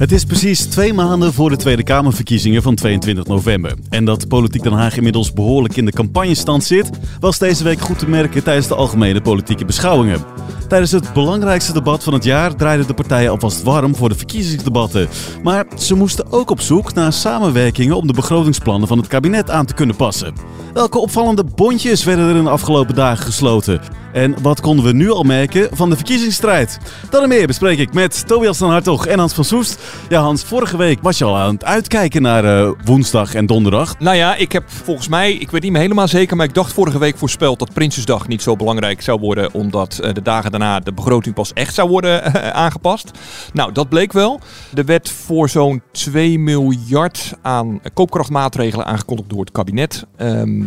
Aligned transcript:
Het 0.00 0.12
is 0.12 0.24
precies 0.24 0.64
twee 0.64 0.92
maanden 0.92 1.32
voor 1.32 1.50
de 1.50 1.56
Tweede 1.56 1.82
Kamerverkiezingen 1.82 2.62
van 2.62 2.74
22 2.74 3.26
november. 3.26 3.74
En 3.88 4.04
dat 4.04 4.28
Politiek 4.28 4.62
Den 4.62 4.72
Haag 4.72 4.96
inmiddels 4.96 5.32
behoorlijk 5.32 5.76
in 5.76 5.84
de 5.84 5.92
campagnestand 5.92 6.64
zit, 6.64 6.90
was 7.20 7.38
deze 7.38 7.64
week 7.64 7.80
goed 7.80 7.98
te 7.98 8.08
merken 8.08 8.42
tijdens 8.42 8.66
de 8.66 8.74
algemene 8.74 9.20
politieke 9.20 9.64
beschouwingen. 9.64 10.24
Tijdens 10.68 10.90
het 10.90 11.12
belangrijkste 11.12 11.72
debat 11.72 12.02
van 12.04 12.12
het 12.12 12.24
jaar 12.24 12.54
draaiden 12.56 12.86
de 12.86 12.94
partijen 12.94 13.30
alvast 13.30 13.62
warm 13.62 13.94
voor 13.96 14.08
de 14.08 14.14
verkiezingsdebatten. 14.14 15.08
Maar 15.42 15.66
ze 15.78 15.94
moesten 15.94 16.32
ook 16.32 16.50
op 16.50 16.60
zoek 16.60 16.94
naar 16.94 17.12
samenwerkingen 17.12 17.96
om 17.96 18.06
de 18.06 18.12
begrotingsplannen 18.12 18.88
van 18.88 18.98
het 18.98 19.06
kabinet 19.06 19.50
aan 19.50 19.66
te 19.66 19.74
kunnen 19.74 19.96
passen. 19.96 20.34
Welke 20.72 20.98
opvallende 20.98 21.44
bondjes 21.44 22.04
werden 22.04 22.28
er 22.28 22.36
in 22.36 22.44
de 22.44 22.50
afgelopen 22.50 22.94
dagen 22.94 23.24
gesloten? 23.24 23.80
En 24.12 24.42
wat 24.42 24.60
konden 24.60 24.84
we 24.84 24.92
nu 24.92 25.10
al 25.10 25.22
merken 25.22 25.68
van 25.72 25.90
de 25.90 25.96
verkiezingsstrijd? 25.96 26.78
Dat 27.10 27.22
en 27.22 27.28
meer 27.28 27.46
bespreek 27.46 27.78
ik 27.78 27.92
met 27.92 28.26
Tobias 28.26 28.58
van 28.58 28.70
Hartog 28.70 29.06
en 29.06 29.18
Hans 29.18 29.32
van 29.32 29.44
Soest. 29.44 29.78
Ja 30.08 30.20
Hans, 30.20 30.42
vorige 30.42 30.76
week 30.76 30.98
was 31.02 31.18
je 31.18 31.24
al 31.24 31.36
aan 31.36 31.54
het 31.54 31.64
uitkijken 31.64 32.22
naar 32.22 32.44
uh, 32.44 32.70
woensdag 32.84 33.34
en 33.34 33.46
donderdag. 33.46 33.98
Nou 33.98 34.16
ja, 34.16 34.34
ik 34.34 34.52
heb 34.52 34.64
volgens 34.66 35.08
mij, 35.08 35.32
ik 35.32 35.50
weet 35.50 35.62
niet 35.62 35.72
meer 35.72 35.80
helemaal 35.80 36.08
zeker, 36.08 36.36
maar 36.36 36.46
ik 36.46 36.54
dacht 36.54 36.72
vorige 36.72 36.98
week 36.98 37.18
voorspeld 37.18 37.58
dat 37.58 37.72
Prinsjesdag 37.72 38.28
niet 38.28 38.42
zo 38.42 38.56
belangrijk 38.56 39.02
zou 39.02 39.20
worden, 39.20 39.54
omdat 39.54 40.00
uh, 40.02 40.12
de 40.12 40.22
dagen 40.22 40.50
daarna 40.50 40.80
de 40.80 40.92
begroting 40.92 41.34
pas 41.34 41.52
echt 41.52 41.74
zou 41.74 41.88
worden 41.88 42.22
uh, 42.26 42.50
aangepast. 42.64 43.10
Nou, 43.52 43.72
dat 43.72 43.88
bleek 43.88 44.12
wel. 44.12 44.40
Er 44.74 44.84
werd 44.84 45.10
voor 45.10 45.48
zo'n 45.48 45.82
2 45.92 46.38
miljard 46.38 47.34
aan 47.42 47.80
koopkrachtmaatregelen 47.94 48.86
aangekondigd 48.86 49.30
door 49.30 49.40
het 49.40 49.52
kabinet. 49.52 50.06
Uh, 50.18 50.66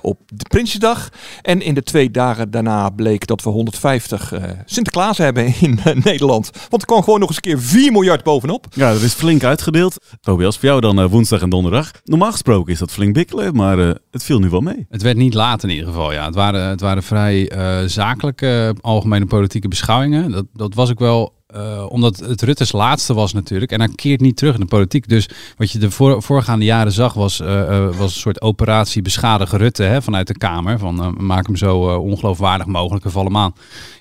op 0.00 0.20
de 0.26 0.44
Prinsjesdag. 0.48 1.08
En 1.42 1.62
in 1.62 1.74
de 1.74 1.82
twee 1.82 2.10
dagen 2.10 2.50
daarna 2.50 2.90
bleek 2.90 3.26
dat 3.26 3.42
we 3.42 3.50
150 3.50 4.32
uh, 4.32 4.42
Sinterklaas 4.64 5.18
hebben 5.18 5.54
in 5.60 5.80
uh, 5.86 5.94
Nederland. 6.04 6.50
Want 6.68 6.82
er 6.82 6.88
kwam 6.88 7.02
gewoon 7.02 7.20
nog 7.20 7.28
eens 7.28 7.36
een 7.36 7.42
keer 7.42 7.60
4 7.60 7.92
miljard 7.92 8.22
bovenop. 8.22 8.66
Ja, 8.70 8.92
dat 8.92 9.02
is 9.02 9.12
flink 9.12 9.44
uitgedeeld. 9.44 9.96
Tobias, 10.20 10.58
voor 10.58 10.68
jou 10.68 10.80
dan 10.80 11.06
woensdag 11.08 11.42
en 11.42 11.50
donderdag. 11.50 11.90
Normaal 12.04 12.32
gesproken 12.32 12.72
is 12.72 12.78
dat 12.78 12.90
flink 12.90 13.14
bikkelen, 13.14 13.54
maar 13.54 13.78
het 14.10 14.24
viel 14.24 14.38
nu 14.38 14.48
wel 14.48 14.60
mee. 14.60 14.86
Het 14.88 15.02
werd 15.02 15.16
niet 15.16 15.34
laat 15.34 15.62
in 15.62 15.70
ieder 15.70 15.86
geval, 15.86 16.12
ja. 16.12 16.24
Het 16.24 16.34
waren, 16.34 16.68
het 16.68 16.80
waren 16.80 17.02
vrij 17.02 17.52
zakelijke 17.86 18.76
algemene 18.80 19.26
politieke 19.26 19.68
beschouwingen. 19.68 20.30
Dat, 20.30 20.46
dat 20.52 20.74
was 20.74 20.90
ook 20.90 20.98
wel 20.98 21.37
uh, 21.56 21.86
omdat 21.88 22.16
het 22.16 22.42
Rutte's 22.42 22.72
laatste 22.72 23.14
was 23.14 23.32
natuurlijk. 23.32 23.72
En 23.72 23.80
hij 23.80 23.88
keert 23.94 24.20
niet 24.20 24.36
terug 24.36 24.54
in 24.54 24.60
de 24.60 24.66
politiek. 24.66 25.08
Dus 25.08 25.28
wat 25.56 25.70
je 25.70 25.78
de 25.78 25.90
voor, 25.90 26.22
voorgaande 26.22 26.64
jaren 26.64 26.92
zag 26.92 27.14
was, 27.14 27.40
uh, 27.40 27.48
uh, 27.48 27.96
was 27.96 28.14
een 28.14 28.20
soort 28.20 28.42
operatie 28.42 29.02
beschadigen 29.02 29.58
Rutte 29.58 29.82
hè, 29.82 30.02
vanuit 30.02 30.26
de 30.26 30.38
Kamer. 30.38 30.78
Van 30.78 31.14
maak 31.18 31.46
hem 31.46 31.56
zo 31.56 31.78
ongeloofwaardig 31.96 32.66
mogelijk 32.66 33.04
en 33.04 33.10
val 33.10 33.24
hem 33.24 33.36
aan. 33.36 33.54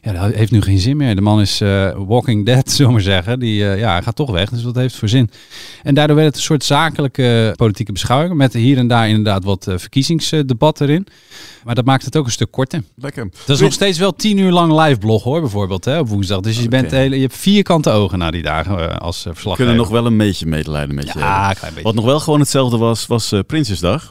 Ja, 0.07 0.13
dat 0.13 0.33
heeft 0.33 0.51
nu 0.51 0.61
geen 0.61 0.79
zin 0.79 0.97
meer. 0.97 1.15
De 1.15 1.21
man 1.21 1.41
is 1.41 1.61
walking 2.07 2.45
dead, 2.45 2.69
zullen 2.71 2.85
we 2.85 2.91
maar 2.91 3.01
zeggen. 3.01 3.39
Die, 3.39 3.55
ja, 3.55 3.91
hij 3.91 4.01
gaat 4.01 4.15
toch 4.15 4.31
weg, 4.31 4.49
dus 4.49 4.63
wat 4.63 4.75
heeft 4.75 4.95
voor 4.95 5.09
zin? 5.09 5.29
En 5.83 5.95
daardoor 5.95 6.15
werd 6.15 6.27
het 6.27 6.35
een 6.35 6.41
soort 6.41 6.63
zakelijke 6.63 7.53
politieke 7.55 7.91
beschouwing. 7.91 8.33
Met 8.33 8.53
hier 8.53 8.77
en 8.77 8.87
daar 8.87 9.07
inderdaad 9.07 9.43
wat 9.43 9.67
verkiezingsdebat 9.69 10.81
erin. 10.81 11.07
Maar 11.67 11.75
dat 11.75 11.85
maakt 11.85 12.05
het 12.05 12.17
ook 12.17 12.25
een 12.25 12.31
stuk 12.31 12.51
korter. 12.51 12.83
Lekker. 12.95 13.29
Dat 13.45 13.55
is 13.55 13.61
nog 13.61 13.73
steeds 13.73 13.97
wel 13.97 14.13
tien 14.13 14.37
uur 14.37 14.51
lang 14.51 14.81
live 14.81 14.99
blog 14.99 15.23
hoor, 15.23 15.41
bijvoorbeeld 15.41 15.85
hè, 15.85 15.99
op 15.99 16.07
woensdag. 16.09 16.39
Dus 16.39 16.57
je, 16.57 16.65
okay. 16.65 16.79
bent 16.79 16.91
hele, 16.91 17.15
je 17.15 17.21
hebt 17.21 17.37
vierkante 17.37 17.89
ogen 17.89 18.17
na 18.17 18.31
die 18.31 18.41
dagen 18.41 18.79
uh, 18.79 18.95
als 18.95 19.17
uh, 19.17 19.23
verslaggever. 19.23 19.55
Kunnen 19.55 19.75
nog 19.75 19.89
wel 19.89 20.05
een 20.05 20.17
beetje 20.17 20.45
medelijden 20.45 20.95
met 20.95 21.13
je 21.13 21.19
ja, 21.19 21.53
klein 21.53 21.73
beetje. 21.73 21.87
Wat 21.87 21.95
nog 21.95 22.05
wel 22.05 22.19
gewoon 22.19 22.39
hetzelfde 22.39 22.77
was, 22.77 23.07
was 23.07 23.33
uh, 23.33 23.39
Prinsjesdag. 23.47 24.09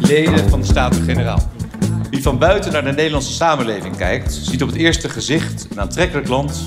Leden 0.00 0.48
van 0.48 0.60
de 0.60 0.66
Staten-Generaal. 0.66 1.57
Wie 2.10 2.22
van 2.22 2.38
buiten 2.38 2.72
naar 2.72 2.84
de 2.84 2.92
Nederlandse 2.92 3.32
samenleving 3.32 3.96
kijkt, 3.96 4.32
ziet 4.32 4.62
op 4.62 4.68
het 4.68 4.76
eerste 4.76 5.08
gezicht 5.08 5.66
een 5.70 5.80
aantrekkelijk 5.80 6.28
land 6.28 6.64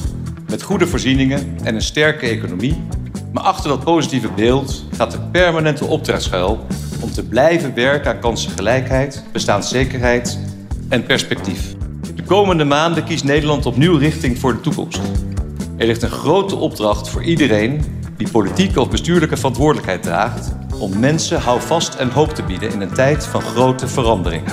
met 0.50 0.62
goede 0.62 0.88
voorzieningen 0.88 1.58
en 1.64 1.76
een 1.76 1.82
sterke 1.82 2.26
economie. 2.26 2.84
Maar 3.34 3.44
achter 3.44 3.70
dat 3.70 3.84
positieve 3.84 4.30
beeld 4.32 4.86
gaat 4.98 5.12
de 5.12 5.20
permanente 5.20 5.86
opdracht 5.86 6.24
schuil 6.24 6.66
om 7.02 7.12
te 7.12 7.24
blijven 7.24 7.74
werken 7.74 8.12
aan 8.12 8.20
kansengelijkheid, 8.20 9.24
bestaanszekerheid 9.32 10.40
en 10.90 11.04
perspectief. 11.04 11.76
De 12.16 12.24
komende 12.24 12.64
maanden 12.64 13.04
kiest 13.04 13.24
Nederland 13.24 13.66
opnieuw 13.66 13.98
richting 13.98 14.40
voor 14.40 14.54
de 14.54 14.62
toekomst. 14.62 15.02
Er 15.78 15.88
ligt 15.88 16.02
een 16.02 16.10
grote 16.10 16.56
opdracht 16.56 17.10
voor 17.10 17.24
iedereen 17.24 17.82
die 18.18 18.30
politieke 18.30 18.82
of 18.82 18.90
bestuurlijke 18.90 19.38
verantwoordelijkheid 19.38 20.04
draagt 20.04 20.52
om 20.80 21.00
mensen 21.00 21.42
houvast 21.42 21.96
en 21.96 22.10
hoop 22.10 22.34
te 22.34 22.44
bieden 22.44 22.72
in 22.72 22.82
een 22.82 22.94
tijd 22.94 23.26
van 23.26 23.42
grote 23.42 23.88
verandering. 23.88 24.44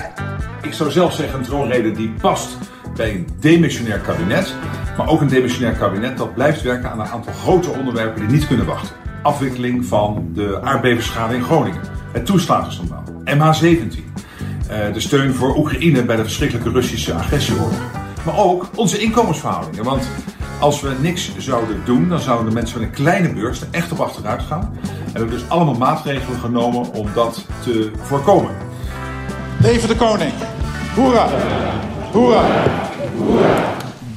Ik 0.62 0.72
zou 0.72 0.90
zelf 0.90 1.14
zeggen 1.14 1.38
een 1.38 1.44
troonrede 1.44 1.92
die 1.92 2.10
past 2.20 2.58
bij 2.96 3.14
een 3.14 3.28
demissionair 3.40 3.98
kabinet, 3.98 4.54
maar 4.96 5.08
ook 5.08 5.20
een 5.20 5.28
demissionair 5.28 5.74
kabinet 5.74 6.16
dat 6.16 6.34
blijft 6.34 6.62
werken 6.62 6.90
aan 6.90 7.00
een 7.00 7.06
aantal 7.06 7.32
grote 7.32 7.70
onderwerpen 7.70 8.20
die 8.20 8.36
niet 8.36 8.46
kunnen 8.46 8.66
wachten. 8.66 8.96
Afwikkeling 9.22 9.84
van 9.84 10.30
de 10.34 10.60
aardbevingsschade 10.62 11.34
in 11.34 11.42
Groningen, 11.42 11.80
het 12.12 12.26
toeslagenschandaal, 12.26 13.02
MH17, 13.24 14.04
de 14.92 15.00
steun 15.00 15.34
voor 15.34 15.56
Oekraïne 15.56 16.04
bij 16.04 16.16
de 16.16 16.22
verschrikkelijke 16.22 16.70
Russische 16.70 17.12
agressieoorlog. 17.12 17.80
Maar 18.24 18.38
ook 18.38 18.68
onze 18.74 18.98
inkomensverhoudingen, 18.98 19.84
want 19.84 20.08
als 20.60 20.80
we 20.80 20.94
niks 21.00 21.36
zouden 21.36 21.80
doen, 21.84 22.08
dan 22.08 22.20
zouden 22.20 22.48
de 22.48 22.54
mensen 22.54 22.80
met 22.80 22.88
een 22.88 22.94
kleine 22.94 23.32
beurs 23.32 23.60
er 23.60 23.68
echt 23.70 23.92
op 23.92 24.00
achteruit 24.00 24.42
gaan. 24.42 24.78
En 24.82 25.12
we 25.12 25.18
hebben 25.18 25.30
dus 25.38 25.48
allemaal 25.48 25.74
maatregelen 25.74 26.40
genomen 26.40 26.92
om 26.92 27.06
dat 27.14 27.46
te 27.62 27.90
voorkomen. 28.00 28.50
Leven 29.60 29.88
de 29.88 29.96
koning! 29.96 30.32
Hoera! 30.94 31.28
Hoera! 32.12 32.42
Hoera! 33.16 33.76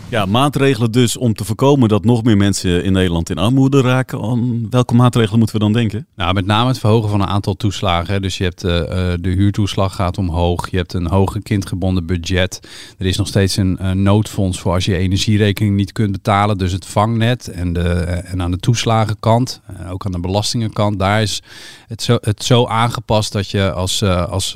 Ja, 0.09 0.25
maatregelen 0.25 0.91
dus 0.91 1.17
om 1.17 1.33
te 1.33 1.45
voorkomen 1.45 1.89
dat 1.89 2.05
nog 2.05 2.23
meer 2.23 2.37
mensen 2.37 2.83
in 2.83 2.93
Nederland 2.93 3.29
in 3.29 3.37
armoede 3.37 3.81
raken. 3.81 4.21
Aan 4.21 4.69
welke 4.69 4.93
maatregelen 4.93 5.37
moeten 5.37 5.57
we 5.57 5.63
dan 5.63 5.73
denken? 5.73 6.07
Nou, 6.15 6.33
met 6.33 6.45
name 6.45 6.67
het 6.67 6.79
verhogen 6.79 7.09
van 7.09 7.21
een 7.21 7.27
aantal 7.27 7.53
toeslagen. 7.53 8.21
Dus 8.21 8.37
je 8.37 8.43
hebt 8.43 8.63
uh, 8.63 8.71
de 9.19 9.29
huurtoeslag 9.29 9.95
gaat 9.95 10.17
omhoog. 10.17 10.69
Je 10.69 10.77
hebt 10.77 10.93
een 10.93 11.07
hoger 11.07 11.41
kindgebonden 11.41 12.05
budget. 12.05 12.59
Er 12.97 13.05
is 13.05 13.17
nog 13.17 13.27
steeds 13.27 13.57
een 13.57 13.77
uh, 13.81 13.91
noodfonds 13.91 14.59
voor 14.59 14.73
als 14.73 14.85
je 14.85 14.97
energierekening 14.97 15.75
niet 15.75 15.91
kunt 15.91 16.11
betalen. 16.11 16.57
Dus 16.57 16.71
het 16.71 16.85
vangnet 16.85 17.47
en, 17.47 17.73
de, 17.73 17.79
uh, 17.79 18.31
en 18.31 18.41
aan 18.41 18.51
de 18.51 18.59
toeslagenkant, 18.59 19.61
ook 19.91 20.05
aan 20.05 20.11
de 20.11 20.19
belastingenkant, 20.19 20.99
daar 20.99 21.21
is 21.21 21.41
het 21.91 22.01
zo, 22.01 22.17
het 22.21 22.43
zo 22.43 22.65
aangepast 22.65 23.31
dat 23.31 23.49
je 23.49 23.71
als, 23.71 24.03
als 24.03 24.55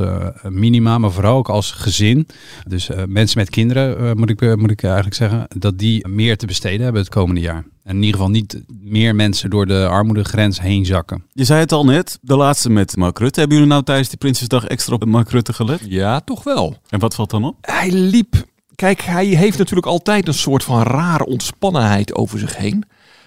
minima, 0.50 0.98
maar 0.98 1.12
vooral 1.12 1.38
ook 1.38 1.50
als 1.50 1.72
gezin, 1.72 2.28
dus 2.68 2.90
mensen 3.08 3.38
met 3.38 3.50
kinderen 3.50 4.18
moet, 4.18 4.30
ik, 4.30 4.56
moet 4.56 4.72
ik 4.72 4.84
eigenlijk 4.84 5.16
zeggen, 5.16 5.48
dat 5.58 5.80
die 5.80 6.08
meer 6.08 6.38
te 6.38 6.46
besteden 6.46 6.82
hebben 6.82 7.02
het 7.02 7.12
komende 7.12 7.42
jaar. 7.42 7.66
En 7.84 7.96
in 7.96 8.04
ieder 8.04 8.16
geval 8.16 8.30
niet 8.30 8.64
meer 8.82 9.16
mensen 9.16 9.50
door 9.50 9.66
de 9.66 9.88
armoedegrens 9.88 10.62
heen 10.62 10.86
zakken. 10.86 11.24
Je 11.34 11.44
zei 11.44 11.60
het 11.60 11.72
al 11.72 11.86
net, 11.86 12.18
de 12.22 12.36
laatste 12.36 12.70
met 12.70 12.96
Mark 12.96 13.20
Rutte. 13.20 13.40
Hebben 13.40 13.58
jullie 13.58 13.72
nou 13.72 13.84
tijdens 13.84 14.10
die 14.10 14.18
Prinsjesdag 14.18 14.66
extra 14.66 14.94
op 14.94 15.06
Mark 15.06 15.30
Rutte 15.30 15.54
gelet? 15.54 15.82
Ja, 15.88 16.20
toch 16.20 16.44
wel. 16.44 16.78
En 16.90 17.00
wat 17.00 17.16
valt 17.16 17.30
dan 17.30 17.46
op? 17.46 17.56
Hij 17.62 17.92
liep... 17.92 18.36
Kijk, 18.76 19.02
hij 19.02 19.26
heeft 19.26 19.58
natuurlijk 19.58 19.88
altijd 19.88 20.28
een 20.28 20.34
soort 20.34 20.64
van 20.64 20.82
rare 20.84 21.26
ontspannenheid 21.26 22.14
over 22.14 22.40
zich 22.40 22.58
heen. 22.58 22.86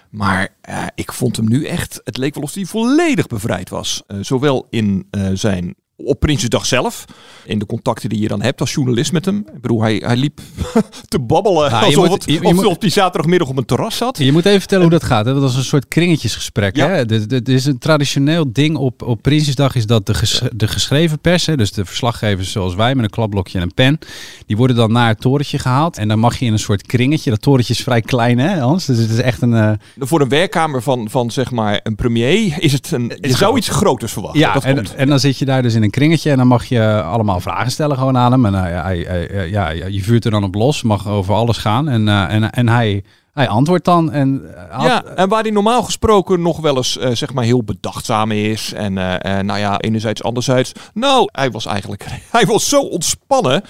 Maar 0.09 0.55
uh, 0.69 0.85
ik 0.95 1.13
vond 1.13 1.35
hem 1.35 1.49
nu 1.49 1.65
echt, 1.65 2.01
het 2.03 2.17
leek 2.17 2.33
wel 2.33 2.43
of 2.43 2.53
hij 2.53 2.65
volledig 2.65 3.27
bevrijd 3.27 3.69
was. 3.69 4.03
Uh, 4.07 4.17
zowel 4.23 4.67
in 4.69 5.07
uh, 5.11 5.29
zijn 5.33 5.75
op 6.03 6.19
Prinsjesdag 6.19 6.65
zelf. 6.65 7.05
In 7.45 7.59
de 7.59 7.65
contacten 7.65 8.09
die 8.09 8.19
je 8.19 8.27
dan 8.27 8.41
hebt 8.41 8.59
als 8.59 8.73
journalist 8.73 9.11
met 9.11 9.25
hem. 9.25 9.37
Ik 9.53 9.61
bedoel, 9.61 9.81
hij, 9.81 10.01
hij 10.05 10.17
liep 10.17 10.39
te 11.07 11.19
babbelen 11.19 11.71
alsof, 11.71 12.07
moet, 12.07 12.23
je, 12.25 12.31
je 12.31 12.43
alsof 12.43 12.75
hij 12.79 12.89
zaterdagmiddag 12.89 13.49
op 13.49 13.57
een 13.57 13.65
terras 13.65 13.97
zat. 13.97 14.17
Je 14.17 14.31
moet 14.31 14.45
even 14.45 14.59
vertellen 14.59 14.83
hoe 14.83 14.93
dat 14.99 15.03
gaat. 15.03 15.25
Hè? 15.25 15.33
Dat 15.33 15.41
was 15.41 15.55
een 15.55 15.63
soort 15.63 15.87
kringetjesgesprek. 15.87 16.75
Ja. 16.75 16.87
Hè? 16.87 17.05
Dit 17.05 17.49
is 17.49 17.65
een 17.65 17.77
traditioneel 17.77 18.53
ding 18.53 18.77
op, 18.77 19.01
op 19.01 19.21
Prinsjesdag 19.21 19.75
is 19.75 19.85
dat 19.85 20.05
de, 20.05 20.13
ges, 20.13 20.41
de 20.55 20.67
geschreven 20.67 21.19
pers, 21.19 21.45
hè? 21.45 21.57
dus 21.57 21.71
de 21.71 21.85
verslaggevers 21.85 22.51
zoals 22.51 22.75
wij 22.75 22.95
met 22.95 23.03
een 23.03 23.09
klapblokje 23.09 23.57
en 23.57 23.63
een 23.63 23.73
pen, 23.73 23.99
die 24.45 24.57
worden 24.57 24.75
dan 24.75 24.91
naar 24.91 25.07
het 25.07 25.21
torentje 25.21 25.59
gehaald. 25.59 25.97
En 25.97 26.07
dan 26.07 26.19
mag 26.19 26.39
je 26.39 26.45
in 26.45 26.53
een 26.53 26.59
soort 26.59 26.85
kringetje. 26.85 27.29
Dat 27.29 27.41
torentje 27.41 27.73
is 27.73 27.83
vrij 27.83 28.01
klein, 28.01 28.37
hè 28.37 28.59
Hans? 28.59 28.85
Dus 28.85 28.97
het 28.97 29.09
is 29.09 29.19
echt 29.19 29.41
een... 29.41 29.53
Uh... 29.53 29.71
Voor 29.97 30.21
een 30.21 30.29
werkkamer 30.29 30.81
van, 30.81 31.09
van 31.09 31.31
zeg 31.31 31.51
maar 31.51 31.79
een 31.83 31.95
premier 31.95 32.55
is 32.59 32.71
het 32.71 32.91
een... 32.91 33.17
Je 33.21 33.35
zou 33.35 33.57
iets 33.57 33.69
groters 33.69 34.13
verwachten. 34.13 34.39
Ja, 34.39 34.61
en, 34.61 34.85
en 34.95 35.07
dan 35.07 35.19
zit 35.19 35.37
je 35.37 35.45
daar 35.45 35.61
dus 35.61 35.73
in 35.73 35.83
een 35.83 35.88
kringetje 35.89 36.31
en 36.31 36.37
dan 36.37 36.47
mag 36.47 36.65
je 36.65 37.01
allemaal 37.01 37.39
vragen 37.39 37.71
stellen 37.71 37.97
gewoon 37.97 38.17
aan 38.17 38.31
hem. 38.31 38.45
En 38.45 38.53
hij, 38.53 38.71
hij, 38.71 39.05
hij, 39.07 39.49
ja, 39.49 39.69
je 39.69 40.03
vuurt 40.03 40.25
er 40.25 40.31
dan 40.31 40.43
op 40.43 40.55
los, 40.55 40.83
mag 40.83 41.07
over 41.07 41.33
alles 41.33 41.57
gaan. 41.57 41.89
En, 41.89 42.07
uh, 42.07 42.33
en, 42.33 42.49
en 42.49 42.69
hij 42.69 43.03
hij 43.33 43.47
antwoordt 43.47 43.85
dan 43.85 44.11
en 44.11 44.41
eh, 44.55 44.63
had- 44.77 44.85
Ja, 44.85 45.03
en 45.03 45.29
waar 45.29 45.41
hij 45.41 45.51
normaal 45.51 45.83
gesproken 45.83 46.41
nog 46.41 46.59
wel 46.59 46.75
eens 46.75 46.97
eh, 46.97 47.11
zeg 47.11 47.33
maar 47.33 47.43
heel 47.43 47.63
bedachtzaam 47.63 48.31
is. 48.31 48.73
En 48.73 48.97
eh, 48.97 49.37
eh, 49.39 49.45
nou 49.45 49.59
ja, 49.59 49.79
enerzijds, 49.79 50.23
anderzijds. 50.23 50.71
Nou, 50.93 51.29
hij 51.31 51.51
was 51.51 51.65
eigenlijk 51.65 52.05
hij 52.31 52.45
was 52.45 52.69
zo 52.69 52.81
ontspannen 52.81 53.61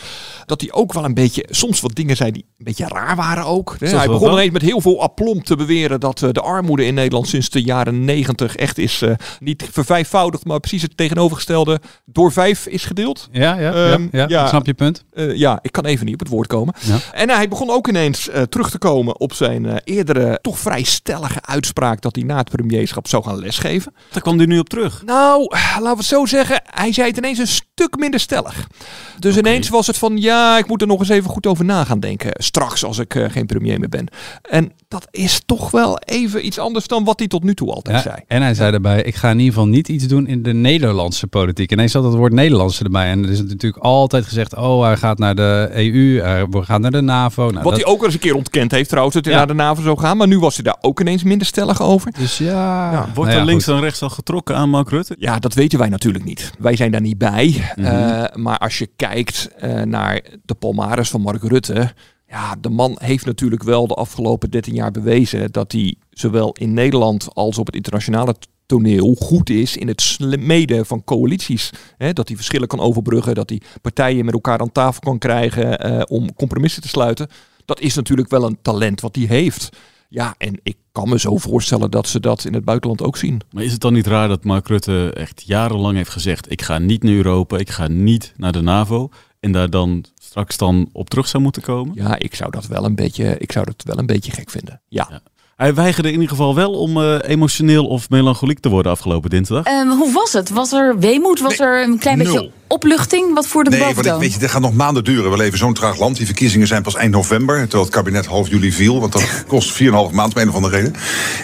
dat 0.45 0.61
hij 0.61 0.71
ook 0.71 0.93
wel 0.93 1.05
een 1.05 1.13
beetje, 1.13 1.45
soms 1.49 1.81
wat 1.81 1.95
dingen 1.95 2.15
zei 2.15 2.31
die 2.31 2.45
een 2.57 2.65
beetje 2.65 2.87
raar 2.87 3.15
waren 3.15 3.45
ook. 3.45 3.75
Hè. 3.79 3.87
Hij 3.87 4.07
begon 4.07 4.31
ineens 4.31 4.51
met 4.51 4.61
heel 4.61 4.81
veel 4.81 5.01
aplomb 5.01 5.43
te 5.45 5.55
beweren 5.55 5.99
dat 5.99 6.17
de 6.31 6.41
armoede 6.41 6.85
in 6.85 6.93
Nederland 6.93 7.27
sinds 7.27 7.49
de 7.49 7.61
jaren 7.63 8.05
negentig 8.05 8.55
echt 8.55 8.77
is 8.77 9.03
niet 9.39 9.67
vervijfvoudigd, 9.71 10.45
maar 10.45 10.59
precies 10.59 10.81
het 10.81 10.97
tegenovergestelde 10.97 11.79
door 12.05 12.31
vijf 12.31 12.65
is 12.65 12.85
gedeeld. 12.85 13.27
ja, 13.31 13.59
ja, 13.59 13.71
Ehm, 13.73 14.01
ja, 14.01 14.07
ja, 14.11 14.25
ja. 14.27 14.47
snap 14.47 14.65
je 14.65 14.73
punt. 14.73 15.03
Ja, 15.13 15.59
ik 15.61 15.71
kan 15.71 15.85
even 15.85 16.05
niet 16.05 16.13
op 16.13 16.19
het 16.19 16.29
woord 16.29 16.47
komen. 16.47 16.73
Ja. 16.81 16.97
En 17.11 17.29
hij 17.29 17.47
begon 17.47 17.69
ook 17.69 17.87
ineens 17.87 18.29
terug 18.49 18.69
te 18.69 18.77
komen 18.77 19.19
op 19.19 19.33
zijn 19.33 19.48
eh, 19.57 19.75
eerdere, 19.83 20.39
toch 20.41 20.59
vrij 20.59 20.83
stellige 20.83 21.41
uitspraak 21.41 22.01
dat 22.01 22.15
hij 22.15 22.23
na 22.23 22.37
het 22.37 22.49
premierschap 22.49 23.07
zou 23.07 23.23
gaan 23.23 23.39
lesgeven. 23.39 23.93
Daar 24.11 24.21
kwam 24.21 24.37
hij 24.37 24.45
nu 24.45 24.59
op 24.59 24.69
terug. 24.69 25.03
Nou, 25.05 25.47
laten 25.49 25.83
we 25.83 25.89
het 25.89 26.05
zo 26.05 26.25
zeggen, 26.25 26.61
hij 26.63 26.93
zei 26.93 27.07
het 27.07 27.17
ineens 27.17 27.37
een 27.37 27.47
stuk 27.79 27.97
minder 27.99 28.19
stellig. 28.19 28.67
Dus 29.19 29.37
ineens 29.37 29.69
was 29.69 29.87
het 29.87 29.97
van, 29.97 30.17
ja, 30.17 30.57
ik 30.57 30.67
moet 30.67 30.81
er 30.81 30.87
nog 30.87 30.99
eens 30.99 31.09
even 31.09 31.29
goed 31.29 31.47
over 31.47 31.65
na 31.65 31.83
gaan 31.83 31.99
denken. 31.99 32.31
Straks 32.33 32.83
als 32.85 32.97
ik 32.97 33.15
eh, 33.15 33.25
geen 33.29 33.45
premier 33.45 33.79
meer 33.79 33.89
ben. 33.89 34.07
En 34.49 34.71
dat 34.87 35.07
is 35.11 35.41
toch 35.45 35.71
wel 35.71 35.97
even 35.99 36.45
iets 36.45 36.59
anders 36.59 36.87
dan 36.87 37.03
wat 37.03 37.19
hij 37.19 37.27
tot 37.27 37.43
nu 37.43 37.53
toe 37.53 37.71
altijd 37.71 37.95
Ja, 37.95 38.01
zei. 38.01 38.15
en 38.27 38.41
hij 38.41 38.53
zei 38.53 38.71
daarbij, 38.71 39.01
ik 39.01 39.15
ga 39.15 39.29
in 39.29 39.39
ieder 39.39 39.53
geval 39.53 39.67
niet 39.67 39.87
iets 39.87 40.07
doen 40.07 40.27
in 40.27 40.43
de 40.43 40.53
Nederlandse 40.53 41.27
politiek. 41.27 41.71
Ineens 41.71 41.91
zat 41.91 42.03
het 42.03 42.13
woord 42.13 42.33
Nederlandse 42.33 42.83
erbij. 42.83 43.09
En 43.09 43.23
er 43.23 43.29
is 43.29 43.41
natuurlijk 43.41 43.83
altijd 43.83 44.25
gezegd, 44.25 44.55
oh, 44.55 44.83
hij 44.83 44.97
gaat 44.97 45.17
naar 45.17 45.35
de 45.35 45.69
EU, 45.73 46.21
hij 46.21 46.45
gaat 46.51 46.81
naar 46.81 46.91
de 46.91 47.01
NAVO. 47.01 47.41
Nou, 47.41 47.53
Wat 47.53 47.63
dat- 47.63 47.73
hij 47.81 47.85
ook 47.85 47.99
al 47.99 48.05
eens 48.05 48.13
een 48.13 48.19
keer 48.19 48.35
ontkend 48.35 48.71
heeft 48.71 48.89
trouwens, 48.89 49.15
dat 49.15 49.25
hij 49.25 49.33
Ja. 49.33 49.39
naar 49.39 49.47
de 49.47 49.53
NAVO 49.63 49.81
zou 49.81 49.99
gaan. 49.99 50.17
Maar 50.17 50.27
nu 50.27 50.39
was 50.39 50.55
hij 50.55 50.63
daar 50.63 50.77
ook 50.81 50.99
ineens 50.99 51.23
minder 51.23 51.47
stellig 51.47 51.81
over. 51.81 52.11
Dus 52.19 52.37
ja... 52.37 52.47
Ja, 52.91 53.09
Wordt 53.13 53.29
Nou 53.29 53.41
er 53.41 53.47
links 53.47 53.63
goed. 53.63 53.73
en 53.73 53.79
rechts 53.81 54.01
al 54.01 54.09
getrokken 54.09 54.55
aan 54.55 54.69
Mark 54.69 54.89
Rutte? 54.89 55.15
Ja, 55.19 55.39
dat 55.39 55.53
weten 55.53 55.79
wij 55.79 55.89
natuurlijk 55.89 56.25
niet. 56.25 56.51
Wij 56.59 56.75
zijn 56.75 56.91
daar 56.91 57.01
niet 57.01 57.17
bij. 57.17 57.68
Mhm. 57.75 57.85
Eh, 57.85 58.35
maar 58.35 58.57
als 58.57 58.77
je 58.77 58.89
kijkt 58.95 59.49
eh, 59.57 59.81
naar 59.81 60.23
de 60.45 60.53
palmares 60.53 61.09
van 61.09 61.21
Mark 61.21 61.43
Rutte. 61.43 61.93
Ja, 62.27 62.55
de 62.61 62.69
man 62.69 62.95
heeft 62.99 63.25
natuurlijk 63.25 63.63
wel 63.63 63.87
de 63.87 63.93
afgelopen 63.93 64.51
13 64.51 64.73
jaar 64.73 64.91
bewezen 64.91 65.51
dat 65.51 65.71
hij 65.71 65.95
zowel 66.09 66.51
in 66.51 66.73
Nederland 66.73 67.27
als 67.33 67.57
op 67.57 67.65
het 67.65 67.75
internationale 67.75 68.35
toneel 68.65 69.15
goed 69.19 69.49
is 69.49 69.77
in 69.77 69.87
het 69.87 70.01
smeden 70.01 70.85
van 70.85 71.03
coalities. 71.03 71.69
Dat 71.97 72.27
hij 72.27 72.37
verschillen 72.37 72.67
kan 72.67 72.79
overbruggen, 72.79 73.35
dat 73.35 73.49
hij 73.49 73.61
partijen 73.81 74.25
met 74.25 74.33
elkaar 74.33 74.59
aan 74.59 74.71
tafel 74.71 75.01
kan 75.01 75.17
krijgen 75.17 75.79
eh, 75.79 76.01
om 76.07 76.35
compromissen 76.35 76.81
te 76.81 76.87
sluiten. 76.87 77.27
Dat 77.65 77.79
is 77.79 77.95
natuurlijk 77.95 78.29
wel 78.29 78.43
een 78.43 78.57
talent 78.61 79.01
wat 79.01 79.15
hij 79.15 79.25
heeft. 79.25 79.69
Ja, 80.11 80.35
en 80.37 80.59
ik 80.63 80.77
kan 80.91 81.09
me 81.09 81.19
zo 81.19 81.37
voorstellen 81.37 81.91
dat 81.91 82.07
ze 82.07 82.19
dat 82.19 82.45
in 82.45 82.53
het 82.53 82.65
buitenland 82.65 83.01
ook 83.03 83.17
zien. 83.17 83.41
Maar 83.51 83.63
is 83.63 83.71
het 83.71 83.81
dan 83.81 83.93
niet 83.93 84.07
raar 84.07 84.27
dat 84.27 84.43
Mark 84.43 84.67
Rutte 84.67 85.11
echt 85.13 85.43
jarenlang 85.45 85.95
heeft 85.95 86.09
gezegd... 86.09 86.51
ik 86.51 86.61
ga 86.61 86.77
niet 86.77 87.03
naar 87.03 87.13
Europa, 87.13 87.57
ik 87.57 87.69
ga 87.69 87.87
niet 87.87 88.33
naar 88.37 88.51
de 88.51 88.61
NAVO... 88.61 89.09
en 89.39 89.51
daar 89.51 89.69
dan 89.69 90.05
straks 90.21 90.57
dan 90.57 90.89
op 90.91 91.09
terug 91.09 91.27
zou 91.27 91.43
moeten 91.43 91.61
komen? 91.61 91.95
Ja, 91.95 92.19
ik 92.19 92.35
zou 92.35 92.51
dat 92.51 92.67
wel 92.67 92.85
een 92.85 92.95
beetje, 92.95 93.37
ik 93.37 93.51
zou 93.51 93.65
dat 93.65 93.83
wel 93.83 93.97
een 93.97 94.05
beetje 94.05 94.31
gek 94.31 94.49
vinden. 94.49 94.81
Ja. 94.87 95.07
Ja. 95.09 95.21
Hij 95.55 95.73
weigerde 95.73 96.07
in 96.07 96.13
ieder 96.13 96.29
geval 96.29 96.55
wel 96.55 96.71
om 96.71 96.97
eh, 96.97 97.17
emotioneel 97.21 97.87
of 97.87 98.09
melancholiek 98.09 98.59
te 98.59 98.69
worden 98.69 98.91
afgelopen 98.91 99.29
dinsdag. 99.29 99.65
Ehm, 99.65 99.87
hoe 99.87 100.13
was 100.13 100.33
het? 100.33 100.49
Was 100.49 100.71
er 100.71 100.99
weemoed? 100.99 101.39
Was 101.39 101.57
Nee, 101.57 101.67
er 101.67 101.83
een 101.83 101.99
klein 101.99 102.17
beetje. 102.17 102.51
Opluchting? 102.69 103.33
Wat 103.33 103.47
voerde 103.47 103.69
de 103.69 103.77
Nee, 103.77 103.93
want 103.93 104.05
ik, 104.05 104.13
weet 104.13 104.33
je, 104.33 104.39
dit 104.39 104.49
gaat 104.49 104.61
nog 104.61 104.73
maanden 104.73 105.03
duren. 105.03 105.31
We 105.31 105.37
leven 105.37 105.57
zo'n 105.57 105.73
traag 105.73 105.97
land. 105.97 106.17
Die 106.17 106.25
verkiezingen 106.25 106.67
zijn 106.67 106.81
pas 106.81 106.95
eind 106.95 107.11
november. 107.11 107.61
Terwijl 107.61 107.83
het 107.83 107.93
kabinet 107.93 108.25
half 108.25 108.49
juli 108.49 108.71
viel. 108.71 108.99
Want 108.99 109.11
dat 109.11 109.23
kost 109.47 109.81
4,5 109.83 109.89
maand 110.11 110.35
om 110.35 110.41
een 110.41 110.49
of 110.49 110.55
andere 110.55 110.75
reden. 110.75 110.95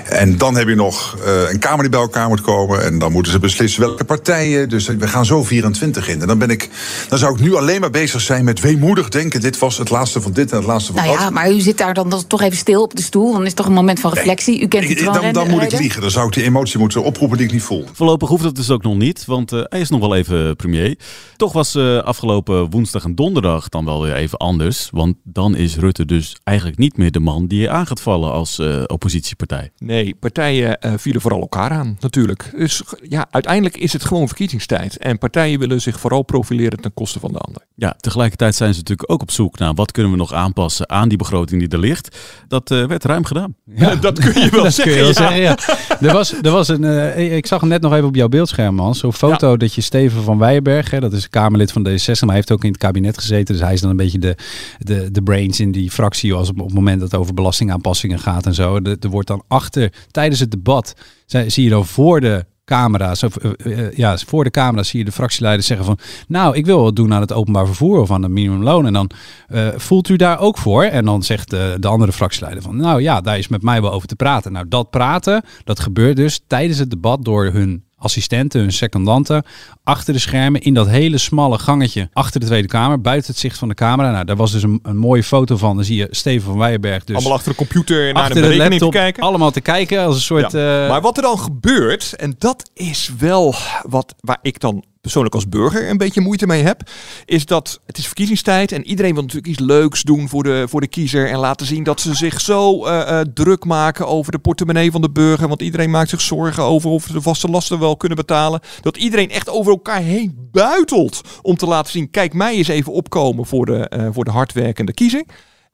En 0.05 0.37
dan 0.37 0.55
heb 0.55 0.67
je 0.67 0.75
nog 0.75 1.17
eh, 1.25 1.51
een 1.51 1.59
Kamer 1.59 1.81
die 1.81 1.89
bij 1.89 1.99
elkaar 1.99 2.27
moet 2.27 2.41
komen. 2.41 2.83
En 2.83 2.99
dan 2.99 3.11
moeten 3.11 3.31
ze 3.31 3.39
beslissen 3.39 3.81
welke 3.81 4.03
partijen. 4.03 4.69
Dus 4.69 4.87
we 4.87 5.07
gaan 5.07 5.25
zo 5.25 5.43
24 5.43 6.07
in. 6.07 6.21
En 6.21 6.27
dan, 6.27 6.37
ben 6.37 6.49
ik, 6.49 6.69
dan 7.09 7.19
zou 7.19 7.33
ik 7.33 7.39
nu 7.39 7.55
alleen 7.55 7.81
maar 7.81 7.89
bezig 7.89 8.21
zijn 8.21 8.43
met 8.43 8.59
weemoedig 8.59 9.09
denken. 9.09 9.41
Dit 9.41 9.59
was 9.59 9.77
het 9.77 9.89
laatste 9.89 10.21
van 10.21 10.31
dit 10.31 10.51
en 10.51 10.57
het 10.57 10.65
laatste 10.65 10.93
van 10.93 11.01
Nou 11.01 11.15
dat. 11.15 11.23
ja, 11.25 11.29
maar 11.29 11.51
u 11.51 11.59
zit 11.59 11.77
daar 11.77 11.93
dan 11.93 12.23
toch 12.27 12.41
even 12.41 12.57
stil 12.57 12.81
op 12.81 12.95
de 12.95 13.01
stoel. 13.01 13.31
Dan 13.31 13.41
is 13.41 13.47
het 13.47 13.55
toch 13.55 13.65
een 13.65 13.73
moment 13.73 13.99
van 13.99 14.13
reflectie. 14.13 14.61
U 14.61 14.67
kent 14.67 14.89
het 14.89 15.01
wel. 15.01 15.13
dan, 15.13 15.33
dan 15.33 15.49
moet 15.49 15.61
ik 15.61 15.79
liegen. 15.79 16.01
Dan 16.01 16.11
zou 16.11 16.27
ik 16.27 16.33
die 16.33 16.43
emotie 16.43 16.79
moeten 16.79 17.03
oproepen 17.03 17.37
die 17.37 17.47
ik 17.47 17.53
niet 17.53 17.63
voel. 17.63 17.85
Voorlopig 17.93 18.29
hoeft 18.29 18.43
dat 18.43 18.55
dus 18.55 18.69
ook 18.69 18.83
nog 18.83 18.95
niet, 18.95 19.25
want 19.25 19.51
eh, 19.51 19.59
hij 19.63 19.79
is 19.79 19.89
nog 19.89 19.99
wel 19.99 20.15
even 20.15 20.55
premier. 20.55 20.97
Toch 21.35 21.53
was 21.53 21.75
eh, 21.75 21.97
afgelopen 21.97 22.69
woensdag 22.69 23.03
en 23.03 23.15
donderdag 23.15 23.69
dan 23.69 23.85
wel 23.85 24.01
weer 24.01 24.15
even 24.15 24.37
anders. 24.37 24.89
Want 24.91 25.15
dan 25.23 25.55
is 25.55 25.77
Rutte 25.77 26.05
dus 26.05 26.35
eigenlijk 26.43 26.77
niet 26.77 26.97
meer 26.97 27.11
de 27.11 27.19
man 27.19 27.47
die 27.47 27.61
je 27.61 27.69
aan 27.69 27.87
gaat 27.87 28.01
vallen 28.01 28.31
als 28.31 28.59
eh, 28.59 28.83
oppositiepartij. 28.87 29.71
Nee, 29.77 30.15
partijen 30.19 30.79
eh, 30.79 30.93
vielen 30.97 31.21
vooral 31.21 31.39
elkaar 31.39 31.71
aan, 31.71 31.97
natuurlijk. 31.99 32.51
Dus 32.57 32.83
ja, 33.09 33.27
uiteindelijk 33.31 33.77
is 33.77 33.93
het 33.93 34.05
gewoon 34.05 34.27
verkiezingstijd. 34.27 34.97
En 34.97 35.17
partijen 35.17 35.59
willen 35.59 35.81
zich 35.81 35.99
vooral 35.99 36.21
profileren 36.21 36.81
ten 36.81 36.93
koste 36.93 37.19
van 37.19 37.31
de 37.31 37.37
ander. 37.37 37.61
Ja, 37.75 37.95
tegelijkertijd 37.99 38.55
zijn 38.55 38.73
ze 38.73 38.79
natuurlijk 38.79 39.11
ook 39.11 39.21
op 39.21 39.31
zoek 39.31 39.57
naar 39.57 39.73
wat 39.73 39.91
kunnen 39.91 40.11
we 40.11 40.17
nog 40.17 40.33
aanpassen 40.33 40.89
aan 40.89 41.09
die 41.09 41.17
begroting 41.17 41.61
die 41.61 41.69
er 41.69 41.79
ligt. 41.79 42.17
Dat 42.47 42.71
eh, 42.71 42.85
werd 42.85 43.03
ruim 43.03 43.25
gedaan. 43.25 43.55
Ja, 43.75 43.95
dat 44.05 44.19
kun 44.19 44.41
je 44.41 44.49
wel 44.49 44.63
dat 44.69 44.73
zeggen. 44.73 44.93
kun 44.95 45.05
je 45.05 45.13
wel 45.13 45.23
ja. 45.23 45.31
zeggen, 45.31 45.41
ja. 45.41 46.07
Er 46.07 46.13
was, 46.13 46.33
er 46.41 46.51
was 46.51 46.67
een, 46.67 46.83
eh, 46.83 47.35
ik 47.35 47.45
zag 47.45 47.59
hem 47.59 47.69
net 47.69 47.81
nog 47.81 47.93
even 47.93 48.07
op 48.07 48.15
jouw 48.15 48.27
beeldscherm, 48.27 48.75
man. 48.75 48.95
Zo'n 48.95 49.13
foto 49.13 49.57
dat 49.57 49.73
je 49.73 49.81
Steven 49.81 50.23
van 50.23 50.37
Weijenberg, 50.37 50.89
hè, 50.91 50.99
dat 51.09 51.19
is 51.19 51.29
Kamerlid 51.29 51.71
van 51.71 51.87
D66, 51.87 52.05
maar 52.05 52.27
hij 52.27 52.35
heeft 52.35 52.51
ook 52.51 52.63
in 52.63 52.69
het 52.69 52.77
kabinet 52.77 53.17
gezeten. 53.17 53.55
Dus 53.55 53.63
hij 53.63 53.73
is 53.73 53.81
dan 53.81 53.89
een 53.89 53.95
beetje 53.95 54.19
de, 54.19 54.37
de, 54.77 55.11
de 55.11 55.23
brains 55.23 55.59
in 55.59 55.71
die 55.71 55.91
fractie 55.91 56.33
als 56.33 56.49
op, 56.49 56.57
het 56.57 56.73
moment 56.73 56.99
dat 56.99 57.11
het 57.11 57.19
over 57.19 57.33
belastingaanpassingen 57.33 58.19
gaat 58.19 58.45
en 58.45 58.53
zo. 58.53 58.79
Er, 58.83 59.09
wordt 59.09 59.27
dan 59.27 59.43
achter, 59.47 59.93
tijdens 60.11 60.39
het 60.39 60.51
debat, 60.51 60.93
zie 61.25 61.63
je 61.63 61.69
dan 61.69 61.85
voor 61.85 62.21
de 62.21 62.45
camera's, 62.65 63.23
of, 63.23 63.35
eh, 63.35 63.87
eh, 63.87 63.91
ja, 63.93 64.17
voor 64.17 64.43
de 64.43 64.49
camera's 64.49 64.89
zie 64.89 64.99
je 64.99 65.05
de 65.05 65.11
fractieleiders 65.11 65.67
zeggen 65.67 65.85
van, 65.85 65.97
nou, 66.27 66.55
ik 66.55 66.65
wil 66.65 66.81
wat 66.81 66.95
doen 66.95 67.13
aan 67.13 67.21
het 67.21 67.33
openbaar 67.33 67.65
vervoer 67.65 67.99
of 67.99 68.11
aan 68.11 68.23
het 68.23 68.31
minimumloon. 68.31 68.85
En 68.85 68.93
dan 68.93 69.09
eh, 69.47 69.67
voelt 69.75 70.09
u 70.09 70.15
daar 70.15 70.39
ook 70.39 70.57
voor? 70.57 70.83
En 70.83 71.05
dan 71.05 71.23
zegt 71.23 71.49
de 71.49 71.87
andere 71.87 72.11
fractieleider 72.11 72.63
van, 72.63 72.75
nou 72.75 73.01
ja, 73.01 73.21
daar 73.21 73.37
is 73.37 73.47
met 73.47 73.61
mij 73.61 73.81
wel 73.81 73.91
over 73.91 74.07
te 74.07 74.15
praten. 74.15 74.51
Nou, 74.51 74.67
dat 74.67 74.89
praten, 74.89 75.43
dat 75.63 75.79
gebeurt 75.79 76.15
dus 76.15 76.41
tijdens 76.47 76.79
het 76.79 76.89
debat 76.89 77.25
door 77.25 77.45
hun 77.45 77.84
assistenten, 77.97 78.59
hun 78.61 78.71
secondanten, 78.73 79.43
achter 79.83 80.13
de 80.13 80.19
schermen 80.19 80.61
in 80.61 80.73
dat 80.73 80.87
hele 80.87 81.17
smalle 81.17 81.59
gangetje 81.59 82.09
achter 82.13 82.39
de 82.39 82.45
Tweede 82.45 82.67
Kamer, 82.67 83.01
buiten 83.01 83.31
het 83.31 83.39
zicht 83.39 83.57
van 83.57 83.67
de 83.67 83.73
camera. 83.73 84.11
Nou, 84.11 84.25
daar 84.25 84.35
was 84.35 84.51
dus 84.51 84.63
een, 84.63 84.79
een 84.83 84.97
mooie 84.97 85.23
foto 85.23 85.57
van. 85.57 85.75
Dan 85.75 85.85
zie 85.85 85.95
je 85.97 86.07
Steven 86.11 86.47
van 86.47 86.57
Weijenberg 86.57 87.03
dus 87.03 87.15
Allemaal 87.15 87.33
achter 87.33 87.51
de 87.51 87.57
computer 87.57 88.13
naar 88.13 88.27
de 88.27 88.33
de 88.33 88.39
berekening 88.39 88.63
te 88.63 88.69
laptop, 88.69 88.91
kijken. 88.91 89.23
allemaal 89.23 89.51
te 89.51 89.61
kijken 89.61 90.05
als 90.05 90.15
een 90.15 90.21
soort... 90.21 90.51
Ja. 90.51 90.83
eh, 90.83 90.89
Maar 90.89 91.01
wat 91.01 91.17
er 91.17 91.23
dan 91.23 91.39
gebeurt, 91.39 92.13
en 92.15 92.35
dat 92.37 92.69
is 92.73 93.11
wel 93.17 93.55
wat 93.87 94.15
waar 94.19 94.39
ik 94.41 94.59
dan 94.59 94.83
persoonlijk 95.05 95.35
als 95.35 95.49
burger 95.49 95.89
een 95.89 95.97
beetje 95.97 96.21
moeite 96.21 96.47
mee 96.47 96.63
heb, 96.63 96.89
is 97.25 97.45
dat 97.45 97.81
het 97.85 97.97
is 97.97 98.05
verkiezingstijd 98.05 98.71
en 98.71 98.85
iedereen 98.85 99.13
wil 99.13 99.21
natuurlijk 99.21 99.51
iets 99.51 99.59
leuks 99.59 100.03
doen 100.03 100.29
voor 100.29 100.43
de, 100.43 100.65
voor 100.67 100.81
de 100.81 100.87
kiezer 100.87 101.29
en 101.29 101.37
laten 101.37 101.65
zien 101.65 101.83
dat 101.83 102.01
ze 102.01 102.13
zich 102.13 102.41
zo 102.41 102.85
eh, 102.85 103.19
eh, 103.19 103.25
druk 103.33 103.65
maken 103.65 104.07
over 104.07 104.31
de 104.31 104.39
portemonnee 104.39 104.91
van 104.91 105.01
de 105.01 105.11
burger, 105.11 105.47
want 105.47 105.61
iedereen 105.61 105.89
maakt 105.89 106.09
zich 106.09 106.21
zorgen 106.21 106.63
over 106.63 106.89
of 106.89 107.03
ze 107.03 107.13
de 107.13 107.21
vaste 107.21 107.49
lasten 107.49 107.79
wel 107.79 107.97
kunnen 107.97 108.17
betalen. 108.17 108.59
Dat 108.81 108.97
iedereen 108.97 109.29
echt 109.29 109.49
over 109.49 109.71
elkaar 109.71 110.01
heen 110.01 110.49
buitelt 110.51 111.21
om 111.41 111.55
te 111.55 111.65
laten 111.65 111.91
zien, 111.91 112.09
kijk 112.09 112.33
mij 112.33 112.55
eens 112.55 112.67
even 112.67 112.93
opkomen 112.93 113.45
voor 113.45 113.65
de, 113.65 113.89
eh, 113.89 114.07
voor 114.11 114.25
de 114.25 114.31
hardwerkende 114.31 114.93
kiezer. 114.93 115.25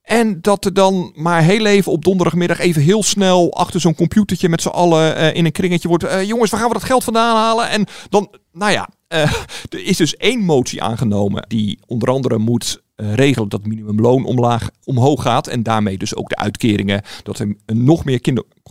En 0.01 0.41
dat 0.41 0.65
er 0.65 0.73
dan 0.73 1.11
maar 1.15 1.41
heel 1.41 1.65
even 1.65 1.91
op 1.91 2.03
donderdagmiddag 2.03 2.59
even 2.59 2.81
heel 2.81 3.03
snel 3.03 3.53
achter 3.53 3.79
zo'n 3.79 3.95
computertje 3.95 4.49
met 4.49 4.61
z'n 4.61 4.67
allen 4.67 5.33
in 5.33 5.45
een 5.45 5.51
kringetje 5.51 5.87
wordt. 5.87 6.05
jongens, 6.25 6.51
waar 6.51 6.59
gaan 6.59 6.69
we 6.69 6.75
dat 6.75 6.83
geld 6.83 7.03
vandaan 7.03 7.35
halen? 7.35 7.69
En 7.69 7.85
dan, 8.09 8.35
nou 8.51 8.71
ja, 8.71 8.89
eh, 9.11 9.33
er 9.69 9.85
is 9.85 9.97
dus 9.97 10.15
één 10.15 10.39
motie 10.39 10.81
aangenomen 10.81 11.45
die 11.47 11.79
onder 11.87 12.09
andere 12.09 12.37
moet 12.37 12.81
eh, 12.95 13.13
regelen 13.13 13.49
dat 13.49 13.65
minimumloon 13.65 14.25
omlaag, 14.25 14.69
omhoog 14.83 15.21
gaat. 15.21 15.47
En 15.47 15.63
daarmee 15.63 15.97
dus 15.97 16.15
ook 16.15 16.29
de 16.29 16.35
uitkeringen. 16.35 17.01
Dat 17.23 17.39
er 17.39 17.55
nog 17.65 18.05
meer 18.05 18.21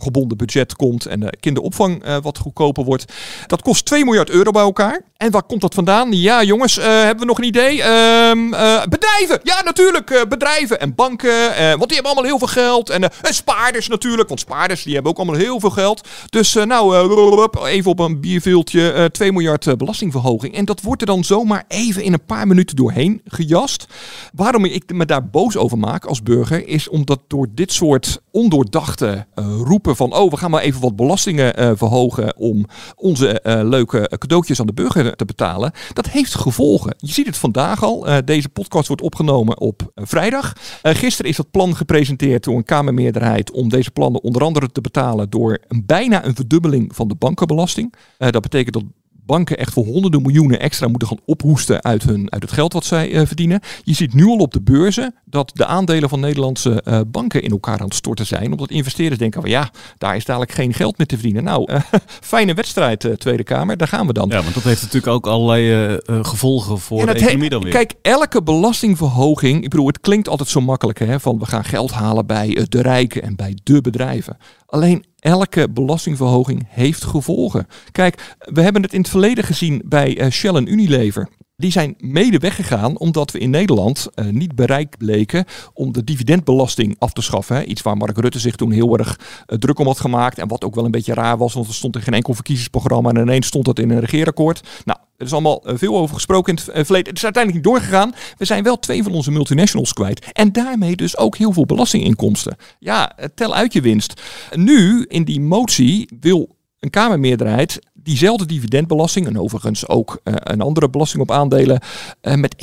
kindergebonden 0.01 0.37
budget 0.37 0.75
komt 0.75 1.05
en 1.05 1.19
de 1.19 1.33
kinderopvang 1.39 2.03
eh, 2.03 2.17
wat 2.21 2.37
goedkoper 2.37 2.83
wordt. 2.83 3.05
Dat 3.47 3.61
kost 3.61 3.85
2 3.85 4.05
miljard 4.05 4.29
euro 4.29 4.51
bij 4.51 4.61
elkaar. 4.61 5.01
En 5.17 5.31
waar 5.31 5.43
komt 5.43 5.61
dat 5.61 5.73
vandaan? 5.73 6.11
Ja, 6.11 6.43
jongens, 6.43 6.77
eh, 6.77 6.85
hebben 6.85 7.19
we 7.19 7.25
nog 7.25 7.37
een 7.37 7.43
idee? 7.43 7.81
Ehm, 7.81 8.53
eh, 8.53 8.83
bedrijven! 8.89 9.39
Ja, 9.43 9.61
natuurlijk, 9.63 10.09
eh, 10.09 10.21
bedrijven 10.29 10.79
en 10.79 10.95
banken. 10.95 11.55
eh, 11.55 11.69
want 11.69 11.87
die 11.87 11.93
hebben 11.93 12.11
allemaal 12.11 12.23
heel 12.29 12.37
veel 12.37 12.47
geld. 12.47 12.89
En, 12.89 13.03
eh, 13.03 13.09
en 13.21 13.33
spaarders 13.33 13.87
natuurlijk, 13.87 14.27
want 14.27 14.39
spaarders 14.39 14.83
die 14.83 14.93
hebben 14.93 15.11
ook 15.11 15.17
allemaal 15.17 15.35
heel 15.39 15.59
veel 15.59 15.69
geld. 15.69 16.07
Dus 16.29 16.55
eh, 16.55 16.65
nou, 16.65 16.95
eh, 16.95 17.73
even 17.73 17.91
op 17.91 17.99
een 17.99 18.19
bierveeltje, 18.21 18.91
eh 18.91 19.05
2 19.05 19.31
miljard 19.31 19.67
eh, 19.67 19.73
belastingverhoging. 19.73 20.55
En 20.55 20.65
dat 20.65 20.81
wordt 20.81 21.01
er 21.01 21.07
dan 21.07 21.23
zomaar 21.23 21.63
even 21.67 22.03
in 22.03 22.13
een 22.13 22.25
paar 22.25 22.47
minuten 22.47 22.75
doorheen 22.75 23.21
gejast. 23.25 23.87
Waarom 24.33 24.65
ik 24.65 24.93
me 24.93 25.05
daar 25.05 25.29
boos 25.29 25.57
over 25.57 25.77
maak 25.77 26.05
als 26.05 26.23
burger, 26.23 26.67
is 26.67 26.89
omdat 26.89 27.19
door 27.27 27.47
dit 27.55 27.71
soort 27.73 28.21
ondoordachte 28.31 29.25
eh, 29.35 29.61
van, 29.95 30.15
oh, 30.15 30.29
we 30.29 30.37
gaan 30.37 30.51
maar 30.51 30.61
even 30.61 30.81
wat 30.81 30.95
belastingen 30.95 31.55
eh, 31.55 31.71
verhogen 31.75 32.37
om 32.37 32.65
onze 32.95 33.41
eh, 33.41 33.61
leuke 33.63 34.11
cadeautjes 34.17 34.59
aan 34.59 34.65
de 34.65 34.73
burger 34.73 35.15
te 35.15 35.25
betalen. 35.25 35.71
Dat 35.93 36.09
heeft 36.09 36.35
gevolgen. 36.35 36.95
Je 36.97 37.11
ziet 37.11 37.25
het 37.25 37.37
vandaag 37.37 37.83
al. 37.83 38.07
Uh, 38.07 38.17
deze 38.25 38.49
podcast 38.49 38.87
wordt 38.87 39.01
opgenomen 39.01 39.59
op 39.59 39.91
vrijdag. 39.95 40.53
Gisteren 40.81 41.31
is 41.31 41.37
dat 41.37 41.51
plan 41.51 41.75
gepresenteerd 41.75 42.43
door 42.43 42.55
een 42.55 42.63
Kamermeerderheid 42.63 43.51
om 43.51 43.69
deze 43.69 43.91
plannen 43.91 44.23
onder 44.23 44.43
andere 44.43 44.71
te 44.71 44.81
betalen 44.81 45.29
door 45.29 45.59
een, 45.67 45.83
bijna 45.85 46.25
een 46.25 46.35
verdubbeling 46.35 46.95
van 46.95 47.07
de 47.07 47.15
bankenbelasting. 47.15 47.93
dat 48.17 48.41
betekent 48.41 48.73
dat 48.73 48.83
banken 49.25 49.57
echt 49.57 49.73
voor 49.73 49.85
honderden 49.85 50.21
miljoenen 50.21 50.59
extra 50.59 50.87
moeten 50.87 51.07
gaan 51.07 51.19
ophoesten 51.25 51.83
uit, 51.83 52.03
hun, 52.03 52.31
uit 52.31 52.41
het 52.41 52.51
geld 52.51 52.73
wat 52.73 52.85
zij 52.85 53.09
uh, 53.11 53.21
verdienen. 53.25 53.59
Je 53.83 53.93
ziet 53.93 54.13
nu 54.13 54.25
al 54.25 54.37
op 54.37 54.53
de 54.53 54.61
beurzen 54.61 55.15
dat 55.25 55.51
de 55.53 55.65
aandelen 55.65 56.09
van 56.09 56.19
Nederlandse 56.19 56.83
uh, 56.87 56.99
banken 57.07 57.43
in 57.43 57.51
elkaar 57.51 57.79
aan 57.79 57.85
het 57.85 57.95
storten 57.95 58.25
zijn. 58.25 58.51
Omdat 58.51 58.69
investeerders 58.69 59.19
denken 59.19 59.41
van 59.41 59.49
ja, 59.49 59.69
daar 59.97 60.15
is 60.15 60.25
dadelijk 60.25 60.51
geen 60.51 60.73
geld 60.73 60.97
meer 60.97 61.07
te 61.07 61.15
verdienen. 61.15 61.43
Nou, 61.43 61.71
uh, 61.71 61.79
fijne 62.33 62.53
wedstrijd 62.53 63.07
Tweede 63.17 63.43
Kamer, 63.43 63.77
daar 63.77 63.87
gaan 63.87 64.07
we 64.07 64.13
dan. 64.13 64.29
Ja, 64.29 64.41
want 64.41 64.53
dat 64.53 64.63
heeft 64.63 64.81
natuurlijk 64.81 65.13
ook 65.13 65.27
allerlei 65.27 65.99
gevolgen 66.05 66.79
voor 66.79 67.05
de 67.05 67.11
economie 67.11 67.49
dan 67.49 67.63
weer. 67.63 67.71
Kijk, 67.71 67.93
elke 68.01 68.43
belastingverhoging, 68.43 69.63
ik 69.63 69.69
bedoel, 69.69 69.87
het 69.87 69.99
klinkt 69.99 70.27
altijd 70.27 70.49
zo 70.49 70.61
makkelijk 70.61 70.99
hè, 70.99 71.19
van 71.19 71.39
we 71.39 71.45
gaan 71.45 71.63
geld 71.63 71.91
halen 71.91 72.25
bij 72.25 72.65
de 72.69 72.81
rijken 72.81 73.21
en 73.21 73.35
bij 73.35 73.57
de 73.63 73.81
bedrijven. 73.81 74.37
Alleen 74.71 75.05
elke 75.19 75.69
belastingverhoging 75.69 76.67
heeft 76.69 77.03
gevolgen. 77.03 77.67
Kijk, 77.91 78.35
we 78.39 78.61
hebben 78.61 78.81
het 78.81 78.93
in 78.93 78.99
het 78.99 79.09
verleden 79.09 79.43
gezien 79.43 79.81
bij 79.85 80.19
uh, 80.21 80.29
Shell 80.29 80.53
en 80.53 80.71
Unilever. 80.71 81.29
Die 81.61 81.71
zijn 81.71 81.95
mede 81.97 82.37
weggegaan 82.37 82.97
omdat 82.97 83.31
we 83.31 83.39
in 83.39 83.49
Nederland 83.49 84.07
uh, 84.15 84.25
niet 84.25 84.55
bereid 84.55 84.97
bleken 84.97 85.45
om 85.73 85.91
de 85.91 86.03
dividendbelasting 86.03 86.95
af 86.99 87.13
te 87.13 87.21
schaffen. 87.21 87.55
Hè. 87.55 87.63
Iets 87.63 87.81
waar 87.81 87.97
Mark 87.97 88.17
Rutte 88.17 88.39
zich 88.39 88.55
toen 88.55 88.71
heel 88.71 88.97
erg 88.97 89.19
uh, 89.19 89.57
druk 89.57 89.79
om 89.79 89.85
had 89.85 89.99
gemaakt. 89.99 90.37
En 90.37 90.47
wat 90.47 90.63
ook 90.63 90.75
wel 90.75 90.85
een 90.85 90.91
beetje 90.91 91.13
raar 91.13 91.37
was, 91.37 91.53
want 91.53 91.67
er 91.67 91.73
stond 91.73 91.95
in 91.95 92.01
geen 92.01 92.13
enkel 92.13 92.33
verkiezingsprogramma. 92.33 93.09
En 93.09 93.17
ineens 93.17 93.47
stond 93.47 93.65
dat 93.65 93.79
in 93.79 93.89
een 93.89 93.99
regeerakkoord. 93.99 94.61
Nou, 94.85 94.99
er 95.17 95.25
is 95.25 95.31
allemaal 95.31 95.69
uh, 95.69 95.77
veel 95.77 95.97
over 95.97 96.15
gesproken 96.15 96.55
in 96.55 96.59
het 96.63 96.85
verleden. 96.85 97.07
Het 97.07 97.17
is 97.17 97.23
uiteindelijk 97.23 97.65
niet 97.65 97.73
doorgegaan. 97.73 98.13
We 98.37 98.45
zijn 98.45 98.63
wel 98.63 98.79
twee 98.79 99.03
van 99.03 99.13
onze 99.13 99.31
multinationals 99.31 99.93
kwijt. 99.93 100.31
En 100.31 100.51
daarmee 100.51 100.95
dus 100.95 101.17
ook 101.17 101.37
heel 101.37 101.51
veel 101.51 101.65
belastinginkomsten. 101.65 102.55
Ja, 102.79 103.15
tel 103.35 103.55
uit 103.55 103.73
je 103.73 103.81
winst. 103.81 104.21
Nu, 104.55 105.05
in 105.07 105.23
die 105.23 105.41
motie, 105.41 106.09
wil 106.19 106.55
een 106.79 106.89
Kamermeerderheid 106.89 107.79
diezelfde 108.03 108.45
dividendbelasting, 108.45 109.27
en 109.27 109.39
overigens 109.39 109.87
ook 109.87 110.19
uh, 110.23 110.33
een 110.37 110.61
andere 110.61 110.89
belasting 110.89 111.21
op 111.21 111.31
aandelen, 111.31 111.81
uh, 112.21 112.33
met 112.33 112.55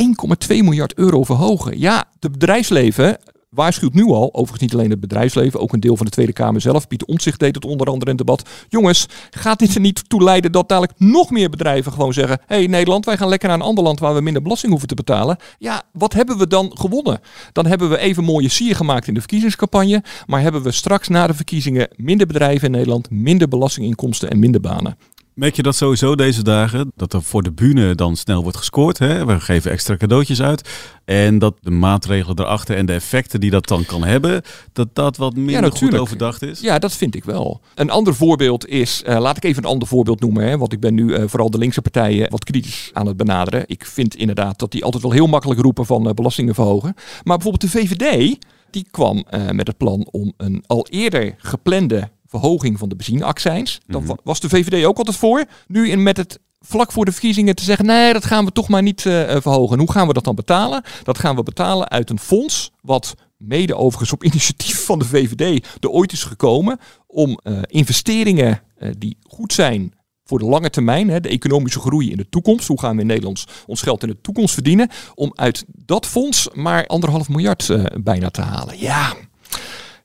1,2 0.53 0.57
miljard 0.57 0.95
euro 0.95 1.25
verhogen. 1.25 1.79
Ja, 1.79 2.05
het 2.21 2.33
bedrijfsleven 2.33 3.19
waarschuwt 3.49 3.95
nu 3.95 4.05
al, 4.05 4.29
overigens 4.35 4.61
niet 4.61 4.73
alleen 4.73 4.91
het 4.91 5.01
bedrijfsleven, 5.01 5.61
ook 5.61 5.73
een 5.73 5.81
deel 5.81 5.97
van 5.97 6.07
de 6.07 6.13
Tweede 6.13 6.33
Kamer 6.33 6.61
zelf. 6.61 6.89
Pieter 6.89 7.07
Omtzigt 7.09 7.39
deed 7.39 7.55
het 7.55 7.65
onder 7.65 7.87
andere 7.87 8.11
in 8.11 8.17
het 8.17 8.27
debat. 8.27 8.49
Jongens, 8.69 9.07
gaat 9.31 9.59
dit 9.59 9.75
er 9.75 9.81
niet 9.81 10.09
toe 10.09 10.23
leiden 10.23 10.53
dat 10.53 10.69
dadelijk 10.69 10.99
nog 10.99 11.31
meer 11.31 11.51
bedrijven 11.51 11.93
gewoon 11.93 12.13
zeggen: 12.13 12.41
hé 12.47 12.57
hey, 12.57 12.67
Nederland, 12.67 13.05
wij 13.05 13.17
gaan 13.17 13.29
lekker 13.29 13.49
naar 13.49 13.57
een 13.57 13.65
ander 13.65 13.85
land 13.85 14.01
waar 14.01 14.15
we 14.15 14.21
minder 14.21 14.43
belasting 14.43 14.71
hoeven 14.71 14.89
te 14.89 14.95
betalen. 14.95 15.37
Ja, 15.59 15.83
wat 15.93 16.13
hebben 16.13 16.39
we 16.39 16.47
dan 16.47 16.71
gewonnen? 16.75 17.21
Dan 17.53 17.67
hebben 17.67 17.91
we 17.91 17.99
even 17.99 18.25
mooie 18.25 18.49
sier 18.49 18.77
gemaakt 18.77 19.07
in 19.07 19.15
de 19.15 19.21
verkiezingscampagne, 19.21 20.03
maar 20.27 20.41
hebben 20.41 20.63
we 20.63 20.73
straks 20.73 21.09
na 21.09 21.27
de 21.27 21.35
verkiezingen 21.35 21.89
minder 21.97 22.27
bedrijven 22.27 22.67
in 22.67 22.73
Nederland, 22.73 23.11
minder 23.11 23.49
belastinginkomsten 23.49 24.31
en 24.31 24.39
minder 24.39 24.61
banen. 24.61 24.97
Merk 25.39 25.57
je 25.57 25.63
dat 25.63 25.77
sowieso 25.77 26.15
deze 26.15 26.43
dagen? 26.43 26.93
Dat 26.97 27.13
er 27.13 27.23
voor 27.23 27.43
de 27.43 27.53
bühne 27.53 27.95
dan 27.95 28.17
snel 28.17 28.43
wordt 28.43 28.57
gescoord. 28.57 28.99
Hè? 28.99 29.27
We 29.27 29.41
geven 29.41 29.71
extra 29.71 29.97
cadeautjes 29.97 30.43
uit. 30.43 30.69
En 31.05 31.39
dat 31.39 31.55
de 31.61 31.71
maatregelen 31.71 32.39
erachter 32.39 32.77
en 32.77 32.87
de 32.87 32.93
effecten 32.93 33.41
die 33.41 33.51
dat 33.51 33.67
dan 33.67 33.85
kan 33.85 34.05
hebben, 34.05 34.43
dat 34.73 34.89
dat 34.93 35.17
wat 35.17 35.35
minder 35.35 35.73
ja, 35.73 35.79
goed 35.79 35.99
overdacht 35.99 36.43
is? 36.43 36.61
Ja, 36.61 36.79
dat 36.79 36.93
vind 36.93 37.15
ik 37.15 37.25
wel. 37.25 37.61
Een 37.75 37.91
ander 37.91 38.15
voorbeeld 38.15 38.67
is, 38.69 39.03
uh, 39.07 39.19
laat 39.21 39.37
ik 39.37 39.45
even 39.45 39.63
een 39.63 39.69
ander 39.69 39.89
voorbeeld 39.89 40.21
noemen. 40.21 40.49
Hè, 40.49 40.59
want 40.59 40.73
ik 40.73 40.81
ben 40.81 40.95
nu 40.95 41.05
uh, 41.05 41.23
vooral 41.27 41.51
de 41.51 41.59
linkse 41.59 41.83
partijen 41.83 42.31
wat 42.31 42.45
kritisch 42.45 42.91
aan 42.93 43.07
het 43.07 43.17
benaderen. 43.17 43.63
Ik 43.67 43.85
vind 43.85 44.15
inderdaad 44.15 44.59
dat 44.59 44.73
die 44.73 44.85
altijd 44.85 45.03
wel 45.03 45.13
heel 45.13 45.27
makkelijk 45.27 45.61
roepen 45.61 45.87
van 45.87 46.07
uh, 46.07 46.13
belastingen 46.13 46.55
verhogen. 46.55 46.95
Maar 47.25 47.39
bijvoorbeeld 47.39 47.73
de 47.73 47.79
VVD, 47.79 48.37
die 48.71 48.87
kwam 48.91 49.25
met 49.53 49.67
het 49.67 49.77
plan 49.77 50.09
om 50.11 50.33
een 50.37 50.65
al 50.67 50.87
eerder 50.91 51.35
geplande 51.39 52.09
verhoging 52.29 52.79
van 52.79 52.89
de 52.89 52.97
benzineaccijns. 52.97 53.81
Dan 53.87 54.03
mm 54.03 54.17
was 54.23 54.41
de 54.41 54.49
VVD 54.49 54.85
ook 54.85 54.99
altijd 54.99 55.17
voor. 55.17 55.45
Nu 55.67 55.91
in 55.91 56.03
met 56.03 56.17
het 56.17 56.41
vlak 56.61 56.93
voor 56.93 57.05
de 57.05 57.13
verkiezingen 57.13 57.55
te 57.55 57.65
zeggen: 57.65 57.87
nee, 57.87 58.13
dat 58.13 58.25
gaan 58.25 58.45
we 58.45 58.53
toch 58.53 58.69
maar 58.69 58.83
niet 58.83 59.05
uh, 59.05 59.37
verhogen. 59.41 59.79
Hoe 59.79 59.93
gaan 59.93 60.07
we 60.07 60.13
dat 60.13 60.25
dan 60.25 60.35
betalen? 60.35 60.83
Dat 61.03 61.19
gaan 61.19 61.37
we 61.37 61.43
betalen 61.43 61.89
uit 61.89 62.11
een 62.11 62.19
fonds, 62.19 62.71
wat 62.81 63.15
mede 63.37 63.77
overigens 63.77 64.13
op 64.13 64.25
initiatief 64.31 64.85
van 64.85 64.99
de 64.99 65.05
VVD 65.05 65.67
er 65.81 65.89
ooit 65.89 66.13
is 66.13 66.25
gekomen 66.25 66.79
om 67.07 67.39
uh, 67.43 67.59
investeringen 67.67 68.63
uh, 68.79 68.91
die 68.99 69.17
goed 69.29 69.53
zijn 69.53 69.93
voor 70.25 70.39
de 70.39 70.45
lange 70.45 70.71
termijn, 70.71 71.09
hè, 71.09 71.21
de 71.21 71.29
economische 71.29 71.81
groei 71.81 72.11
in 72.11 72.17
de 72.17 72.29
toekomst. 72.29 72.69
Hoe 72.69 72.81
gaan 72.81 72.95
we 72.95 73.01
in 73.01 73.07
Nederland 73.07 73.45
ons 73.67 73.83
geld 73.83 74.03
in 74.03 74.09
de 74.09 74.21
toekomst 74.21 74.55
verdienen? 74.55 74.89
Om 75.15 75.33
uit 75.35 75.65
dat 75.69 76.07
fonds 76.07 76.49
maar 76.53 76.87
anderhalf 76.87 77.29
miljard 77.29 77.71
bijna 78.03 78.31
te 78.31 78.41
halen. 78.41 78.79
Ja, 78.79 79.17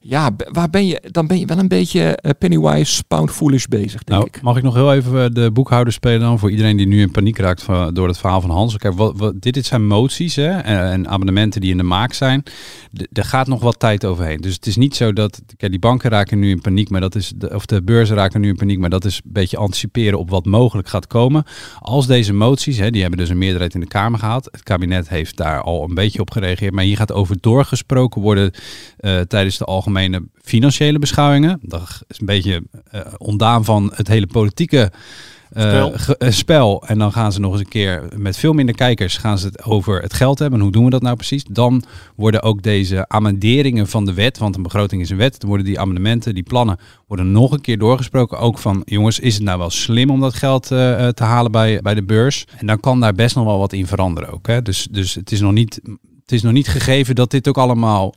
ja, 0.06 0.36
waar 0.52 0.70
ben 0.70 0.88
je, 0.88 1.02
dan 1.12 1.28
ben 1.28 1.40
je 1.40 1.46
wel 1.46 1.58
een 1.58 1.68
beetje 1.68 2.20
uh, 2.22 2.32
Pennywise 2.40 3.04
pound 3.08 3.32
foolish 3.32 3.66
bezig, 3.66 4.04
denk 4.04 4.20
nou, 4.20 4.26
ik. 4.26 4.42
Mag 4.42 4.58
ik 4.58 4.64
nog 4.64 4.74
heel 4.74 4.94
even 4.94 5.24
eh, 5.24 5.30
de 5.32 5.52
boekhouder 5.52 5.94
spelen 5.94 6.20
dan 6.20 6.40
voor 6.40 6.52
iedereen 6.52 6.78
die 6.78 6.88
nu 6.88 7.02
in 7.02 7.12
paniek 7.12 7.38
raakt 7.38 7.64
van, 7.64 7.94
door 7.94 8.08
het 8.08 8.18
verhaal 8.18 8.42
van 8.42 8.50
Hans? 8.50 8.78
Kijk, 8.78 8.94
wat, 8.94 9.18
wat, 9.18 9.42
dit, 9.42 9.54
dit 9.54 9.66
zijn 9.66 9.88
moties 9.88 10.36
hè, 10.36 10.50
en, 10.50 10.92
en, 10.92 11.08
abonnementen 11.08 11.62
die 11.62 11.72
in 11.72 11.78
de 11.78 11.84
maak 11.84 12.14
zijn. 12.14 12.44
er 13.12 13.26
gaat 13.26 13.48
nog 13.48 13.62
wat 13.62 13.80
tijd 13.80 14.06
overheen. 14.06 14.42
Dus 14.42 14.54
het 14.54 14.68
is 14.68 14.76
niet 14.76 14.96
zo 14.96 15.14
dat, 15.14 15.42
kijk, 15.58 15.72
die 15.72 15.80
banken 15.82 16.10
raken 16.10 16.40
nu 16.40 16.50
in 16.50 16.62
paniek, 16.62 16.90
maar 16.90 17.02
dat 17.02 17.16
is, 17.16 17.34
de, 17.36 17.54
of 17.54 17.66
de 17.66 17.84
beurzen 17.84 18.16
raken 18.16 18.42
nu 18.42 18.48
in 18.48 18.56
paniek, 18.56 18.80
maar 18.80 18.90
dat 18.90 19.06
is 19.06 19.16
een 19.16 19.34
beetje 19.34 19.58
anticiperen 19.58 20.20
op 20.20 20.30
wat 20.30 20.46
mogelijk 20.46 20.88
gaat 20.88 21.08
komen. 21.08 21.44
Als 21.80 22.08
deze 22.08 22.34
moties, 22.34 22.78
hè, 22.78 22.90
die 22.90 23.02
hebben 23.02 23.20
dus 23.20 23.30
een 23.30 23.38
meerderheid 23.38 23.74
in 23.74 23.80
de 23.80 23.88
Kamer 23.88 24.20
gehad. 24.20 24.48
Het 24.52 24.64
kabinet 24.64 25.10
heeft 25.10 25.38
daar 25.38 25.62
al 25.62 25.84
een 25.84 25.96
beetje 25.96 26.20
op 26.20 26.32
gereageerd, 26.32 26.74
maar 26.74 26.84
hier 26.84 26.98
gaat 26.98 27.12
over 27.12 27.38
doorgesproken 27.40 28.22
worden 28.22 28.52
uh, 29.00 29.20
tijdens 29.20 29.58
de 29.58 29.66
algemene 29.66 29.92
algemene 29.96 30.28
financiële 30.42 31.00
beschouwingen. 31.00 31.60
Dat 31.62 32.02
is 32.08 32.20
een 32.20 32.26
beetje 32.26 32.64
uh, 32.94 33.02
ondaan 33.18 33.66
van 33.66 33.92
het 33.96 34.08
hele 34.08 34.28
politieke 34.28 34.92
uh, 35.58 35.64
spel. 35.64 35.92
Ge, 35.96 36.16
uh, 36.20 36.30
spel. 36.30 36.84
En 36.88 36.98
dan 36.98 37.12
gaan 37.12 37.32
ze 37.32 37.40
nog 37.40 37.52
eens 37.52 37.62
een 37.62 37.68
keer 37.68 38.04
met 38.16 38.38
veel 38.38 38.54
minder 38.54 38.76
kijkers 38.76 39.18
gaan 39.18 39.38
ze 39.38 39.46
het 39.46 39.64
over 39.64 40.02
het 40.02 40.14
geld 40.14 40.40
hebben. 40.40 40.58
En 40.58 40.64
hoe 40.64 40.74
doen 40.74 40.84
we 40.84 40.90
dat 40.90 41.02
nou 41.02 41.16
precies? 41.16 41.44
Dan 41.44 41.84
worden 42.16 42.42
ook 42.42 42.62
deze 42.62 43.08
amenderingen 43.08 43.88
van 43.88 44.06
de 44.06 44.14
wet, 44.14 44.38
want 44.38 44.56
een 44.56 44.64
begroting 44.64 45.02
is 45.02 45.10
een 45.10 45.18
wet, 45.18 45.40
dan 45.40 45.50
worden 45.50 45.68
die 45.68 45.80
amendementen, 45.80 46.34
die 46.34 46.44
plannen, 46.44 46.78
worden 47.08 47.32
nog 47.32 47.52
een 47.52 47.62
keer 47.62 47.78
doorgesproken. 47.78 48.40
Ook 48.40 48.58
van 48.58 48.82
jongens, 48.86 49.20
is 49.20 49.34
het 49.34 49.44
nou 49.44 49.58
wel 49.58 49.70
slim 49.70 50.10
om 50.10 50.20
dat 50.20 50.34
geld 50.34 50.72
uh, 50.72 51.08
te 51.08 51.24
halen 51.24 51.52
bij, 51.52 51.82
bij 51.82 51.94
de 51.94 52.04
beurs? 52.04 52.46
En 52.58 52.68
dan 52.68 52.80
kan 52.80 53.00
daar 53.00 53.14
best 53.14 53.36
nog 53.36 53.46
wel 53.46 53.60
wat 53.60 53.74
in 53.74 53.88
veranderen 53.88 54.30
ook. 54.30 54.48
Hè? 54.48 54.62
Dus, 54.62 54.88
dus 54.92 55.14
het 55.14 55.32
is 55.32 55.42
nog 55.42 55.52
niet. 55.52 55.82
Het 56.22 56.32
is 56.32 56.42
nog 56.42 56.54
niet 56.54 56.68
gegeven 56.68 57.16
dat 57.16 57.32
dit 57.32 57.48
ook 57.48 57.58
allemaal 57.58 58.14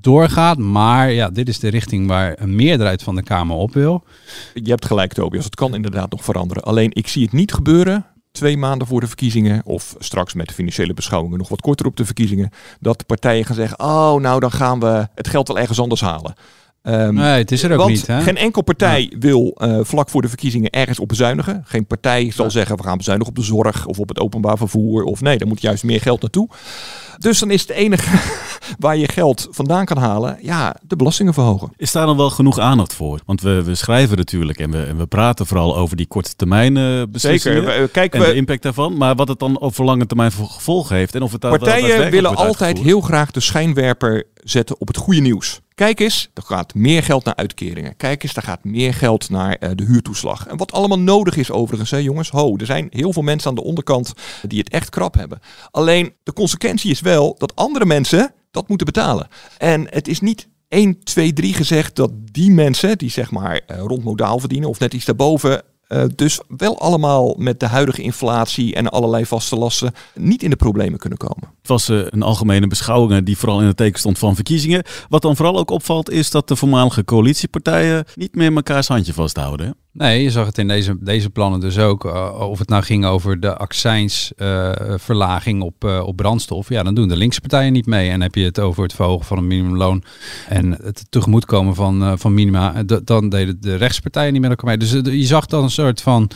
doorgaat. 0.00 0.58
Maar 0.58 1.12
ja, 1.12 1.30
dit 1.30 1.48
is 1.48 1.58
de 1.58 1.68
richting 1.68 2.06
waar 2.06 2.34
een 2.38 2.54
meerderheid 2.54 3.02
van 3.02 3.14
de 3.14 3.22
Kamer 3.22 3.56
op 3.56 3.74
wil. 3.74 4.04
Je 4.54 4.70
hebt 4.70 4.86
gelijk, 4.86 5.12
Tobias. 5.12 5.44
Het 5.44 5.54
kan 5.54 5.74
inderdaad 5.74 6.10
nog 6.10 6.24
veranderen. 6.24 6.62
Alleen 6.62 6.90
ik 6.92 7.08
zie 7.08 7.22
het 7.22 7.32
niet 7.32 7.52
gebeuren 7.52 8.06
twee 8.32 8.56
maanden 8.56 8.86
voor 8.86 9.00
de 9.00 9.06
verkiezingen, 9.06 9.64
of 9.64 9.94
straks 9.98 10.34
met 10.34 10.48
de 10.48 10.54
financiële 10.54 10.94
beschouwingen 10.94 11.38
nog 11.38 11.48
wat 11.48 11.60
korter 11.60 11.86
op 11.86 11.96
de 11.96 12.04
verkiezingen, 12.04 12.50
dat 12.80 12.98
de 12.98 13.04
partijen 13.04 13.44
gaan 13.44 13.54
zeggen: 13.54 13.80
Oh, 13.80 14.14
nou 14.14 14.40
dan 14.40 14.52
gaan 14.52 14.80
we 14.80 15.08
het 15.14 15.28
geld 15.28 15.48
wel 15.48 15.58
ergens 15.58 15.80
anders 15.80 16.00
halen. 16.00 16.34
Um, 16.82 17.14
nee, 17.14 17.38
het 17.38 17.52
is 17.52 17.62
er 17.62 17.72
ook 17.72 17.78
want 17.78 17.90
niet. 17.90 18.06
Hè? 18.06 18.20
Geen 18.20 18.36
enkel 18.36 18.62
partij 18.62 19.02
ja. 19.10 19.18
wil 19.18 19.56
uh, 19.58 19.78
vlak 19.82 20.08
voor 20.08 20.22
de 20.22 20.28
verkiezingen 20.28 20.70
ergens 20.70 20.98
op 20.98 21.08
bezuinigen. 21.08 21.62
Geen 21.66 21.86
partij 21.86 22.30
zal 22.30 22.44
ja. 22.44 22.50
zeggen 22.50 22.76
we 22.76 22.82
gaan 22.82 22.96
bezuinigen 22.96 23.32
op 23.32 23.38
de 23.38 23.44
zorg 23.46 23.86
of 23.86 23.98
op 23.98 24.08
het 24.08 24.18
openbaar 24.18 24.56
vervoer. 24.56 25.02
Of 25.02 25.20
nee, 25.20 25.38
daar 25.38 25.48
moet 25.48 25.60
juist 25.60 25.84
meer 25.84 26.00
geld 26.00 26.20
naartoe. 26.20 26.48
Dus 27.20 27.38
dan 27.38 27.50
is 27.50 27.60
het 27.60 27.70
enige 27.70 28.18
waar 28.78 28.96
je 28.96 29.08
geld 29.08 29.48
vandaan 29.50 29.84
kan 29.84 29.96
halen, 29.96 30.38
ja, 30.42 30.76
de 30.82 30.96
belastingen 30.96 31.34
verhogen. 31.34 31.72
Is 31.76 31.92
daar 31.92 32.06
dan 32.06 32.16
wel 32.16 32.30
genoeg 32.30 32.58
aandacht 32.58 32.94
voor? 32.94 33.20
Want 33.26 33.40
we, 33.40 33.62
we 33.62 33.74
schrijven 33.74 34.16
natuurlijk 34.16 34.58
en 34.58 34.70
we, 34.70 34.82
en 34.82 34.96
we 34.96 35.06
praten 35.06 35.46
vooral 35.46 35.76
over 35.76 35.96
die 35.96 36.06
korte 36.06 36.36
termijn 36.36 36.76
uh, 36.76 37.02
beslissingen. 37.08 37.64
Zeker. 37.64 37.88
Kijk, 37.88 38.14
en 38.14 38.20
we, 38.20 38.26
de 38.26 38.34
impact 38.34 38.62
daarvan. 38.62 38.96
Maar 38.96 39.14
wat 39.14 39.28
het 39.28 39.38
dan 39.38 39.60
over 39.60 39.84
lange 39.84 40.06
termijn 40.06 40.32
voor 40.32 40.48
gevolgen 40.48 40.96
heeft. 40.96 41.14
En 41.14 41.22
of 41.22 41.32
het 41.32 41.40
daar 41.40 41.58
Partijen 41.58 42.10
willen 42.10 42.36
altijd 42.36 42.78
heel 42.78 43.00
graag 43.00 43.30
de 43.30 43.40
schijnwerper 43.40 44.24
zetten 44.34 44.80
op 44.80 44.86
het 44.86 44.96
goede 44.96 45.20
nieuws. 45.20 45.60
Kijk 45.80 46.00
eens, 46.00 46.30
er 46.34 46.42
gaat 46.42 46.74
meer 46.74 47.02
geld 47.02 47.24
naar 47.24 47.36
uitkeringen. 47.36 47.96
Kijk 47.96 48.22
eens, 48.22 48.36
er 48.36 48.42
gaat 48.42 48.64
meer 48.64 48.94
geld 48.94 49.30
naar 49.30 49.56
uh, 49.60 49.70
de 49.74 49.84
huurtoeslag. 49.84 50.46
En 50.46 50.56
wat 50.56 50.72
allemaal 50.72 50.98
nodig 50.98 51.36
is 51.36 51.50
overigens, 51.50 51.90
hè, 51.90 51.96
jongens. 51.96 52.30
Ho, 52.30 52.56
er 52.56 52.66
zijn 52.66 52.86
heel 52.90 53.12
veel 53.12 53.22
mensen 53.22 53.48
aan 53.48 53.54
de 53.54 53.62
onderkant 53.62 54.12
die 54.42 54.58
het 54.58 54.68
echt 54.68 54.88
krap 54.88 55.14
hebben. 55.14 55.40
Alleen 55.70 56.12
de 56.22 56.32
consequentie 56.32 56.90
is 56.90 57.00
wel 57.00 57.09
dat 57.16 57.56
andere 57.56 57.86
mensen 57.86 58.32
dat 58.50 58.68
moeten 58.68 58.86
betalen. 58.86 59.28
En 59.58 59.86
het 59.90 60.08
is 60.08 60.20
niet 60.20 60.48
1, 60.68 61.04
2, 61.04 61.32
3 61.32 61.54
gezegd 61.54 61.96
dat 61.96 62.10
die 62.32 62.50
mensen 62.50 62.98
die 62.98 63.10
zeg 63.10 63.30
maar 63.30 63.60
uh, 63.70 63.78
rond 63.78 64.04
modaal 64.04 64.38
verdienen 64.38 64.68
of 64.68 64.78
net 64.78 64.94
iets 64.94 65.04
daarboven 65.04 65.62
eh, 65.90 66.04
dus 66.14 66.40
wel 66.56 66.80
allemaal 66.80 67.34
met 67.38 67.60
de 67.60 67.66
huidige 67.66 68.02
inflatie 68.02 68.74
en 68.74 68.88
allerlei 68.88 69.26
vaste 69.26 69.56
lasten 69.56 69.92
niet 70.14 70.42
in 70.42 70.50
de 70.50 70.56
problemen 70.56 70.98
kunnen 70.98 71.18
komen. 71.18 71.48
Het 71.58 71.68
was 71.68 71.88
eh, 71.88 71.98
een 72.08 72.22
algemene 72.22 72.66
beschouwing 72.66 73.24
die 73.24 73.38
vooral 73.38 73.60
in 73.60 73.66
het 73.66 73.76
teken 73.76 73.98
stond 73.98 74.18
van 74.18 74.34
verkiezingen. 74.34 74.82
Wat 75.08 75.22
dan 75.22 75.36
vooral 75.36 75.58
ook 75.58 75.70
opvalt 75.70 76.10
is 76.10 76.30
dat 76.30 76.48
de 76.48 76.56
voormalige 76.56 77.04
coalitiepartijen 77.04 78.04
niet 78.14 78.34
meer 78.34 78.52
mekaars 78.52 78.88
handje 78.88 79.12
vasthouden. 79.12 79.66
hè? 79.66 79.72
Nee, 79.92 80.22
je 80.22 80.30
zag 80.30 80.46
het 80.46 80.58
in 80.58 80.68
deze, 80.68 80.96
deze 81.00 81.30
plannen 81.30 81.60
dus 81.60 81.78
ook. 81.78 82.04
Uh, 82.04 82.38
of 82.38 82.58
het 82.58 82.68
nou 82.68 82.82
ging 82.82 83.04
over 83.04 83.40
de 83.40 83.56
accijnsverlaging 83.56 85.62
op, 85.62 85.84
uh, 85.84 86.02
op 86.06 86.16
brandstof. 86.16 86.68
Ja, 86.68 86.82
dan 86.82 86.94
doen 86.94 87.08
de 87.08 87.16
linkse 87.16 87.40
partijen 87.40 87.72
niet 87.72 87.86
mee. 87.86 88.10
En 88.10 88.20
heb 88.20 88.34
je 88.34 88.44
het 88.44 88.58
over 88.58 88.82
het 88.82 88.92
verhogen 88.92 89.26
van 89.26 89.38
een 89.38 89.46
minimumloon 89.46 90.02
en 90.48 90.78
het 90.82 91.06
tegemoetkomen 91.08 91.74
van, 91.74 92.02
uh, 92.02 92.12
van 92.16 92.34
minima. 92.34 92.82
Dan 93.04 93.28
deden 93.28 93.60
de 93.60 93.74
rechtspartijen 93.74 94.32
niet 94.32 94.40
met 94.40 94.50
elkaar 94.50 94.66
mee. 94.66 94.76
Dus 94.76 94.90
je 94.90 95.26
zag 95.26 95.46
dan 95.46 95.70
soort 95.80 96.02
van... 96.02 96.30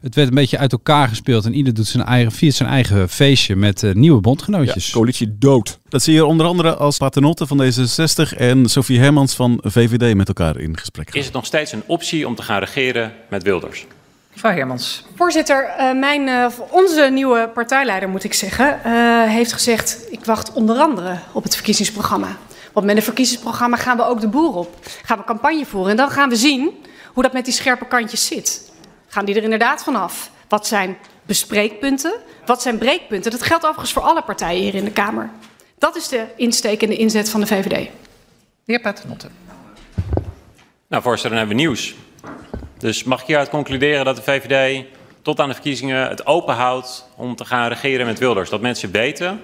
Het 0.00 0.14
werd 0.14 0.28
een 0.28 0.34
beetje 0.34 0.58
uit 0.58 0.72
elkaar 0.72 1.08
gespeeld. 1.08 1.44
En 1.44 1.54
ieder 1.54 1.74
doet 1.74 1.86
zijn 1.86 2.04
eigen, 2.04 2.32
viert 2.32 2.54
zijn 2.54 2.68
eigen 2.68 3.08
feestje 3.08 3.56
met 3.56 3.94
nieuwe 3.94 4.20
bondgenootjes. 4.20 4.86
Ja, 4.86 4.92
coalitie 4.92 5.38
dood. 5.38 5.78
Dat 5.88 6.02
zie 6.02 6.14
je 6.14 6.24
onder 6.24 6.46
andere 6.46 6.74
als 6.76 6.96
Paternotte 6.96 7.46
van 7.46 7.62
D66 7.62 8.36
en 8.36 8.68
Sofie 8.68 9.00
Hermans 9.00 9.34
van 9.34 9.60
VVD 9.62 10.14
met 10.14 10.28
elkaar 10.28 10.58
in 10.58 10.78
gesprek. 10.78 11.14
Is 11.14 11.24
het 11.24 11.34
nog 11.34 11.46
steeds 11.46 11.72
een 11.72 11.82
optie 11.86 12.26
om 12.26 12.34
te 12.34 12.42
gaan 12.42 12.58
regeren 12.58 13.12
met 13.28 13.42
Wilders? 13.42 13.86
Mevrouw 14.32 14.52
Hermans. 14.52 15.04
Voorzitter, 15.14 15.70
uh, 15.78 15.92
mijn, 15.98 16.26
uh, 16.28 16.46
onze 16.70 17.08
nieuwe 17.12 17.50
partijleider, 17.54 18.08
moet 18.08 18.24
ik 18.24 18.34
zeggen, 18.34 18.80
uh, 18.86 19.22
heeft 19.24 19.52
gezegd: 19.52 20.06
ik 20.10 20.24
wacht 20.24 20.52
onder 20.52 20.76
andere 20.76 21.18
op 21.32 21.42
het 21.42 21.54
verkiezingsprogramma. 21.54 22.36
Want 22.72 22.86
met 22.86 22.96
een 22.96 23.02
verkiezingsprogramma 23.02 23.76
gaan 23.76 23.96
we 23.96 24.04
ook 24.04 24.20
de 24.20 24.28
boer 24.28 24.54
op. 24.54 24.76
Gaan 25.02 25.18
we 25.18 25.24
campagne 25.24 25.66
voeren 25.66 25.90
en 25.90 25.96
dan 25.96 26.10
gaan 26.10 26.28
we 26.28 26.36
zien 26.36 26.70
hoe 27.12 27.22
dat 27.22 27.32
met 27.32 27.44
die 27.44 27.54
scherpe 27.54 27.86
kantjes 27.86 28.26
zit. 28.26 28.70
Gaan 29.12 29.24
die 29.24 29.34
er 29.34 29.42
inderdaad 29.42 29.82
vanaf? 29.82 30.30
Wat 30.48 30.66
zijn 30.66 30.96
bespreekpunten? 31.22 32.12
Wat 32.46 32.62
zijn 32.62 32.78
breekpunten? 32.78 33.30
Dat 33.30 33.42
geldt 33.42 33.64
overigens 33.64 33.92
voor 33.92 34.02
alle 34.02 34.22
partijen 34.22 34.62
hier 34.62 34.74
in 34.74 34.84
de 34.84 34.90
Kamer. 34.90 35.30
Dat 35.78 35.96
is 35.96 36.08
de 36.08 36.26
insteek 36.36 36.82
en 36.82 36.88
de 36.88 36.96
inzet 36.96 37.30
van 37.30 37.40
de 37.40 37.46
VVD. 37.46 37.68
De 37.68 37.88
heer 38.64 38.80
Paternotte. 38.80 39.28
Nou, 40.88 41.02
voorzitter, 41.02 41.30
dan 41.30 41.38
hebben 41.38 41.56
we 41.56 41.62
nieuws. 41.62 41.94
Dus 42.78 43.04
mag 43.04 43.20
ik 43.20 43.26
hieruit 43.26 43.48
concluderen 43.48 44.04
dat 44.04 44.16
de 44.16 44.22
VVD 44.22 44.84
tot 45.22 45.40
aan 45.40 45.48
de 45.48 45.54
verkiezingen 45.54 46.08
het 46.08 46.26
open 46.26 46.54
houdt 46.54 47.08
om 47.16 47.36
te 47.36 47.44
gaan 47.44 47.68
regeren 47.68 48.06
met 48.06 48.18
Wilders? 48.18 48.50
Dat 48.50 48.60
mensen 48.60 48.90
weten 48.90 49.40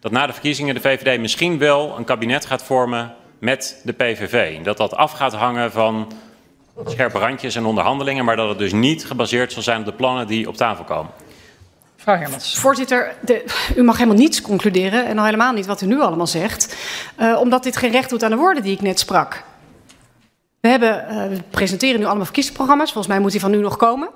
dat 0.00 0.12
na 0.12 0.26
de 0.26 0.32
verkiezingen 0.32 0.74
de 0.74 0.80
VVD 0.80 1.20
misschien 1.20 1.58
wel 1.58 1.96
een 1.96 2.04
kabinet 2.04 2.46
gaat 2.46 2.62
vormen 2.62 3.14
met 3.38 3.80
de 3.84 3.92
PVV. 3.92 4.62
Dat 4.62 4.76
dat 4.76 4.94
af 4.94 5.12
gaat 5.12 5.34
hangen 5.34 5.72
van 5.72 6.12
scherpe 6.84 7.18
randjes 7.18 7.54
en 7.54 7.64
onderhandelingen, 7.64 8.24
maar 8.24 8.36
dat 8.36 8.48
het 8.48 8.58
dus 8.58 8.72
niet 8.72 9.04
gebaseerd 9.04 9.52
zal 9.52 9.62
zijn 9.62 9.78
op 9.78 9.84
de 9.84 9.92
plannen 9.92 10.26
die 10.26 10.48
op 10.48 10.56
tafel 10.56 10.84
komen. 10.84 11.12
Mevrouw 11.96 12.16
Hermans. 12.16 12.58
Voorzitter, 12.58 13.14
de, 13.20 13.44
u 13.76 13.82
mag 13.82 13.96
helemaal 13.96 14.18
niets 14.18 14.42
concluderen 14.42 15.06
en 15.06 15.18
al 15.18 15.24
helemaal 15.24 15.52
niet 15.52 15.66
wat 15.66 15.80
u 15.80 15.86
nu 15.86 16.00
allemaal 16.00 16.26
zegt, 16.26 16.76
uh, 17.20 17.40
omdat 17.40 17.62
dit 17.62 17.76
geen 17.76 17.90
recht 17.90 18.10
doet 18.10 18.22
aan 18.22 18.30
de 18.30 18.36
woorden 18.36 18.62
die 18.62 18.72
ik 18.72 18.80
net 18.80 18.98
sprak. 18.98 19.42
We, 20.60 20.68
hebben, 20.68 21.06
uh, 21.10 21.16
we 21.16 21.42
presenteren 21.50 21.98
nu 22.00 22.06
allemaal 22.06 22.24
verkiezingsprogramma's, 22.24 22.92
volgens 22.92 23.12
mij 23.12 23.22
moet 23.22 23.30
die 23.30 23.40
van 23.40 23.50
nu 23.50 23.58
nog 23.58 23.76
komen. 23.76 24.08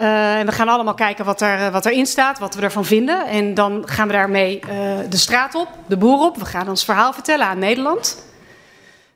Uh, 0.00 0.38
en 0.38 0.46
we 0.46 0.52
gaan 0.52 0.68
allemaal 0.68 0.94
kijken 0.94 1.24
wat, 1.24 1.40
er, 1.40 1.70
wat 1.70 1.86
erin 1.86 2.06
staat, 2.06 2.38
wat 2.38 2.54
we 2.54 2.62
ervan 2.62 2.84
vinden. 2.84 3.26
En 3.26 3.54
dan 3.54 3.82
gaan 3.86 4.06
we 4.06 4.12
daarmee 4.12 4.60
de 5.08 5.16
straat 5.16 5.54
op, 5.54 5.68
de 5.86 5.96
boer 5.96 6.18
op. 6.18 6.36
We 6.36 6.44
gaan 6.44 6.68
ons 6.68 6.84
verhaal 6.84 7.12
vertellen 7.12 7.46
aan 7.46 7.58
Nederland. 7.58 8.24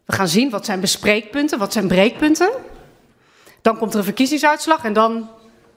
We 0.05 0.13
gaan 0.13 0.29
zien 0.29 0.51
wat 0.51 0.65
zijn 0.65 0.81
bespreekpunten, 0.81 1.59
wat 1.59 1.73
zijn 1.73 1.87
breekpunten. 1.87 2.51
Dan 3.65 3.79
komt 3.79 3.93
er 3.93 3.99
een 3.99 4.05
verkiezingsuitslag 4.05 4.85
en 4.85 4.93
dan, 4.93 5.29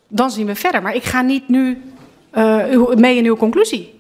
dan 0.10 0.32
zien 0.32 0.46
we 0.46 0.56
verder. 0.56 0.82
Maar 0.82 0.96
ik 0.96 1.04
ga 1.04 1.22
niet 1.22 1.50
nu 1.50 1.82
uh, 2.34 2.94
mee 2.96 3.18
in 3.18 3.26
uw 3.26 3.36
conclusie. 3.36 4.00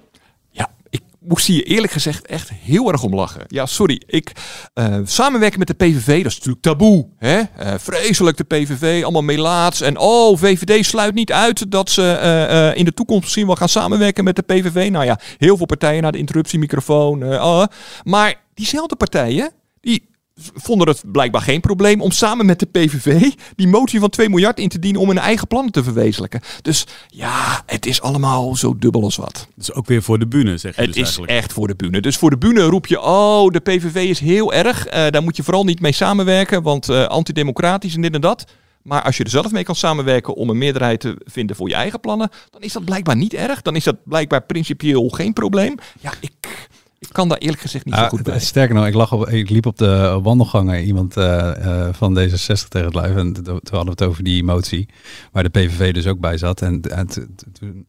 Ja, 0.50 0.70
ik 0.89 1.01
moest 1.20 1.48
hier 1.48 1.63
eerlijk 1.63 1.94
gezegd 1.94 2.27
echt 2.27 2.50
heel 2.50 2.91
erg 2.91 3.03
om 3.03 3.15
lachen. 3.15 3.44
Ja, 3.48 3.65
sorry. 3.65 4.01
Ik, 4.08 4.32
uh, 4.75 4.98
samenwerken 5.03 5.60
met 5.60 5.67
de 5.67 5.74
PVV, 5.74 6.24
dat 6.24 6.32
is 6.32 6.38
natuurlijk 6.38 6.63
taboe. 6.63 7.08
Hè? 7.17 7.39
Uh, 7.39 7.74
vreselijk 7.77 8.38
de 8.38 8.44
PVV, 8.44 9.03
allemaal 9.03 9.22
melaats. 9.22 9.82
En 9.82 9.98
oh, 9.98 10.38
VVD 10.38 10.86
sluit 10.86 11.13
niet 11.13 11.32
uit 11.32 11.72
dat 11.72 11.89
ze 11.89 12.74
in 12.75 12.86
de 12.86 12.94
toekomst 12.94 13.22
misschien 13.24 13.46
wel 13.46 13.56
gaan 13.56 13.70
samenwerken 13.70 14.24
met 14.24 14.36
de 14.36 14.41
PVV. 14.41 14.89
Nou 14.91 15.06
ja, 15.06 15.20
heel 15.38 15.58
veel 15.58 15.65
partijen 15.65 16.01
naar 16.01 16.12
de 16.12 16.17
interruptiemicrofoon. 16.17 17.22
Uh, 17.24 17.65
maar 18.03 18.36
diezelfde 18.53 18.96
partijen, 18.96 19.51
die 19.82 20.10
vonden 20.38 20.88
het 20.88 21.03
blijkbaar 21.12 21.41
geen 21.41 21.62
probleem 21.62 22.01
om 22.01 22.12
samen 22.12 22.46
met 22.46 22.60
de 22.60 22.65
PVV 22.65 23.32
die 23.56 23.67
motie 23.67 24.00
van 24.00 24.10
2 24.10 24.29
miljard 24.29 24.60
in 24.60 24.70
te 24.70 24.79
dienen 24.79 25.01
om 25.01 25.08
hun 25.08 25.17
eigen 25.17 25.48
plannen 25.48 25.72
te 25.72 25.84
verwezenlijken. 25.84 26.41
Dus 26.62 26.86
ja, 27.08 27.63
het 27.65 27.86
is 27.86 28.01
allemaal 28.01 28.56
zo 28.56 28.75
dubbel 28.77 29.03
als 29.03 29.15
wat. 29.15 29.48
Dus 29.56 29.74
ook 29.74 29.86
weer 29.86 30.01
voor 30.01 30.20
de 30.20 30.27
bühne, 30.27 30.58
zeg 30.58 30.76
je 30.76 30.82
Het 30.82 30.93
dus 30.93 31.02
is 31.02 31.04
eigenlijk. 31.04 31.32
echt 31.32 31.54
voor 31.54 31.67
de 31.67 31.76
bühne. 31.76 32.02
Dus 32.02 32.17
voor 32.17 32.30
de 32.30 32.38
bühne 32.38 32.62
roep 32.62 32.88
je, 32.88 33.02
oh, 33.02 33.52
de 33.52 33.60
PVV 33.60 33.95
is 33.95 34.19
heel 34.19 34.54
erg. 34.54 34.86
Uh, 34.86 34.93
daar 35.10 35.23
moet 35.23 35.36
je 35.38 35.43
vooral 35.43 35.63
niet 35.63 35.80
mee 35.80 35.91
samenwerken, 35.91 36.62
want 36.62 36.89
uh, 36.89 37.06
antidemocratisch 37.06 37.95
en 37.95 38.02
dit 38.02 38.13
en 38.13 38.21
dat. 38.21 38.45
Maar 38.82 39.02
als 39.02 39.17
je 39.17 39.23
er 39.23 39.30
zelf 39.30 39.52
mee 39.52 39.63
kan 39.63 39.76
samenwerken 39.76 40.34
om 40.34 40.50
een 40.50 40.58
meerderheid 40.58 41.00
te 41.00 41.15
vinden 41.26 41.56
voor 41.56 41.69
je 41.69 41.76
eigen 41.76 42.00
plannen, 42.00 42.30
dan 42.50 42.62
is 42.62 42.73
dat 42.73 42.86
blijkbaar 42.86 43.15
niet 43.15 43.34
erg. 43.34 43.62
Dan 43.62 43.76
is 43.76 43.84
dat 43.84 43.95
blijkbaar 44.04 44.41
principieel 44.41 45.10
geen 45.10 45.34
probleem. 45.34 45.76
Ja, 46.00 46.12
ik, 46.19 46.67
ik 46.99 47.07
kan 47.12 47.29
daar 47.29 47.38
eerlijk 47.38 47.62
gezegd 47.62 47.86
niet 47.86 47.95
zo 47.95 48.07
goed 48.07 48.23
bij. 48.23 48.39
Sterker 48.39 48.75
nog, 48.75 48.86
ik, 48.86 48.93
lag 48.93 49.12
op, 49.12 49.29
ik 49.29 49.49
liep 49.49 49.65
op 49.65 49.77
de 49.77 50.19
wandelgangen 50.23 50.83
iemand 50.83 51.17
uh, 51.17 51.51
uh, 51.60 51.88
van 51.91 52.19
D66 52.19 52.67
tegen 52.67 52.88
het 52.88 52.95
lijf. 52.95 53.15
En 53.15 53.33
toen 53.33 53.60
hadden 53.63 53.83
we 53.83 53.89
het 53.89 54.03
over 54.03 54.23
die 54.23 54.43
motie, 54.43 54.89
waar 55.31 55.43
de 55.43 55.49
PVV 55.49 55.93
dus 55.93 56.07
ook 56.07 56.19
bij 56.19 56.38
zat. 56.38 56.62
En, 56.62 56.81
en 56.81 57.07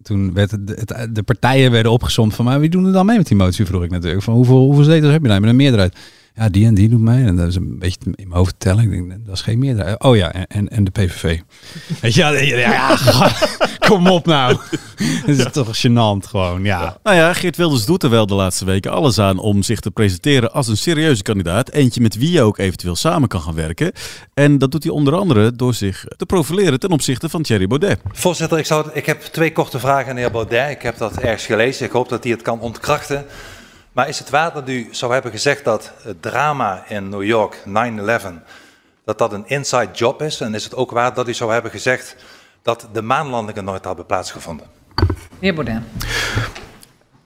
toen 0.02 0.34
werd 0.34 0.50
de 1.14 1.22
partijen 1.22 1.70
werden 1.70 1.92
opgezomd 1.92 2.34
van, 2.34 2.44
maar 2.44 2.60
wie 2.60 2.70
doen 2.70 2.86
er 2.86 2.92
dan 2.92 3.06
mee 3.06 3.16
met 3.16 3.26
die 3.26 3.36
motie, 3.36 3.66
vroeg 3.66 3.82
ik 3.82 3.90
natuurlijk. 3.90 4.22
Van 4.22 4.34
hoeveel, 4.34 4.64
hoeveel 4.64 4.84
zetels 4.84 5.12
heb 5.12 5.22
je 5.22 5.28
nou 5.28 5.40
met 5.40 5.50
een 5.50 5.56
meerderheid? 5.56 5.96
Ja, 6.34 6.48
die 6.48 6.66
en 6.66 6.74
die 6.74 6.88
doet 6.88 7.00
mee. 7.00 7.24
En 7.24 7.36
dat 7.36 7.48
is 7.48 7.54
een 7.54 7.78
beetje 7.78 7.98
in 8.04 8.14
mijn 8.16 8.38
hoofd 8.38 8.54
tellen. 8.58 8.84
Ik 8.84 8.90
denk, 8.90 9.26
dat 9.26 9.34
is 9.34 9.42
geen 9.42 9.58
meerderheid. 9.58 10.02
Oh 10.02 10.16
ja, 10.16 10.32
en, 10.32 10.68
en 10.68 10.84
de 10.84 10.90
PVV. 10.90 11.40
Weet 12.00 12.14
je, 12.14 12.20
ja 12.56 12.96
kom 13.88 14.06
op 14.06 14.26
nou. 14.26 14.56
Het 15.26 15.38
is 15.38 15.52
toch 15.52 15.76
gênant 15.76 16.28
gewoon, 16.28 16.64
ja. 16.64 16.96
Nou 17.02 17.16
ja, 17.16 17.32
Geert 17.32 17.56
Wilders 17.56 17.84
doet 17.84 18.02
er 18.02 18.10
wel 18.10 18.26
de 18.26 18.34
laatste 18.34 18.64
weken 18.64 18.90
alles 18.90 19.18
aan 19.18 19.38
om 19.38 19.62
zich 19.62 19.80
te 19.80 19.90
presenteren 19.90 20.52
als 20.52 20.68
een 20.68 20.76
serieuze 20.76 21.22
kandidaat. 21.22 21.70
Eentje 21.70 22.00
met 22.00 22.16
wie 22.16 22.30
je 22.30 22.42
ook 22.42 22.58
eventueel 22.58 22.96
samen 22.96 23.28
kan 23.28 23.40
gaan 23.40 23.54
werken. 23.54 23.92
En 24.34 24.58
dat 24.58 24.70
doet 24.70 24.82
hij 24.82 24.92
onder 24.92 25.14
andere 25.14 25.52
door 25.52 25.74
zich 25.74 26.04
te 26.16 26.26
profileren 26.26 26.80
ten 26.80 26.90
opzichte 26.90 27.28
van 27.28 27.42
Thierry 27.42 27.66
Baudet. 27.66 28.00
Voorzitter, 28.12 28.58
ik, 28.58 28.66
zou, 28.66 28.90
ik 28.92 29.06
heb 29.06 29.20
twee 29.22 29.52
korte 29.52 29.78
vragen 29.78 30.08
aan 30.08 30.14
de 30.14 30.20
heer 30.20 30.30
Baudet. 30.30 30.70
Ik 30.70 30.82
heb 30.82 30.98
dat 30.98 31.16
ergens 31.16 31.46
gelezen. 31.46 31.86
Ik 31.86 31.92
hoop 31.92 32.08
dat 32.08 32.22
hij 32.22 32.32
het 32.32 32.42
kan 32.42 32.60
ontkrachten. 32.60 33.26
Maar 33.92 34.08
is 34.08 34.18
het 34.18 34.30
waar 34.30 34.52
dat 34.52 34.68
u 34.68 34.88
zou 34.90 35.12
hebben 35.12 35.30
gezegd 35.30 35.64
dat 35.64 35.92
het 36.02 36.22
drama 36.22 36.84
in 36.88 37.08
New 37.08 37.24
York, 37.24 37.56
9-11, 37.66 37.70
dat 39.04 39.18
dat 39.18 39.32
een 39.32 39.46
inside 39.46 39.88
job 39.92 40.22
is? 40.22 40.40
En 40.40 40.54
is 40.54 40.64
het 40.64 40.74
ook 40.74 40.90
waar 40.90 41.14
dat 41.14 41.28
u 41.28 41.34
zou 41.34 41.52
hebben 41.52 41.70
gezegd 41.70 42.16
dat 42.68 42.88
de 42.92 43.02
maanlandingen 43.02 43.64
nooit 43.64 43.84
hebben 43.84 44.06
plaatsgevonden? 44.06 44.66
Heer 45.38 45.54
Baudet. 45.54 45.82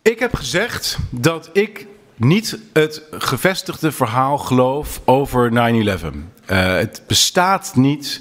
Ik 0.02 0.18
heb 0.18 0.34
gezegd 0.34 0.98
dat 1.10 1.50
ik 1.52 1.86
niet 2.16 2.58
het 2.72 3.02
gevestigde 3.10 3.92
verhaal 3.92 4.38
geloof 4.38 5.00
over 5.04 5.50
9-11. 5.50 5.54
Uh, 5.54 6.74
het 6.74 7.02
bestaat 7.06 7.72
niet 7.74 8.20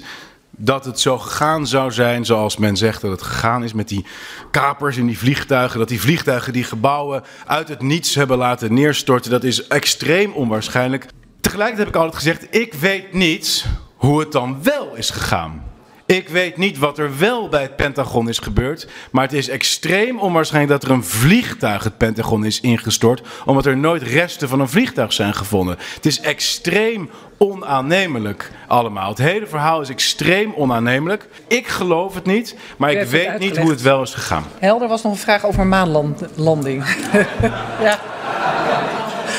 dat 0.50 0.84
het 0.84 1.00
zo 1.00 1.18
gegaan 1.18 1.66
zou 1.66 1.92
zijn 1.92 2.24
zoals 2.24 2.56
men 2.56 2.76
zegt 2.76 3.00
dat 3.00 3.10
het 3.10 3.22
gegaan 3.22 3.64
is 3.64 3.72
met 3.72 3.88
die 3.88 4.06
kapers 4.50 4.96
in 4.96 5.06
die 5.06 5.18
vliegtuigen. 5.18 5.78
Dat 5.78 5.88
die 5.88 6.00
vliegtuigen 6.00 6.52
die 6.52 6.64
gebouwen 6.64 7.22
uit 7.46 7.68
het 7.68 7.82
niets 7.82 8.14
hebben 8.14 8.38
laten 8.38 8.74
neerstorten. 8.74 9.30
Dat 9.30 9.44
is 9.44 9.66
extreem 9.66 10.32
onwaarschijnlijk. 10.32 11.06
Tegelijkertijd 11.40 11.86
heb 11.86 11.96
ik 11.96 12.02
altijd 12.02 12.22
gezegd, 12.22 12.56
ik 12.56 12.74
weet 12.74 13.12
niet 13.12 13.66
hoe 13.96 14.20
het 14.20 14.32
dan 14.32 14.62
wel 14.62 14.94
is 14.94 15.10
gegaan. 15.10 15.71
Ik 16.12 16.28
weet 16.28 16.56
niet 16.56 16.78
wat 16.78 16.98
er 16.98 17.18
wel 17.18 17.48
bij 17.48 17.62
het 17.62 17.76
Pentagon 17.76 18.28
is 18.28 18.38
gebeurd, 18.38 18.88
maar 19.10 19.24
het 19.24 19.32
is 19.32 19.48
extreem 19.48 20.18
onwaarschijnlijk 20.18 20.80
dat 20.80 20.90
er 20.90 20.96
een 20.96 21.04
vliegtuig 21.04 21.84
het 21.84 21.96
Pentagon 21.96 22.44
is 22.44 22.60
ingestort, 22.60 23.22
omdat 23.44 23.66
er 23.66 23.76
nooit 23.76 24.02
resten 24.02 24.48
van 24.48 24.60
een 24.60 24.68
vliegtuig 24.68 25.12
zijn 25.12 25.34
gevonden. 25.34 25.76
Het 25.94 26.06
is 26.06 26.20
extreem 26.20 27.10
onaannemelijk 27.38 28.50
allemaal. 28.66 29.08
Het 29.08 29.18
hele 29.18 29.46
verhaal 29.46 29.80
is 29.80 29.88
extreem 29.88 30.52
onaannemelijk. 30.54 31.28
Ik 31.46 31.66
geloof 31.68 32.14
het 32.14 32.26
niet, 32.26 32.56
maar 32.76 32.92
ik 32.92 33.08
weet 33.08 33.38
niet 33.38 33.56
hoe 33.56 33.70
het 33.70 33.82
wel 33.82 34.02
is 34.02 34.14
gegaan. 34.14 34.44
Helder 34.58 34.88
was 34.88 35.02
nog 35.02 35.12
een 35.12 35.18
vraag 35.18 35.44
over 35.44 35.66
maanlanding. 35.66 36.84
ja. 37.86 37.98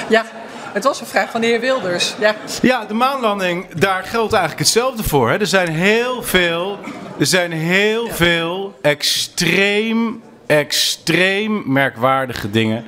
ja. 0.09 0.25
Het 0.73 0.83
was 0.83 0.99
een 0.99 1.05
vraag 1.05 1.31
van 1.31 1.41
de 1.41 1.47
heer 1.47 1.59
Wilders. 1.59 2.15
Ja, 2.19 2.35
ja 2.61 2.85
de 2.85 2.93
maanlanding, 2.93 3.73
daar 3.73 4.03
geldt 4.03 4.33
eigenlijk 4.33 4.63
hetzelfde 4.63 5.03
voor. 5.03 5.29
Hè. 5.29 5.37
Er 5.37 5.47
zijn 5.47 5.69
heel 5.69 6.23
veel, 6.23 6.77
er 7.19 7.25
zijn 7.25 7.51
heel 7.51 8.05
ja. 8.05 8.13
veel 8.13 8.73
extreem, 8.81 10.21
extreem 10.45 11.63
merkwaardige 11.65 12.49
dingen 12.49 12.85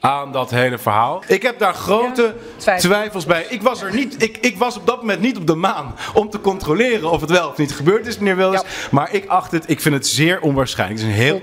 aan 0.00 0.32
dat 0.32 0.50
hele 0.50 0.78
verhaal. 0.78 1.22
Ik 1.26 1.42
heb 1.42 1.58
daar 1.58 1.74
grote 1.74 2.34
twijfels 2.78 3.26
bij. 3.26 3.46
Ik 3.48 3.62
was, 3.62 3.82
er 3.82 3.94
niet, 3.94 4.22
ik, 4.22 4.36
ik 4.40 4.58
was 4.58 4.76
op 4.76 4.86
dat 4.86 5.00
moment 5.00 5.20
niet 5.20 5.36
op 5.36 5.46
de 5.46 5.54
maan 5.54 5.94
om 6.14 6.30
te 6.30 6.40
controleren 6.40 7.10
of 7.10 7.20
het 7.20 7.30
wel 7.30 7.48
of 7.48 7.56
niet 7.56 7.72
gebeurd 7.72 8.06
is, 8.06 8.18
meneer 8.18 8.36
Wilders. 8.36 8.62
Maar 8.90 9.12
ik 9.12 9.26
acht 9.26 9.50
het, 9.50 9.70
ik 9.70 9.80
vind 9.80 9.94
het 9.94 10.06
zeer 10.06 10.40
onwaarschijnlijk. 10.40 11.00
Het 11.00 11.08
is 11.08 11.14
een 11.14 11.22
heel... 11.22 11.42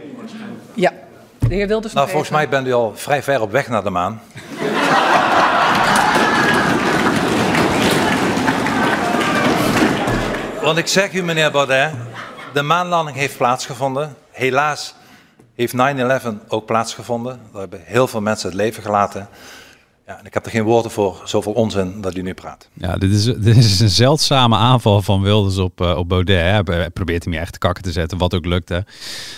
Ja, 0.73 0.91
de 1.39 1.55
heer 1.55 1.67
Wilders. 1.67 1.93
Nou, 1.93 2.09
volgens 2.09 2.29
even. 2.29 2.41
mij 2.41 2.49
bent 2.49 2.67
u 2.67 2.73
al 2.73 2.91
vrij 2.95 3.23
ver 3.23 3.41
op 3.41 3.51
weg 3.51 3.67
naar 3.67 3.83
de 3.83 3.89
maan. 3.89 4.21
Want 10.63 10.77
ik 10.77 10.87
zeg 10.87 11.13
u, 11.13 11.23
meneer 11.23 11.51
Baudet, 11.51 11.93
de 12.53 12.61
maanlanding 12.61 13.17
heeft 13.17 13.37
plaatsgevonden. 13.37 14.15
Helaas 14.31 14.95
heeft 15.55 15.73
9-11 16.23 16.27
ook 16.47 16.65
plaatsgevonden. 16.65 17.39
Daar 17.51 17.61
hebben 17.61 17.81
heel 17.83 18.07
veel 18.07 18.21
mensen 18.21 18.49
het 18.49 18.57
leven 18.57 18.83
gelaten. 18.83 19.27
Ja, 20.07 20.19
en 20.19 20.25
ik 20.25 20.33
heb 20.33 20.45
er 20.45 20.51
geen 20.51 20.63
woorden 20.63 20.91
voor, 20.91 21.21
zoveel 21.25 21.51
onzin 21.51 22.01
dat 22.01 22.17
u 22.17 22.21
nu 22.21 22.33
praat. 22.33 22.69
Ja, 22.73 22.95
dit 22.97 23.11
is, 23.11 23.23
dit 23.47 23.57
is 23.57 23.79
een 23.79 23.89
zeldzame 23.89 24.55
aanval 24.55 25.01
van 25.01 25.21
Wilders 25.21 25.57
op, 25.57 25.81
eh, 25.81 25.97
op 25.97 26.09
Baudet. 26.09 26.39
Hè. 26.67 26.73
Hij 26.73 26.89
probeert 26.89 27.23
hem 27.23 27.33
hier 27.33 27.41
echt 27.41 27.53
te 27.53 27.59
kakken 27.59 27.83
te 27.83 27.91
zetten, 27.91 28.17
wat 28.17 28.33
ook 28.33 28.45
lukt. 28.45 28.69
Hè. 28.69 28.79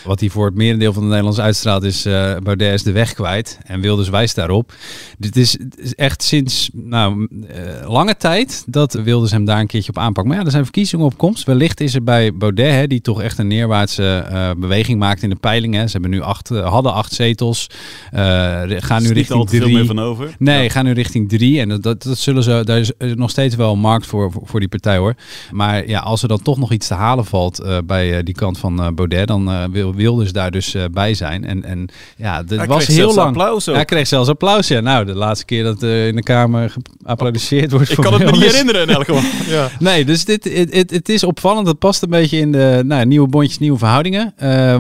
Wat 0.06 0.20
hij 0.20 0.30
voor 0.30 0.46
het 0.46 0.56
merendeel 0.56 0.94
van 0.94 1.02
de 1.02 1.08
Nederlanders 1.08 1.46
uitstraalt 1.46 1.84
is... 1.84 2.06
eh, 2.06 2.36
Baudet 2.44 2.74
is 2.74 2.84
de 2.84 2.92
weg 2.92 3.14
kwijt 3.14 3.58
en 3.64 3.82
Wilders 3.82 4.10
wijst 4.10 4.36
daarop. 4.36 4.74
Dit 5.18 5.36
is, 5.36 5.52
het 5.52 5.80
is 5.80 5.96
echt 5.96 6.24
sinds 6.24 6.70
nou, 6.74 7.28
eh, 7.48 7.90
lange 7.90 8.18
tijd 8.18 8.64
dat 8.68 8.94
Wilders 8.94 9.32
hem 9.32 9.46
daar 9.46 9.60
een 9.60 9.68
keertje 9.68 9.90
op 9.90 9.98
aanpakt. 9.98 10.28
Maar 10.28 10.38
ja, 10.38 10.44
er 10.44 10.52
zijn 10.52 10.64
verkiezingen 10.64 11.06
op 11.06 11.18
komst. 11.18 11.44
Wellicht 11.44 11.80
is 11.82 11.96
er 11.96 12.04
bij 12.04 12.34
Baudet, 12.34 12.72
hè, 12.72 12.88
die 12.88 13.02
toch 13.02 13.22
echt 13.22 13.38
een 13.38 13.48
neerwaartse 13.48 14.26
eh, 14.30 14.52
beweging 14.58 15.00
maakt 15.00 15.24
in 15.24 15.30
de 15.30 15.36
peilingen. 15.36 15.86
Ze 15.86 15.92
hebben 15.92 16.12
nu 16.12 16.22
acht, 16.22 16.50
hadden 16.50 16.94
acht 16.94 17.14
zetels, 17.14 17.70
eh, 18.12 18.22
gaan 18.68 19.04
nu 19.04 19.12
richting 19.12 19.40
al 19.40 19.46
te 19.46 19.52
veel 19.56 19.62
drie. 19.62 19.76
meer 19.76 19.86
van 19.86 20.00
over. 20.00 20.36
Nee, 20.40 20.55
gaan 20.70 20.86
nu 20.86 20.92
richting 20.92 21.30
drie. 21.30 21.60
En 21.60 21.70
dat, 21.70 21.84
dat, 21.84 22.04
dat 22.04 22.18
zullen 22.18 22.44
ze, 22.44 22.62
daar 22.64 22.78
is 22.80 22.92
nog 22.98 23.30
steeds 23.30 23.56
wel 23.56 23.74
een 23.74 23.80
markt 23.80 24.06
voor, 24.06 24.32
voor, 24.32 24.42
voor 24.46 24.60
die 24.60 24.70
partij 24.70 24.98
hoor. 24.98 25.16
Maar 25.52 25.88
ja, 25.88 26.00
als 26.00 26.22
er 26.22 26.28
dan 26.28 26.42
toch 26.42 26.58
nog 26.58 26.72
iets 26.72 26.88
te 26.88 26.94
halen 26.94 27.26
valt 27.26 27.60
eh, 27.60 27.78
bij 27.86 28.18
eh, 28.18 28.24
die 28.24 28.34
kant 28.34 28.58
van 28.58 28.82
eh, 28.82 28.88
Baudet, 28.92 29.28
dan 29.28 29.52
eh, 29.52 29.64
wil 29.72 29.94
Wilders 29.94 30.32
daar 30.32 30.52
dus 30.52 30.76
bij 30.92 31.14
zijn. 31.14 31.46
En, 31.46 31.64
en 31.64 31.88
ja, 32.18 32.44
dat 32.44 32.66
was 32.66 32.88
heel 32.88 33.14
lang. 33.14 33.28
applaus 33.28 33.70
ook. 33.70 33.76
Hij 33.76 33.86
kreeg 33.86 34.08
zelfs 34.08 34.30
applaus. 34.30 34.68
Ja, 34.68 34.80
nou, 34.80 35.06
de 35.06 35.16
laatste 35.16 35.46
keer 35.46 35.64
dat 35.64 35.84
in 35.84 36.16
de 36.16 36.24
Kamer 36.24 36.74
geapplaudisseerd 37.04 37.72
wordt. 37.72 37.92
Ik 37.92 37.98
kan 37.98 38.14
het 38.14 38.24
me 38.24 38.32
niet 38.32 38.52
herinneren 38.52 38.82
in 38.82 38.90
elk 38.90 39.06
geval. 39.06 39.24
Ja. 39.48 39.70
Nee, 39.80 40.06
dus 40.06 40.26
dit, 40.26 40.44
het, 40.72 40.92
het, 40.92 41.10
is 41.10 41.24
opvallend. 41.24 41.68
Het 41.68 41.80
past 41.80 42.02
een 42.02 42.10
beetje 42.10 42.38
in 42.38 42.52
de 42.52 42.84
nou, 42.86 43.06
nieuwe 43.06 43.28
bondjes, 43.28 43.60
nieuwe 43.60 43.78
verhoudingen. 43.78 44.34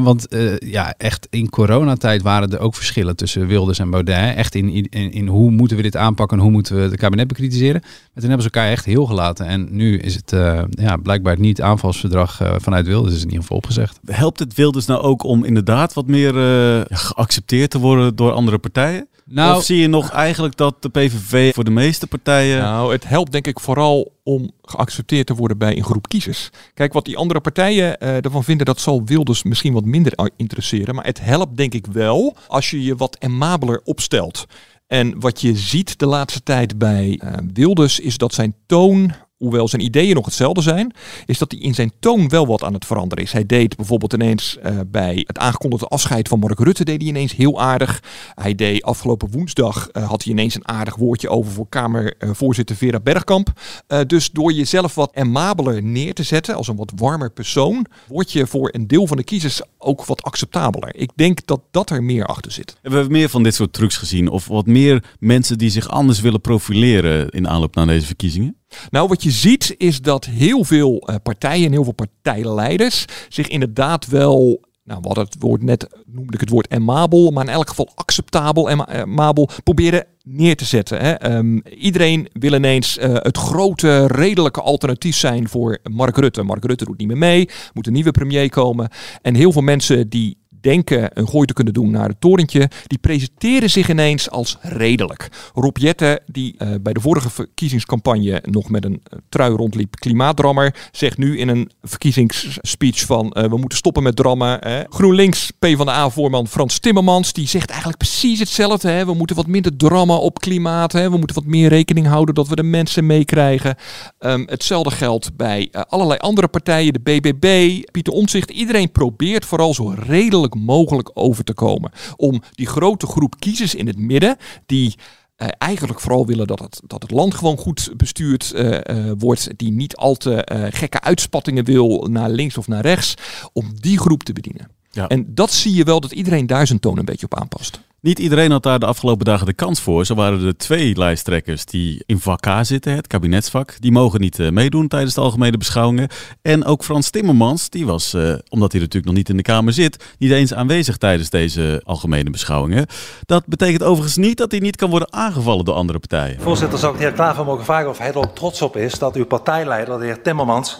Want 0.03 0.27
ja, 0.59 0.93
echt 0.97 1.27
in 1.29 1.49
coronatijd 1.49 2.21
waren 2.21 2.51
er 2.51 2.59
ook 2.59 2.75
verschillen 2.75 3.15
tussen 3.15 3.47
Wilders 3.47 3.79
en 3.79 3.89
Baudet. 3.89 4.35
Echt 4.35 4.55
in, 4.55 4.89
in, 4.89 5.11
in 5.11 5.27
hoe 5.27 5.51
moeten 5.65 5.83
we 5.85 5.91
dit 5.91 6.01
aanpakken 6.01 6.37
en 6.37 6.43
hoe 6.43 6.51
moeten 6.51 6.75
we 6.75 6.81
het 6.81 6.95
kabinet 6.95 7.27
bekritiseren. 7.27 7.81
Maar 7.81 8.21
toen 8.21 8.29
hebben 8.29 8.41
ze 8.41 8.49
elkaar 8.51 8.71
echt 8.71 8.85
heel 8.85 9.05
gelaten. 9.05 9.45
En 9.45 9.67
nu 9.69 9.97
is 9.97 10.15
het 10.15 10.33
eh, 10.33 10.61
ja, 10.69 10.97
blijkbaar 10.97 11.33
het 11.33 11.41
niet 11.41 11.61
aanvalsverdrag 11.61 12.41
eh, 12.41 12.53
vanuit 12.57 12.87
Wilders 12.87 13.15
is 13.15 13.21
in 13.21 13.27
ieder 13.27 13.41
geval 13.41 13.57
opgezegd. 13.57 13.99
Helpt 14.05 14.39
het 14.39 14.53
Wilders 14.53 14.85
nou 14.85 15.01
ook 15.01 15.23
om 15.23 15.43
inderdaad 15.43 15.93
wat 15.93 16.07
meer 16.07 16.37
eh, 16.37 16.81
geaccepteerd 16.89 17.69
te 17.69 17.79
worden 17.79 18.15
door 18.15 18.31
andere 18.31 18.57
partijen? 18.57 19.07
Nou- 19.27 19.57
of 19.57 19.63
zie 19.63 19.77
je 19.77 19.87
nog 19.87 20.09
eigenlijk 20.09 20.57
dat 20.57 20.81
de 20.81 20.89
PVV 20.89 21.53
voor 21.53 21.63
de 21.63 21.71
meeste 21.71 22.07
partijen... 22.07 22.61
Nou, 22.61 22.91
het 22.91 23.07
helpt 23.07 23.31
denk 23.31 23.47
ik 23.47 23.59
vooral 23.59 24.13
om 24.23 24.51
geaccepteerd 24.61 25.27
te 25.27 25.35
worden 25.35 25.57
bij 25.57 25.77
een 25.77 25.83
groep 25.83 26.07
kiezers. 26.07 26.49
Kijk, 26.73 26.93
wat 26.93 27.05
die 27.05 27.17
andere 27.17 27.39
partijen 27.39 27.99
eh, 27.99 28.25
ervan 28.25 28.43
vinden, 28.43 28.65
dat 28.65 28.79
zal 28.79 29.05
Wilders 29.05 29.43
misschien 29.43 29.73
wat 29.73 29.85
minder 29.85 30.29
interesseren. 30.35 30.95
Maar 30.95 31.05
het 31.05 31.21
helpt 31.21 31.57
denk 31.57 31.73
ik 31.73 31.85
wel 31.85 32.35
als 32.47 32.69
je 32.69 32.83
je 32.83 32.95
wat 32.95 33.15
emabeler 33.19 33.81
opstelt. 33.83 34.45
En 34.87 35.19
wat 35.19 35.41
je 35.41 35.55
ziet 35.55 35.99
de 35.99 36.05
laatste 36.05 36.43
tijd 36.43 36.77
bij 36.77 37.19
eh, 37.21 37.33
Wilders 37.53 37.99
is 37.99 38.17
dat 38.17 38.33
zijn 38.33 38.55
toon, 38.65 39.13
hoewel 39.37 39.67
zijn 39.67 39.81
ideeën 39.81 40.15
nog 40.15 40.25
hetzelfde 40.25 40.61
zijn, 40.61 40.93
is 41.25 41.37
dat 41.37 41.51
hij 41.51 41.61
in 41.61 41.73
zijn 41.73 41.91
toon 41.99 42.29
wel 42.29 42.47
wat 42.47 42.63
aan 42.63 42.73
het 42.73 42.85
veranderen 42.85 43.23
is. 43.23 43.31
Hij 43.31 43.45
deed 43.45 43.75
bijvoorbeeld 43.75 44.13
ineens 44.13 44.57
eh, 44.57 44.79
bij 44.87 45.23
het 45.27 45.37
aangekondigde 45.37 45.87
afscheid 45.87 46.27
van 46.27 46.39
Mark 46.39 46.59
Rutte 46.59 46.83
deed 46.83 47.01
hij 47.01 47.09
ineens 47.09 47.35
heel 47.35 47.61
aardig. 47.61 48.03
Hij 48.35 48.55
deed 48.55 48.83
afgelopen 48.83 49.31
woensdag 49.31 49.89
eh, 49.89 50.07
had 50.09 50.23
hij 50.23 50.33
ineens 50.33 50.55
een 50.55 50.67
aardig 50.67 50.95
woordje 50.95 51.29
over 51.29 51.51
voor 51.51 51.69
Kamervoorzitter 51.69 52.75
Vera 52.75 52.99
Bergkamp. 52.99 53.53
Eh, 53.87 53.99
dus 54.07 54.31
door 54.31 54.51
jezelf 54.51 54.95
wat 54.95 55.11
emabeler 55.13 55.83
neer 55.83 56.13
te 56.13 56.23
zetten 56.23 56.55
als 56.55 56.67
een 56.67 56.75
wat 56.75 56.91
warmer 56.95 57.31
persoon, 57.31 57.85
word 58.07 58.31
je 58.31 58.47
voor 58.47 58.69
een 58.73 58.87
deel 58.87 59.07
van 59.07 59.17
de 59.17 59.23
kiezers 59.23 59.61
ook 59.77 60.05
wat 60.05 60.23
acceptabeler. 60.23 60.95
Ik 60.95 61.11
denk 61.15 61.45
dat 61.45 61.61
dat 61.71 61.89
er 61.89 62.03
meer 62.03 62.25
achter 62.25 62.51
zit. 62.51 62.77
Hebben 62.81 63.03
we 63.03 63.11
meer 63.11 63.29
van 63.29 63.43
dit 63.43 63.55
soort 63.55 63.73
trucs 63.73 63.97
gezien? 63.97 64.27
Of 64.27 64.47
wat 64.47 64.65
meer 64.65 65.03
mensen 65.19 65.57
die 65.57 65.69
zich 65.69 65.89
anders 65.89 66.21
willen 66.21 66.41
profileren 66.41 67.29
in 67.29 67.47
aanloop 67.47 67.75
naar 67.75 67.87
deze 67.87 68.05
verkiezingen? 68.05 68.57
Nou, 68.89 69.07
wat 69.07 69.23
je 69.23 69.31
ziet 69.31 69.75
is 69.77 70.01
dat 70.01 70.25
heel 70.25 70.63
veel 70.63 70.99
eh, 70.99 71.15
partijen 71.23 71.65
en 71.65 71.71
heel 71.71 71.83
veel 71.83 71.93
partijleiders 71.93 73.05
zich 73.29 73.47
inderdaad 73.47 74.07
wel. 74.07 74.63
Nou, 74.83 75.01
hadden 75.03 75.23
het 75.23 75.35
woord 75.39 75.63
net, 75.63 75.87
noemde 76.05 76.33
ik 76.33 76.39
het 76.39 76.49
woord 76.49 76.71
emabel, 76.71 77.31
maar 77.31 77.45
in 77.45 77.53
elk 77.53 77.69
geval 77.69 77.91
acceptabel 77.95 78.69
en 78.69 78.89
emabel 78.89 79.49
proberen 79.63 80.05
neer 80.23 80.55
te 80.55 80.65
zetten. 80.65 80.99
Hè. 80.99 81.11
Ehm, 81.11 81.57
iedereen 81.57 82.27
wil 82.33 82.53
ineens 82.53 82.97
eh, 82.97 83.13
het 83.13 83.37
grote, 83.37 84.07
redelijke 84.07 84.61
alternatief 84.61 85.15
zijn 85.15 85.49
voor 85.49 85.77
Mark 85.83 86.17
Rutte. 86.17 86.43
Mark 86.43 86.65
Rutte 86.65 86.85
doet 86.85 86.97
niet 86.97 87.07
meer 87.07 87.17
mee, 87.17 87.49
moet 87.73 87.87
een 87.87 87.93
nieuwe 87.93 88.11
premier 88.11 88.49
komen. 88.49 88.89
En 89.21 89.35
heel 89.35 89.51
veel 89.51 89.61
mensen 89.61 90.09
die 90.09 90.37
denken 90.65 91.09
een 91.13 91.27
gooi 91.27 91.45
te 91.45 91.53
kunnen 91.53 91.73
doen 91.73 91.91
naar 91.91 92.07
het 92.07 92.21
torentje, 92.21 92.69
die 92.87 92.97
presenteren 92.97 93.69
zich 93.69 93.89
ineens 93.89 94.29
als 94.29 94.57
redelijk. 94.61 95.29
Rob 95.53 95.77
Jetten, 95.77 96.21
die 96.27 96.55
eh, 96.57 96.69
bij 96.81 96.93
de 96.93 96.99
vorige 96.99 97.29
verkiezingscampagne 97.29 98.43
nog 98.49 98.69
met 98.69 98.85
een 98.85 99.01
eh, 99.03 99.19
trui 99.29 99.55
rondliep, 99.55 99.95
klimaatdrammer, 99.99 100.75
zegt 100.91 101.17
nu 101.17 101.37
in 101.37 101.47
een 101.47 101.71
verkiezingsspeech 101.81 103.05
van 103.05 103.31
eh, 103.31 103.49
we 103.49 103.57
moeten 103.57 103.77
stoppen 103.77 104.03
met 104.03 104.15
drammen. 104.15 104.57
Hè. 104.59 104.83
GroenLinks 104.89 105.51
PvdA-voorman 105.59 106.47
Frans 106.47 106.79
Timmermans, 106.79 107.33
die 107.33 107.47
zegt 107.47 107.69
eigenlijk 107.69 107.97
precies 107.97 108.39
hetzelfde. 108.39 108.89
Hè. 108.89 109.05
We 109.05 109.13
moeten 109.13 109.35
wat 109.35 109.47
minder 109.47 109.77
drammen 109.77 110.21
op 110.21 110.39
klimaat. 110.39 110.91
Hè. 110.91 111.09
We 111.09 111.17
moeten 111.17 111.35
wat 111.35 111.45
meer 111.45 111.69
rekening 111.69 112.07
houden 112.07 112.35
dat 112.35 112.47
we 112.47 112.55
de 112.55 112.63
mensen 112.63 113.05
meekrijgen. 113.05 113.75
Ehm, 114.19 114.43
hetzelfde 114.45 114.91
geldt 114.91 115.35
bij 115.35 115.71
allerlei 115.87 116.19
andere 116.19 116.47
partijen, 116.47 116.93
de 116.93 116.99
BBB, 116.99 117.81
Pieter 117.91 118.13
Omtzigt. 118.13 118.51
Iedereen 118.51 118.91
probeert 118.91 119.45
vooral 119.45 119.73
zo 119.73 119.93
redelijk 119.97 120.54
mogelijk 120.55 121.11
over 121.13 121.43
te 121.43 121.53
komen. 121.53 121.91
Om 122.15 122.41
die 122.51 122.67
grote 122.67 123.07
groep 123.07 123.39
kiezers 123.39 123.75
in 123.75 123.87
het 123.87 123.97
midden, 123.97 124.37
die 124.65 124.95
eh, 125.35 125.47
eigenlijk 125.57 125.99
vooral 125.99 126.25
willen 126.25 126.47
dat 126.47 126.59
het, 126.59 126.81
dat 126.87 127.01
het 127.01 127.11
land 127.11 127.35
gewoon 127.35 127.57
goed 127.57 127.91
bestuurd 127.97 128.51
eh, 128.51 129.09
eh, 129.09 129.13
wordt, 129.17 129.49
die 129.57 129.71
niet 129.71 129.95
al 129.95 130.15
te 130.15 130.69
gekke 130.73 131.01
uitspattingen 131.01 131.65
wil 131.65 132.07
naar 132.11 132.29
links 132.29 132.57
of 132.57 132.67
naar 132.67 132.81
rechts, 132.81 133.13
om 133.53 133.79
die 133.79 133.99
groep 133.99 134.23
te 134.23 134.33
bedienen. 134.33 134.74
Ja. 134.95 135.07
En 135.07 135.25
dat 135.27 135.51
zie 135.51 135.75
je 135.75 135.83
wel 135.83 135.99
dat 135.99 136.11
iedereen 136.11 136.47
daar 136.47 136.67
zijn 136.67 136.79
toon 136.79 136.97
een 136.97 137.05
beetje 137.05 137.25
op 137.25 137.39
aanpast. 137.39 137.79
Niet 137.99 138.19
iedereen 138.19 138.51
had 138.51 138.63
daar 138.63 138.79
de 138.79 138.85
afgelopen 138.85 139.25
dagen 139.25 139.45
de 139.45 139.53
kans 139.53 139.79
voor. 139.81 140.05
Zo 140.05 140.15
waren 140.15 140.45
er 140.45 140.57
twee 140.57 140.97
lijsttrekkers 140.97 141.65
die 141.65 142.03
in 142.05 142.19
vak 142.19 142.41
K 142.41 142.49
zitten, 142.61 142.95
het 142.95 143.07
kabinetsvak. 143.07 143.75
Die 143.79 143.91
mogen 143.91 144.19
niet 144.19 144.39
eh, 144.39 144.49
meedoen 144.49 144.87
tijdens 144.87 145.13
de 145.13 145.21
algemene 145.21 145.57
beschouwingen. 145.57 146.07
En 146.41 146.65
ook 146.65 146.83
Frans 146.83 147.09
Timmermans, 147.09 147.69
die 147.69 147.85
was, 147.85 148.13
eh, 148.13 148.21
omdat 148.49 148.71
hij 148.71 148.81
natuurlijk 148.81 149.05
nog 149.05 149.15
niet 149.15 149.29
in 149.29 149.37
de 149.37 149.43
Kamer 149.43 149.73
zit, 149.73 150.03
niet 150.17 150.31
eens 150.31 150.53
aanwezig 150.53 150.97
tijdens 150.97 151.29
deze 151.29 151.81
algemene 151.85 152.29
beschouwingen. 152.29 152.85
Dat 153.25 153.45
betekent 153.45 153.83
overigens 153.83 154.17
niet 154.17 154.37
dat 154.37 154.51
hij 154.51 154.59
niet 154.59 154.75
kan 154.75 154.89
worden 154.89 155.13
aangevallen 155.13 155.65
door 155.65 155.75
andere 155.75 155.99
partijen. 155.99 156.41
Voorzitter, 156.41 156.79
zou 156.79 156.93
ik 156.93 156.99
de 156.99 157.05
heer 157.05 157.13
Klaver 157.13 157.45
mogen 157.45 157.65
vragen 157.65 157.89
of 157.89 157.97
hij 157.97 158.09
er 158.09 158.17
ook 158.17 158.35
trots 158.35 158.61
op 158.61 158.77
is 158.77 158.99
dat 158.99 159.15
uw 159.15 159.25
partijleider, 159.25 159.99
de 159.99 160.05
heer 160.05 160.21
Timmermans, 160.21 160.79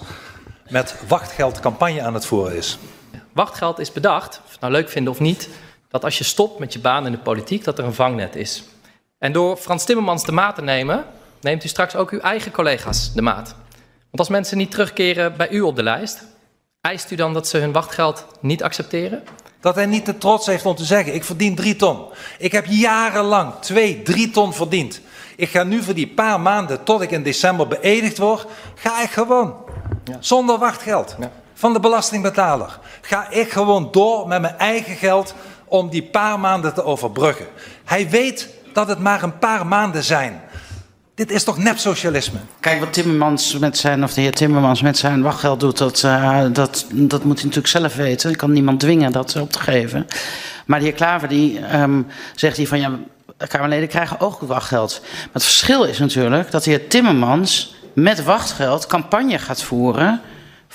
met 0.70 0.96
wachtgeld 1.08 1.60
campagne 1.60 2.02
aan 2.02 2.14
het 2.14 2.26
voeren 2.26 2.58
is? 2.58 2.78
Wachtgeld 3.36 3.80
is 3.80 3.92
bedacht, 3.92 4.38
of 4.38 4.44
we 4.46 4.52
het 4.52 4.60
nou 4.60 4.74
leuk 4.74 4.90
vinden 4.90 5.14
of 5.14 5.20
niet, 5.20 5.50
dat 5.90 6.04
als 6.04 6.18
je 6.18 6.24
stopt 6.24 6.60
met 6.60 6.74
je 6.74 6.80
baan 6.80 7.06
in 7.06 7.12
de 7.12 7.18
politiek, 7.18 7.64
dat 7.64 7.78
er 7.78 7.86
een 7.86 7.94
vangnet 7.94 8.36
is. 8.36 8.64
En 9.18 9.32
door 9.32 9.58
Frans 9.58 9.84
Timmermans 9.84 10.26
de 10.26 10.32
maat 10.32 10.56
te 10.56 10.62
nemen, 10.62 11.06
neemt 11.42 11.64
u 11.64 11.68
straks 11.68 11.96
ook 11.96 12.12
uw 12.12 12.20
eigen 12.20 12.52
collega's 12.52 13.14
de 13.14 13.22
maat. 13.22 13.56
Want 13.88 14.20
als 14.20 14.30
mensen 14.30 14.58
niet 14.58 14.72
terugkeren 14.72 15.38
bij 15.38 15.50
u 15.50 15.62
op 15.62 15.76
de 15.76 15.84
lijst, 15.84 16.24
eist 16.82 17.12
u 17.12 17.16
dan 17.16 17.34
dat 17.34 17.48
ze 17.48 17.58
hun 17.58 17.72
wachtgeld 17.72 18.26
niet 18.40 18.64
accepteren? 18.64 19.24
Dat 19.60 19.76
hij 19.76 19.86
niet 19.86 20.06
de 20.06 20.18
trots 20.18 20.46
heeft 20.46 20.66
om 20.66 20.76
te 20.76 20.86
zeggen, 20.86 21.14
ik 21.14 21.24
verdien 21.24 21.56
drie 21.56 21.76
ton. 21.76 22.06
Ik 22.38 22.52
heb 22.52 22.66
jarenlang 22.66 23.54
twee, 23.60 24.02
drie 24.02 24.32
ton 24.32 24.54
verdiend. 24.54 25.02
Ik 25.36 25.50
ga 25.50 25.64
nu 25.64 25.84
voor 25.84 25.94
die 25.94 26.08
paar 26.08 26.40
maanden, 26.40 26.84
tot 26.84 27.02
ik 27.02 27.12
in 27.12 27.24
december 27.24 27.68
beëdigd 27.68 28.18
word, 28.18 28.46
ga 28.76 29.02
ik 29.02 29.10
gewoon, 29.10 29.56
zonder 30.20 30.58
wachtgeld, 30.58 31.16
van 31.56 31.74
de 31.74 31.80
belastingbetaler, 31.80 32.80
ga 33.02 33.30
ik 33.30 33.52
gewoon 33.52 33.88
door 33.92 34.28
met 34.28 34.42
mijn 34.42 34.58
eigen 34.58 34.96
geld 34.96 35.34
om 35.66 35.90
die 35.90 36.04
paar 36.04 36.40
maanden 36.40 36.74
te 36.74 36.84
overbruggen. 36.84 37.46
Hij 37.86 38.10
weet 38.10 38.50
dat 38.74 38.88
het 38.88 39.00
maar 39.00 39.24
een 39.24 39.38
paar 39.40 39.68
maanden 39.68 40.04
zijn. 40.04 40.42
Dit 41.16 41.32
is 41.32 41.44
toch 41.44 41.58
nepsocialisme? 41.58 42.40
Kijk, 42.60 42.80
wat 42.80 42.94
Timmermans 42.94 43.58
met 43.58 43.78
zijn, 43.78 44.04
of 44.04 44.14
de 44.14 44.22
heer 44.22 44.32
Timmermans 44.32 44.82
met 44.82 44.98
zijn 44.98 45.22
wachtgeld 45.22 45.60
doet, 45.60 45.78
dat, 45.78 46.04
eh, 46.04 46.46
dat, 46.52 46.86
dat 46.92 47.24
moet 47.24 47.36
hij 47.36 47.46
natuurlijk 47.46 47.68
zelf 47.68 47.96
weten. 47.96 48.32
Ik 48.32 48.38
kan 48.38 48.52
niemand 48.52 48.80
dwingen 48.80 49.12
dat 49.12 49.36
op 49.36 49.52
te 49.52 49.60
geven. 49.60 50.08
Maar 50.66 50.80
de 50.80 50.86
heer 50.86 50.94
Klaver 50.94 51.28
die 51.28 51.60
ehm, 51.60 52.02
zegt 52.36 52.58
hier 52.58 52.68
van 52.68 52.80
ja, 52.80 52.92
Kamerleden 53.48 53.88
krijgen 53.88 54.20
ook 54.20 54.40
wachtgeld. 54.40 55.00
Maar 55.02 55.30
het 55.32 55.44
verschil 55.44 55.84
is 55.84 56.00
natuurlijk 56.00 56.52
dat 56.52 56.64
de 56.64 56.70
heer 56.70 56.88
Timmermans 56.88 57.76
met 57.94 58.24
wachtgeld 58.24 58.88
campagne 58.88 59.40
gaat 59.40 59.64
voeren 59.64 60.22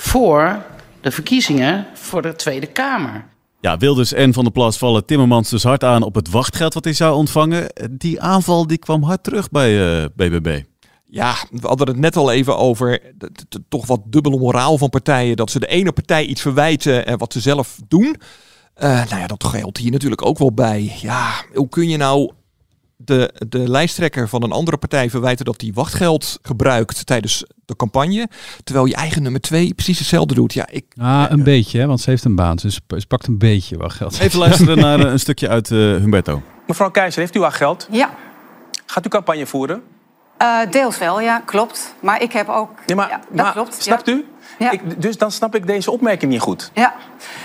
voor 0.01 0.63
de 1.01 1.11
verkiezingen 1.11 1.87
voor 1.95 2.23
de 2.23 2.37
Tweede 2.37 2.67
Kamer. 2.67 3.25
Ja, 3.61 3.77
Wilders 3.77 4.13
en 4.13 4.33
Van 4.33 4.43
der 4.43 4.53
Plas 4.53 4.79
vallen 4.79 5.05
Timmermans 5.05 5.51
dus 5.51 5.63
hard 5.63 5.85
aan 5.85 6.03
op 6.03 6.15
het 6.15 6.31
wachtgeld 6.31 6.75
wat 6.75 6.85
hij 6.85 6.93
zou 6.93 7.15
ontvangen. 7.15 7.73
Die 7.91 8.21
aanval 8.21 8.67
die 8.67 8.79
kwam 8.79 9.03
hard 9.03 9.23
terug 9.23 9.51
bij 9.51 10.01
uh, 10.01 10.05
BBB. 10.17 10.63
Ja, 11.07 11.35
we 11.51 11.67
hadden 11.67 11.89
het 11.89 11.97
net 11.97 12.17
al 12.17 12.33
even 12.33 12.59
over 12.59 13.01
de, 13.19 13.31
de, 13.33 13.45
de, 13.49 13.63
toch 13.69 13.87
wat 13.87 14.01
dubbele 14.05 14.39
moraal 14.39 14.79
van 14.79 14.91
partijen. 14.91 15.37
Dat 15.37 15.51
ze 15.51 15.61
de 15.61 15.67
ene 15.67 15.93
partij 15.93 16.25
iets 16.25 16.41
verwijten 16.41 17.07
en 17.07 17.19
wat 17.19 17.33
ze 17.33 17.41
zelf 17.41 17.79
doen. 17.89 18.17
Uh, 18.77 18.83
nou 18.83 19.21
ja, 19.21 19.27
dat 19.27 19.45
geldt 19.45 19.79
hier 19.79 19.91
natuurlijk 19.91 20.27
ook 20.27 20.39
wel 20.39 20.53
bij. 20.53 20.93
Ja, 21.01 21.45
hoe 21.55 21.69
kun 21.69 21.89
je 21.89 21.97
nou 21.97 22.33
de, 23.11 23.33
de 23.49 23.69
lijsttrekker 23.69 24.29
van 24.29 24.43
een 24.43 24.53
andere 24.53 24.77
partij 24.77 25.11
verwijten 25.11 25.45
dat 25.45 25.61
hij 25.61 25.71
wachtgeld 25.75 26.39
gebruikt 26.43 27.07
tijdens 27.07 27.45
de 27.65 27.77
campagne, 27.77 28.29
terwijl 28.65 28.87
je 28.87 28.95
eigen 28.95 29.23
nummer 29.23 29.41
twee 29.41 29.75
precies 29.75 29.99
hetzelfde 29.99 30.35
doet. 30.35 30.53
Ja, 30.53 30.69
ik, 30.71 30.85
ah, 30.97 31.25
een 31.29 31.43
beetje, 31.43 31.79
hè, 31.79 31.87
want 31.87 32.01
ze 32.01 32.11
heeft 32.11 32.25
een 32.25 32.35
baan, 32.35 32.57
dus 32.57 32.81
ze 32.89 33.07
pakt 33.07 33.27
een 33.27 33.39
beetje 33.39 33.77
wachtgeld. 33.77 34.19
Even 34.19 34.39
luisteren 34.39 34.79
naar 34.87 35.01
een 35.01 35.21
stukje 35.21 35.49
uit 35.49 35.71
uh, 35.71 35.79
Humberto. 35.97 36.43
Mevrouw 36.67 36.91
Keizer, 36.91 37.21
heeft 37.21 37.37
u 37.37 37.41
wachtgeld? 37.41 37.89
Ja. 37.91 38.11
Gaat 38.87 39.07
u 39.07 39.09
campagne 39.09 39.47
voeren? 39.47 39.83
Uh, 40.43 40.59
deels 40.71 40.99
wel, 40.99 41.21
ja, 41.21 41.43
klopt. 41.45 41.95
Maar 42.01 42.23
ik 42.23 42.33
heb 42.33 42.49
ook... 42.49 42.71
Ja, 42.87 42.95
maar, 42.95 43.09
ja, 43.09 43.21
dat 43.29 43.45
maar, 43.45 43.53
klopt. 43.53 43.83
Snapt 43.83 44.07
ja. 44.07 44.13
u? 44.13 44.25
Ja. 44.61 44.71
Ik, 44.71 45.03
dus 45.03 45.19
dan 45.19 45.31
snap 45.31 45.55
ik 45.55 45.67
deze 45.67 45.91
opmerking 45.91 46.31
niet 46.33 46.41
goed. 46.41 46.71
Ja. 46.75 46.95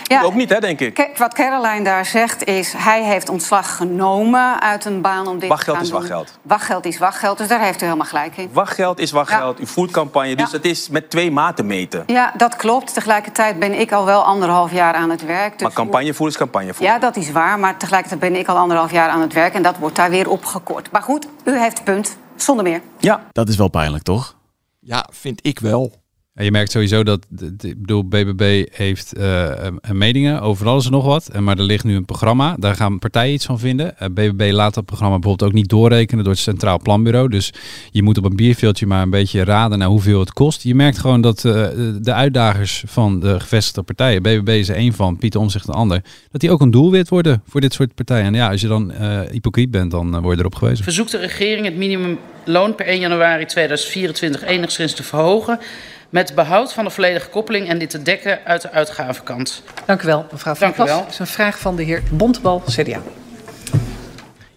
ja. 0.04 0.24
Ook 0.24 0.34
niet, 0.34 0.50
hè, 0.50 0.60
denk 0.60 0.80
ik. 0.80 0.94
Kijk, 0.94 1.18
wat 1.18 1.34
Caroline 1.34 1.84
daar 1.84 2.06
zegt 2.06 2.44
is... 2.44 2.74
hij 2.78 3.04
heeft 3.04 3.30
ontslag 3.30 3.76
genomen 3.76 4.62
uit 4.62 4.86
een 4.86 5.02
baan 5.02 5.28
om 5.28 5.40
dit 5.40 5.50
wachtgeld 5.50 5.78
te 5.80 5.86
gaan 5.86 6.02
is 6.02 6.08
doen. 6.08 6.18
wachtgeld. 6.18 6.40
Wachtgeld 6.42 6.86
is 6.86 6.98
wachtgeld, 6.98 7.38
dus 7.38 7.48
daar 7.48 7.60
heeft 7.62 7.82
u 7.82 7.86
helemaal 7.86 8.06
gelijk 8.06 8.38
in. 8.38 8.50
Wachtgeld 8.54 9.00
is 9.00 9.12
wachtgeld. 9.12 9.60
U 9.60 9.68
voert 9.68 9.92
campagne, 9.92 10.36
dus 10.36 10.52
Ja. 10.52 10.58
het 10.58 10.66
is 10.66 10.90
met 10.90 11.10
twee 11.10 11.32
maten 11.32 11.66
meten. 11.66 12.04
Ja, 12.06 12.34
dat 12.38 12.56
klopt. 12.56 12.94
Tegelijkertijd 12.94 13.60
ben 13.60 13.80
ik 13.80 13.92
al 13.92 14.06
wel 14.06 14.24
anderhalf 14.24 14.72
jaar 14.72 14.94
aan 14.94 15.10
het 15.10 15.26
werk. 15.26 15.52
Dus 15.54 15.62
maar 15.62 15.74
campagne 15.74 16.14
voeren 16.14 16.34
is 16.36 16.38
campagne 16.42 16.74
voeren. 16.74 16.94
Ja, 16.94 17.00
dat 17.00 17.16
is 17.16 17.32
waar. 17.32 17.60
Maar 17.60 17.78
tegelijkertijd 17.78 18.22
ben 18.22 18.40
ik 18.40 18.48
al 18.48 18.58
anderhalf 18.58 18.92
jaar 18.92 19.10
aan 19.10 19.22
het 19.22 19.34
werk... 19.34 19.54
en 19.54 19.62
dat 19.64 19.78
wordt 19.78 19.96
daar 19.96 20.10
weer 20.10 20.30
opgekort. 20.30 20.92
Maar 20.92 21.02
goed, 21.04 21.28
u 21.44 21.58
heeft 21.60 21.78
het 21.78 21.84
punt. 21.84 22.18
Zonder 22.36 22.64
meer. 22.66 22.82
Ja. 22.98 23.22
Dat 23.32 23.50
is 23.50 23.56
wel 23.56 23.68
pijnlijk, 23.70 24.04
toch? 24.04 24.36
Ja, 24.80 25.08
vind 25.12 25.40
ik 25.46 25.60
wel. 25.60 26.04
Je 26.44 26.52
merkt 26.52 26.72
sowieso 26.72 27.04
dat, 27.04 27.28
ik 27.62 27.82
bedoel, 27.82 28.08
BBB 28.08 28.66
heeft 28.72 29.14
eh, 29.14 29.68
eh, 29.68 29.74
meningen 29.92 30.42
over 30.42 30.68
alles 30.68 30.86
en 30.86 30.92
nog 30.92 31.06
wat. 31.06 31.28
En 31.28 31.44
maar 31.44 31.58
er 31.58 31.64
ligt 31.64 31.84
nu 31.84 31.96
een 31.96 32.06
programma, 32.06 32.56
daar 32.60 32.76
gaan 32.76 33.00
partijen 33.00 33.34
iets 33.34 33.46
van 33.46 33.60
vinden. 33.60 33.98
Eh, 33.98 34.08
BBB 34.10 34.50
laat 34.52 34.74
dat 34.74 34.86
programma 34.86 35.20
bijvoorbeeld 35.20 35.50
ook 35.50 35.56
niet 35.56 35.70
doorrekenen 35.70 36.24
door 36.24 36.34
het 36.34 36.42
Centraal 36.42 36.80
Planbureau. 36.80 37.30
Dus 37.30 37.54
je 37.92 38.04
moet 38.04 38.18
op 38.18 38.26
een 38.26 38.36
bierveeltje 38.36 38.86
maar 38.86 39.02
een 39.02 39.10
beetje 39.10 39.44
raden 39.44 39.80
naar 39.80 39.88
hoeveel 39.88 40.20
het 40.20 40.34
kost. 40.34 40.64
Je 40.64 40.76
merkt 40.76 40.98
gewoon 40.98 41.22
dat 41.22 41.46
eh, 41.46 41.68
de 42.02 42.14
uitdagers 42.14 42.84
van 42.88 43.20
de 43.20 43.40
gevestigde 43.40 43.84
partijen, 43.84 44.22
BBB 44.22 44.50
is 44.50 44.70
er 44.70 44.76
één 44.76 44.94
van, 44.94 45.18
Pieter 45.18 45.40
Omzicht 45.40 45.68
een 45.68 45.74
ander, 45.74 46.02
dat 46.32 46.42
die 46.42 46.52
ook 46.52 46.62
een 46.62 46.72
doelwit 46.72 47.10
worden 47.10 47.42
voor 47.48 47.62
dit 47.62 47.74
soort 47.74 47.96
partijen. 47.96 48.26
En 48.26 48.34
ja, 48.34 48.50
als 48.50 48.62
je 48.62 48.68
dan 48.68 48.92
eh, 48.92 49.20
hypocriet 49.32 49.72
bent, 49.72 49.92
dan 49.92 50.16
eh, 50.16 50.22
word 50.22 50.34
je 50.34 50.40
erop 50.40 50.56
gewezen. 50.56 50.84
Verzoekt 50.84 51.12
de 51.12 51.18
regering 51.18 51.66
het 51.66 51.76
minimumloon 51.76 52.76
per 52.76 52.86
1 52.86 53.00
januari 53.00 53.46
2024 53.46 54.44
enigszins 54.44 54.94
te 54.94 55.04
verhogen... 55.04 55.60
met 56.10 56.36
behoud 56.36 56.74
van 56.74 56.84
de 56.84 56.90
volledige 56.90 57.30
koppeling 57.30 57.68
en 57.68 57.78
dit 57.80 57.90
te 57.90 58.02
dekken 58.02 58.40
uit 58.46 58.62
de 58.62 58.72
uitgavenkant. 58.72 59.64
Dank 59.86 60.02
u 60.02 60.06
wel, 60.06 60.26
mevrouw 60.32 60.56
Van 60.56 60.68
Dank 60.68 60.74
u 60.74 60.76
Plas. 60.76 60.90
wel. 60.90 61.00
Dat 61.00 61.12
is 61.12 61.20
een 61.20 61.28
vraag 61.28 61.60
van 61.60 61.76
de 61.76 61.84
heer 61.84 62.04
Bontebal, 62.12 62.64
CDA. 62.70 63.02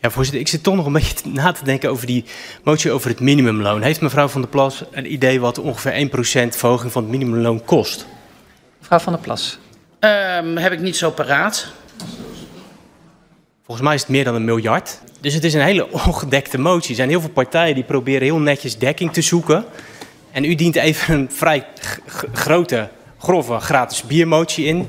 Ja, 0.00 0.10
voorzitter, 0.10 0.40
ik 0.40 0.48
zit 0.48 0.62
toch 0.62 0.74
nog 0.74 0.86
een 0.86 0.92
beetje 0.92 1.28
na 1.32 1.52
te 1.52 1.64
denken 1.64 1.90
over 1.90 2.06
die 2.06 2.24
motie 2.62 2.90
over 2.92 3.10
het 3.10 3.20
minimumloon. 3.20 3.82
Heeft 3.82 4.00
mevrouw 4.00 4.28
Van 4.28 4.40
der 4.40 4.50
Plas 4.50 4.84
een 4.90 5.12
idee 5.12 5.40
wat 5.40 5.58
ongeveer 5.58 6.08
1% 6.08 6.56
verhoging 6.56 6.92
van 6.92 7.02
het 7.02 7.10
minimumloon 7.10 7.64
kost? 7.64 8.06
Mevrouw 8.78 8.98
Van 8.98 9.12
der 9.12 9.22
Plas. 9.22 9.58
Ehm, 9.98 10.56
heb 10.56 10.72
ik 10.72 10.80
niet 10.80 10.96
zo 10.96 11.10
paraat. 11.10 11.66
Volgens 13.64 13.86
mij 13.86 13.96
is 13.96 14.00
het 14.00 14.10
meer 14.10 14.24
dan 14.24 14.34
een 14.34 14.44
miljard. 14.44 15.00
Dus 15.20 15.34
het 15.34 15.44
is 15.44 15.54
een 15.54 15.60
hele 15.60 15.92
ongedekte 16.06 16.58
motie. 16.58 16.90
Er 16.90 16.96
zijn 16.96 17.08
heel 17.08 17.20
veel 17.20 17.30
partijen 17.30 17.74
die 17.74 17.84
proberen 17.84 18.22
heel 18.22 18.38
netjes 18.38 18.78
dekking 18.78 19.12
te 19.12 19.22
zoeken. 19.22 19.64
En 20.32 20.44
u 20.44 20.54
dient 20.54 20.76
even 20.76 21.14
een 21.14 21.28
vrij 21.32 21.64
grote, 22.32 22.88
grove 23.18 23.58
gratis 23.58 24.02
biermotie 24.02 24.66
in. 24.66 24.88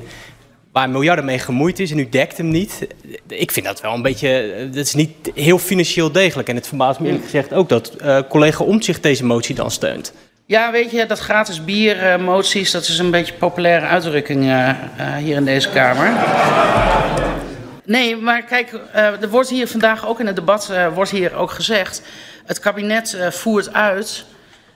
Waar 0.72 0.90
miljarden 0.90 1.24
mee 1.24 1.38
gemoeid 1.38 1.78
is 1.78 1.90
en 1.90 1.98
u 1.98 2.08
dekt 2.08 2.36
hem 2.36 2.48
niet. 2.48 2.86
Ik 3.26 3.50
vind 3.50 3.66
dat 3.66 3.80
wel 3.80 3.94
een 3.94 4.02
beetje. 4.02 4.28
eh, 4.42 4.66
Dat 4.66 4.74
is 4.86 4.94
niet 4.94 5.10
heel 5.34 5.58
financieel 5.58 6.12
degelijk. 6.12 6.48
En 6.48 6.56
het 6.56 6.66
verbaast 6.68 7.00
me 7.00 7.06
eerlijk 7.06 7.24
gezegd 7.24 7.52
ook 7.52 7.68
dat 7.68 7.88
eh, 7.88 8.18
collega 8.28 8.64
Omtzigt 8.64 9.02
deze 9.02 9.24
motie 9.24 9.54
dan 9.54 9.70
steunt. 9.70 10.12
Ja, 10.46 10.70
weet 10.72 10.90
je, 10.90 11.06
dat 11.06 11.18
gratis 11.18 11.64
bier 11.64 11.98
eh, 11.98 12.18
moties, 12.18 12.70
dat 12.70 12.82
is 12.82 12.98
een 12.98 13.10
beetje 13.10 13.32
een 13.32 13.38
populaire 13.38 13.86
uitdrukking 13.86 14.44
eh, 14.44 14.68
eh, 14.68 14.76
hier 15.16 15.36
in 15.36 15.44
deze 15.44 15.68
Kamer. 15.70 16.10
Nee, 17.84 18.16
maar 18.16 18.42
kijk, 18.42 18.72
er 18.92 19.28
wordt 19.28 19.48
hier 19.50 19.68
vandaag 19.68 20.06
ook 20.06 20.20
in 20.20 20.26
het 20.26 20.36
debat 20.36 20.72
wordt 20.94 21.10
hier 21.10 21.34
ook 21.34 21.50
gezegd... 21.50 22.02
het 22.46 22.58
kabinet 22.58 23.16
voert 23.30 23.72
uit 23.72 24.24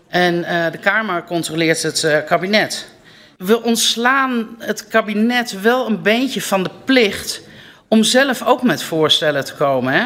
en 0.08 0.44
eh, 0.44 0.72
de 0.72 0.78
Kamer 0.78 1.24
controleert 1.24 1.82
het 1.82 2.04
eh, 2.04 2.18
kabinet. 2.26 2.86
We 3.36 3.62
ontslaan 3.62 4.48
het 4.58 4.88
kabinet 4.88 5.60
wel 5.60 5.86
een 5.86 6.02
beetje 6.02 6.42
van 6.42 6.62
de 6.62 6.70
plicht... 6.84 7.40
om 7.88 8.02
zelf 8.02 8.42
ook 8.42 8.62
met 8.62 8.82
voorstellen 8.82 9.44
te 9.44 9.54
komen, 9.54 9.92
hè? 9.92 10.04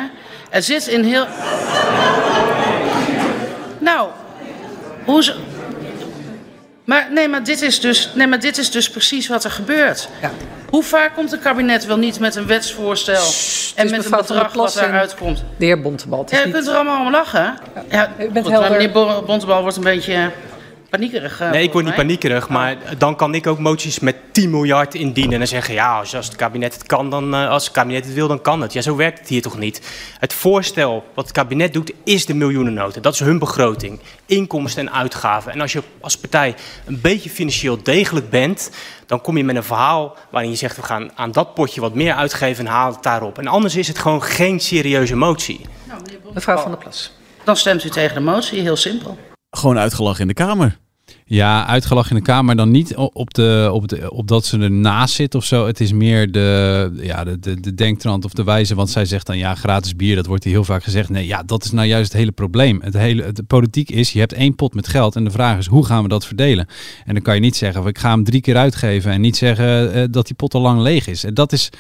Er 0.50 0.62
zit 0.62 0.86
in 0.86 1.04
heel... 1.04 1.26
Nou, 3.78 4.10
hoe 5.04 5.24
ze... 5.24 5.34
Maar, 6.84 7.08
nee, 7.12 7.28
maar 7.28 7.44
dit 7.44 7.62
is 7.62 7.80
dus, 7.80 8.10
nee, 8.14 8.26
maar 8.26 8.40
dit 8.40 8.58
is 8.58 8.70
dus 8.70 8.90
precies 8.90 9.28
wat 9.28 9.44
er 9.44 9.50
gebeurt. 9.50 10.08
Hoe 10.70 10.82
vaak 10.82 11.14
komt 11.14 11.30
het 11.30 11.40
kabinet 11.40 11.86
wel 11.86 11.96
niet 11.96 12.20
met 12.20 12.34
een 12.36 12.46
wetsvoorstel 12.46 13.24
en 13.74 13.90
met 13.90 14.04
een 14.04 14.10
bedrag 14.10 14.52
wat 14.52 14.74
daaruit 14.74 15.14
komt? 15.14 15.44
De 15.56 15.64
heer 15.64 15.80
Bontebal. 15.80 16.26
Ja, 16.28 16.38
je 16.38 16.44
niet- 16.44 16.54
kunt 16.54 16.66
er 16.66 16.74
allemaal 16.74 17.04
om 17.04 17.10
lachen. 17.10 17.58
Ja, 17.90 18.10
u 18.18 18.28
bent 18.30 18.44
goed, 18.44 18.52
helder. 18.54 18.70
Meneer 18.70 18.90
Bo- 18.90 19.22
Bontebal 19.22 19.60
wordt 19.62 19.76
een 19.76 19.82
beetje 19.82 20.30
paniekerig. 20.90 21.40
eh, 21.40 21.50
Nee, 21.50 21.62
ik 21.62 21.72
word 21.72 21.84
niet 21.84 21.94
paniekerig, 21.94 22.48
maar 22.48 22.76
dan 22.98 23.16
kan 23.16 23.34
ik 23.34 23.46
ook 23.46 23.58
moties 23.58 23.98
met 23.98 24.16
10 24.32 24.50
miljard 24.50 24.94
indienen. 24.94 25.32
En 25.32 25.38
dan 25.38 25.46
zeggen, 25.48 25.74
ja, 25.74 25.98
als, 25.98 26.16
als 26.16 26.26
het 26.26 26.36
kabinet 26.36 26.74
het 26.74 26.86
kan, 26.86 27.10
dan, 27.10 27.34
eh, 27.34 27.48
als 27.48 27.64
het 27.64 27.72
kabinet 27.72 28.04
het 28.04 28.14
wil, 28.14 28.28
dan 28.28 28.40
kan 28.40 28.60
het. 28.60 28.72
Ja, 28.72 28.80
zo 28.80 28.96
werkt 28.96 29.18
het 29.18 29.28
hier 29.28 29.42
toch 29.42 29.58
niet? 29.58 29.80
Het 30.18 30.32
voorstel 30.32 31.04
wat 31.14 31.24
het 31.24 31.34
kabinet 31.34 31.72
doet, 31.72 31.92
is 32.04 32.26
de 32.26 32.34
miljoenennota. 32.34 33.00
Dat 33.00 33.12
is 33.14 33.20
hun 33.20 33.38
begroting. 33.38 34.00
Inkomsten 34.26 34.86
en 34.86 34.92
uitgaven. 34.94 35.52
En 35.52 35.60
als 35.60 35.72
je 35.72 35.82
als 36.00 36.18
partij 36.18 36.54
een 36.86 37.00
beetje 37.00 37.30
financieel 37.30 37.82
degelijk 37.82 38.30
bent, 38.30 38.70
dan 39.06 39.20
kom 39.20 39.36
je 39.36 39.44
met 39.44 39.56
een 39.56 39.64
verhaal 39.64 40.16
waarin 40.30 40.50
je 40.50 40.56
zegt, 40.56 40.76
we 40.76 40.82
gaan 40.82 41.10
aan 41.14 41.32
dat 41.32 41.54
potje 41.54 41.80
wat 41.80 41.94
meer 41.94 42.14
uitgeven 42.14 42.66
en 42.66 42.72
haal 42.72 42.92
het 42.92 43.02
daarop. 43.02 43.38
En 43.38 43.46
anders 43.46 43.76
is 43.76 43.88
het 43.88 43.98
gewoon 43.98 44.22
geen 44.22 44.60
serieuze 44.60 45.16
motie. 45.16 45.60
Mevrouw 46.34 46.58
Van 46.58 46.70
der 46.70 46.80
Plas. 46.80 47.12
Dan 47.44 47.56
stemt 47.56 47.84
u 47.84 47.88
tegen 47.88 48.14
de 48.14 48.20
motie, 48.20 48.60
heel 48.60 48.76
simpel. 48.76 49.18
Gewoon 49.50 49.78
uitgelachen 49.78 50.20
in 50.20 50.28
de 50.28 50.34
Kamer. 50.34 50.78
Ja, 51.24 51.66
uitgelachen 51.66 52.10
in 52.10 52.16
de 52.16 52.30
Kamer 52.30 52.56
dan 52.56 52.70
niet 52.70 52.96
op, 52.96 53.34
de, 53.34 53.70
op, 53.72 53.88
de, 53.88 54.10
op 54.10 54.28
dat 54.28 54.44
ze 54.44 54.58
ernaast 54.58 55.14
zit 55.14 55.34
of 55.34 55.44
zo. 55.44 55.66
Het 55.66 55.80
is 55.80 55.92
meer 55.92 56.32
de, 56.32 56.90
ja, 57.00 57.24
de, 57.24 57.38
de, 57.38 57.60
de 57.60 57.74
denktrand 57.74 58.24
of 58.24 58.32
de 58.32 58.44
wijze. 58.44 58.74
Want 58.74 58.90
zij 58.90 59.04
zegt 59.04 59.26
dan 59.26 59.38
ja, 59.38 59.54
gratis 59.54 59.96
bier, 59.96 60.16
dat 60.16 60.26
wordt 60.26 60.44
hier 60.44 60.52
heel 60.52 60.64
vaak 60.64 60.82
gezegd. 60.82 61.08
Nee, 61.08 61.26
ja, 61.26 61.42
dat 61.42 61.64
is 61.64 61.70
nou 61.70 61.86
juist 61.86 62.12
het 62.12 62.20
hele 62.20 62.32
probleem. 62.32 62.80
Het 62.82 62.94
hele, 62.94 63.32
de 63.32 63.42
politiek 63.42 63.90
is, 63.90 64.12
je 64.12 64.18
hebt 64.18 64.32
één 64.32 64.54
pot 64.54 64.74
met 64.74 64.88
geld 64.88 65.16
en 65.16 65.24
de 65.24 65.30
vraag 65.30 65.58
is, 65.58 65.66
hoe 65.66 65.84
gaan 65.84 66.02
we 66.02 66.08
dat 66.08 66.26
verdelen? 66.26 66.66
En 67.04 67.14
dan 67.14 67.22
kan 67.22 67.34
je 67.34 67.40
niet 67.40 67.56
zeggen, 67.56 67.86
ik 67.86 67.98
ga 67.98 68.10
hem 68.10 68.24
drie 68.24 68.40
keer 68.40 68.56
uitgeven 68.56 69.12
en 69.12 69.20
niet 69.20 69.36
zeggen 69.36 69.92
eh, 69.92 70.04
dat 70.10 70.26
die 70.26 70.36
pot 70.36 70.54
al 70.54 70.60
lang 70.60 70.80
leeg 70.80 71.06
is. 71.06 71.24
En 71.24 71.34
dat 71.34 71.52
is... 71.52 71.70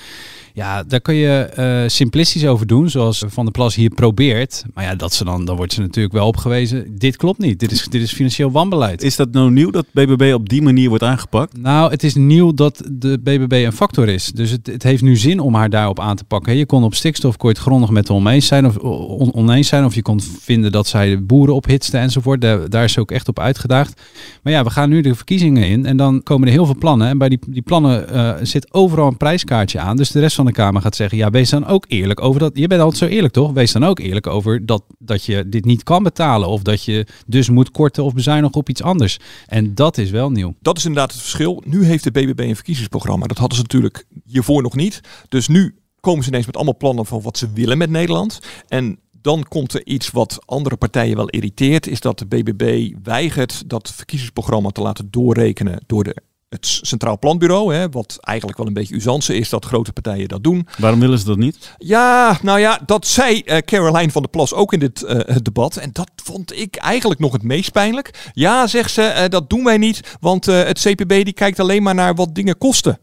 Ja, 0.54 0.82
daar 0.82 1.00
kun 1.00 1.14
je 1.14 1.38
eh, 1.38 1.82
simplistisch 1.88 2.46
over 2.46 2.66
doen, 2.66 2.90
zoals 2.90 3.24
Van 3.26 3.44
der 3.44 3.52
Plas 3.52 3.74
hier 3.74 3.90
probeert. 3.90 4.64
Maar 4.74 4.84
ja, 4.84 4.94
dat 4.94 5.12
ze 5.14 5.24
dan, 5.24 5.44
dan 5.44 5.56
wordt 5.56 5.72
ze 5.72 5.80
natuurlijk 5.80 6.14
wel 6.14 6.26
opgewezen. 6.26 6.98
Dit 6.98 7.16
klopt 7.16 7.38
niet. 7.38 7.60
Dit 7.60 7.72
is, 7.72 7.84
dit 7.88 8.02
is 8.02 8.12
financieel 8.12 8.50
wanbeleid. 8.50 9.02
Is 9.02 9.16
dat 9.16 9.32
nou 9.32 9.50
nieuw 9.50 9.70
dat 9.70 9.86
BBB 9.92 10.32
op 10.34 10.48
die 10.48 10.62
manier 10.62 10.88
wordt 10.88 11.04
aangepakt? 11.04 11.56
Nou, 11.58 11.90
het 11.90 12.02
is 12.02 12.14
nieuw 12.14 12.54
dat 12.54 12.82
de 12.92 13.18
BBB 13.18 13.52
een 13.66 13.72
factor 13.72 14.08
is. 14.08 14.26
Dus 14.26 14.50
het, 14.50 14.66
het 14.66 14.82
heeft 14.82 15.02
nu 15.02 15.16
zin 15.16 15.40
om 15.40 15.54
haar 15.54 15.70
daarop 15.70 16.00
aan 16.00 16.16
te 16.16 16.24
pakken. 16.24 16.56
Je 16.56 16.66
kon 16.66 16.84
op 16.84 16.94
stikstof 16.94 17.36
kon 17.36 17.48
je 17.48 17.54
het 17.54 17.64
grondig 17.64 17.90
met 17.90 18.10
oneens 18.10 18.46
zijn 18.46 18.66
of 18.66 18.76
on- 18.76 19.34
oneens 19.34 19.68
zijn. 19.68 19.84
Of 19.84 19.94
je 19.94 20.02
kon 20.02 20.20
vinden 20.40 20.72
dat 20.72 20.86
zij 20.86 21.10
de 21.10 21.20
boeren 21.20 21.54
ophitste 21.54 21.98
enzovoort. 21.98 22.40
Daar, 22.40 22.70
daar 22.70 22.84
is 22.84 22.92
ze 22.92 23.00
ook 23.00 23.10
echt 23.10 23.28
op 23.28 23.38
uitgedaagd. 23.38 24.00
Maar 24.42 24.52
ja, 24.52 24.64
we 24.64 24.70
gaan 24.70 24.88
nu 24.88 25.00
de 25.00 25.14
verkiezingen 25.14 25.66
in. 25.68 25.86
En 25.86 25.96
dan 25.96 26.22
komen 26.22 26.46
er 26.48 26.52
heel 26.54 26.66
veel 26.66 26.76
plannen. 26.78 27.08
En 27.08 27.18
bij 27.18 27.28
die, 27.28 27.38
die 27.48 27.62
plannen 27.62 28.08
eh, 28.08 28.34
zit 28.42 28.72
overal 28.74 29.06
een 29.06 29.16
prijskaartje 29.16 29.78
aan. 29.78 29.96
Dus 29.96 30.10
de 30.10 30.20
rest 30.20 30.36
van 30.36 30.47
de 30.48 30.54
Kamer 30.54 30.82
gaat 30.82 30.96
zeggen, 30.96 31.18
ja, 31.18 31.30
wees 31.30 31.50
dan 31.50 31.66
ook 31.66 31.84
eerlijk 31.88 32.20
over 32.20 32.40
dat. 32.40 32.50
Je 32.54 32.66
bent 32.66 32.80
altijd 32.80 32.98
zo 32.98 33.16
eerlijk, 33.16 33.32
toch? 33.32 33.52
Wees 33.52 33.72
dan 33.72 33.84
ook 33.84 33.98
eerlijk 33.98 34.26
over 34.26 34.66
dat, 34.66 34.82
dat 34.98 35.24
je 35.24 35.48
dit 35.48 35.64
niet 35.64 35.82
kan 35.82 36.02
betalen. 36.02 36.48
Of 36.48 36.62
dat 36.62 36.84
je 36.84 37.06
dus 37.26 37.50
moet 37.50 37.70
korten 37.70 38.04
of 38.04 38.14
bezuinigen 38.14 38.56
op 38.56 38.68
iets 38.68 38.82
anders. 38.82 39.18
En 39.46 39.74
dat 39.74 39.98
is 39.98 40.10
wel 40.10 40.30
nieuw. 40.30 40.54
Dat 40.60 40.76
is 40.76 40.84
inderdaad 40.84 41.12
het 41.12 41.20
verschil. 41.20 41.62
Nu 41.66 41.84
heeft 41.84 42.04
de 42.04 42.10
BBB 42.10 42.40
een 42.40 42.54
verkiezingsprogramma. 42.54 43.26
Dat 43.26 43.38
hadden 43.38 43.56
ze 43.56 43.62
natuurlijk 43.62 44.04
hiervoor 44.24 44.62
nog 44.62 44.74
niet. 44.74 45.00
Dus 45.28 45.48
nu 45.48 45.74
komen 46.00 46.22
ze 46.22 46.28
ineens 46.28 46.46
met 46.46 46.56
allemaal 46.56 46.76
plannen 46.76 47.06
van 47.06 47.20
wat 47.22 47.38
ze 47.38 47.52
willen 47.52 47.78
met 47.78 47.90
Nederland. 47.90 48.38
En 48.68 48.98
dan 49.20 49.44
komt 49.48 49.74
er 49.74 49.86
iets 49.86 50.10
wat 50.10 50.38
andere 50.44 50.76
partijen 50.76 51.16
wel 51.16 51.28
irriteert, 51.28 51.86
is 51.86 52.00
dat 52.00 52.18
de 52.18 52.26
BBB 52.26 52.94
weigert 53.02 53.62
dat 53.66 53.92
verkiezingsprogramma 53.94 54.70
te 54.70 54.80
laten 54.80 55.08
doorrekenen 55.10 55.80
door 55.86 56.04
de, 56.04 56.16
het 56.48 56.66
Centraal 56.82 57.18
Planbureau. 57.18 57.74
Hè, 57.74 57.88
wat 57.88 58.16
eigenlijk 58.20 58.58
wel 58.58 58.66
een 58.66 58.72
beetje 58.72 58.94
usance 58.94 59.34
is 59.36 59.48
dat 59.48 59.64
grote 59.64 59.92
partijen 59.92 60.28
dat 60.28 60.44
doen. 60.44 60.68
Waarom 60.78 61.00
willen 61.00 61.18
ze 61.18 61.24
dat 61.24 61.36
niet? 61.36 61.74
Ja, 61.78 62.38
nou 62.42 62.58
ja, 62.60 62.80
dat 62.86 63.06
zei 63.06 63.40
eh, 63.40 63.58
Caroline 63.58 64.10
van 64.10 64.22
der 64.22 64.30
Plas 64.30 64.54
ook 64.54 64.72
in 64.72 64.78
dit 64.78 65.04
het 65.06 65.44
debat. 65.44 65.76
En 65.76 65.90
dat 65.92 66.10
vond 66.24 66.58
ik 66.60 66.76
eigenlijk 66.76 67.20
nog 67.20 67.32
het 67.32 67.42
meest 67.42 67.72
pijnlijk. 67.72 68.30
Ja, 68.32 68.66
zegt 68.66 68.90
ze, 68.90 69.02
eh, 69.02 69.28
dat 69.28 69.50
doen 69.50 69.64
wij 69.64 69.78
niet, 69.78 70.16
want 70.20 70.46
het 70.46 70.80
CPB 70.80 71.08
die 71.08 71.32
kijkt 71.32 71.60
alleen 71.60 71.82
maar 71.82 71.94
naar 71.94 72.14
wat 72.14 72.34
dingen 72.34 72.58
kosten. 72.58 72.98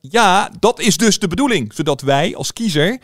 Ja, 0.00 0.50
dat 0.60 0.80
is 0.80 0.96
dus 0.96 1.18
de 1.18 1.28
bedoeling. 1.28 1.72
Zodat 1.74 2.00
wij 2.00 2.36
als 2.36 2.52
kiezer 2.52 2.98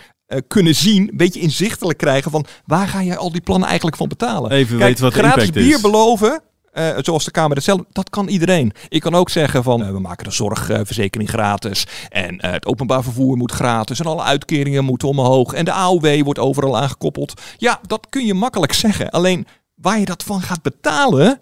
kunnen 0.49 0.75
zien, 0.75 1.09
een 1.09 1.17
beetje 1.17 1.41
inzichtelijk 1.41 1.99
krijgen 1.99 2.31
van 2.31 2.47
waar 2.65 2.89
ga 2.89 3.03
jij 3.03 3.17
al 3.17 3.33
die 3.33 3.41
plannen 3.41 3.67
eigenlijk 3.69 3.97
van 3.97 4.09
betalen. 4.09 4.51
Even 4.51 4.79
Kijk, 4.79 4.89
weten 4.89 5.05
wat 5.05 5.13
de 5.13 5.19
gratis 5.19 5.45
impact 5.45 5.57
is. 5.59 5.67
bier 5.67 5.81
beloven, 5.81 6.43
eh, 6.79 6.99
zoals 7.03 7.25
de 7.25 7.31
Kamer 7.31 7.57
het 7.57 7.65
zelf, 7.65 7.81
dat 7.93 8.11
kan 8.11 8.29
iedereen. 8.29 8.73
Ik 8.89 9.01
kan 9.01 9.15
ook 9.15 9.31
zeggen 9.31 9.63
van 9.63 9.85
eh, 9.85 9.91
we 9.91 10.01
maken 10.01 10.25
de 10.25 10.31
zorgverzekering 10.31 11.29
gratis 11.29 11.87
en 12.09 12.39
eh, 12.39 12.51
het 12.51 12.67
openbaar 12.67 13.03
vervoer 13.03 13.37
moet 13.37 13.53
gratis 13.53 14.01
en 14.01 14.07
alle 14.07 14.23
uitkeringen 14.23 14.85
moeten 14.85 15.09
omhoog 15.09 15.53
en 15.53 15.65
de 15.65 15.73
AOW 15.73 16.23
wordt 16.23 16.39
overal 16.39 16.79
aangekoppeld. 16.79 17.41
Ja, 17.57 17.81
dat 17.87 18.07
kun 18.09 18.27
je 18.27 18.35
makkelijk 18.35 18.73
zeggen. 18.73 19.11
Alleen 19.11 19.47
waar 19.75 19.99
je 19.99 20.05
dat 20.05 20.23
van 20.23 20.41
gaat 20.41 20.63
betalen, 20.63 21.41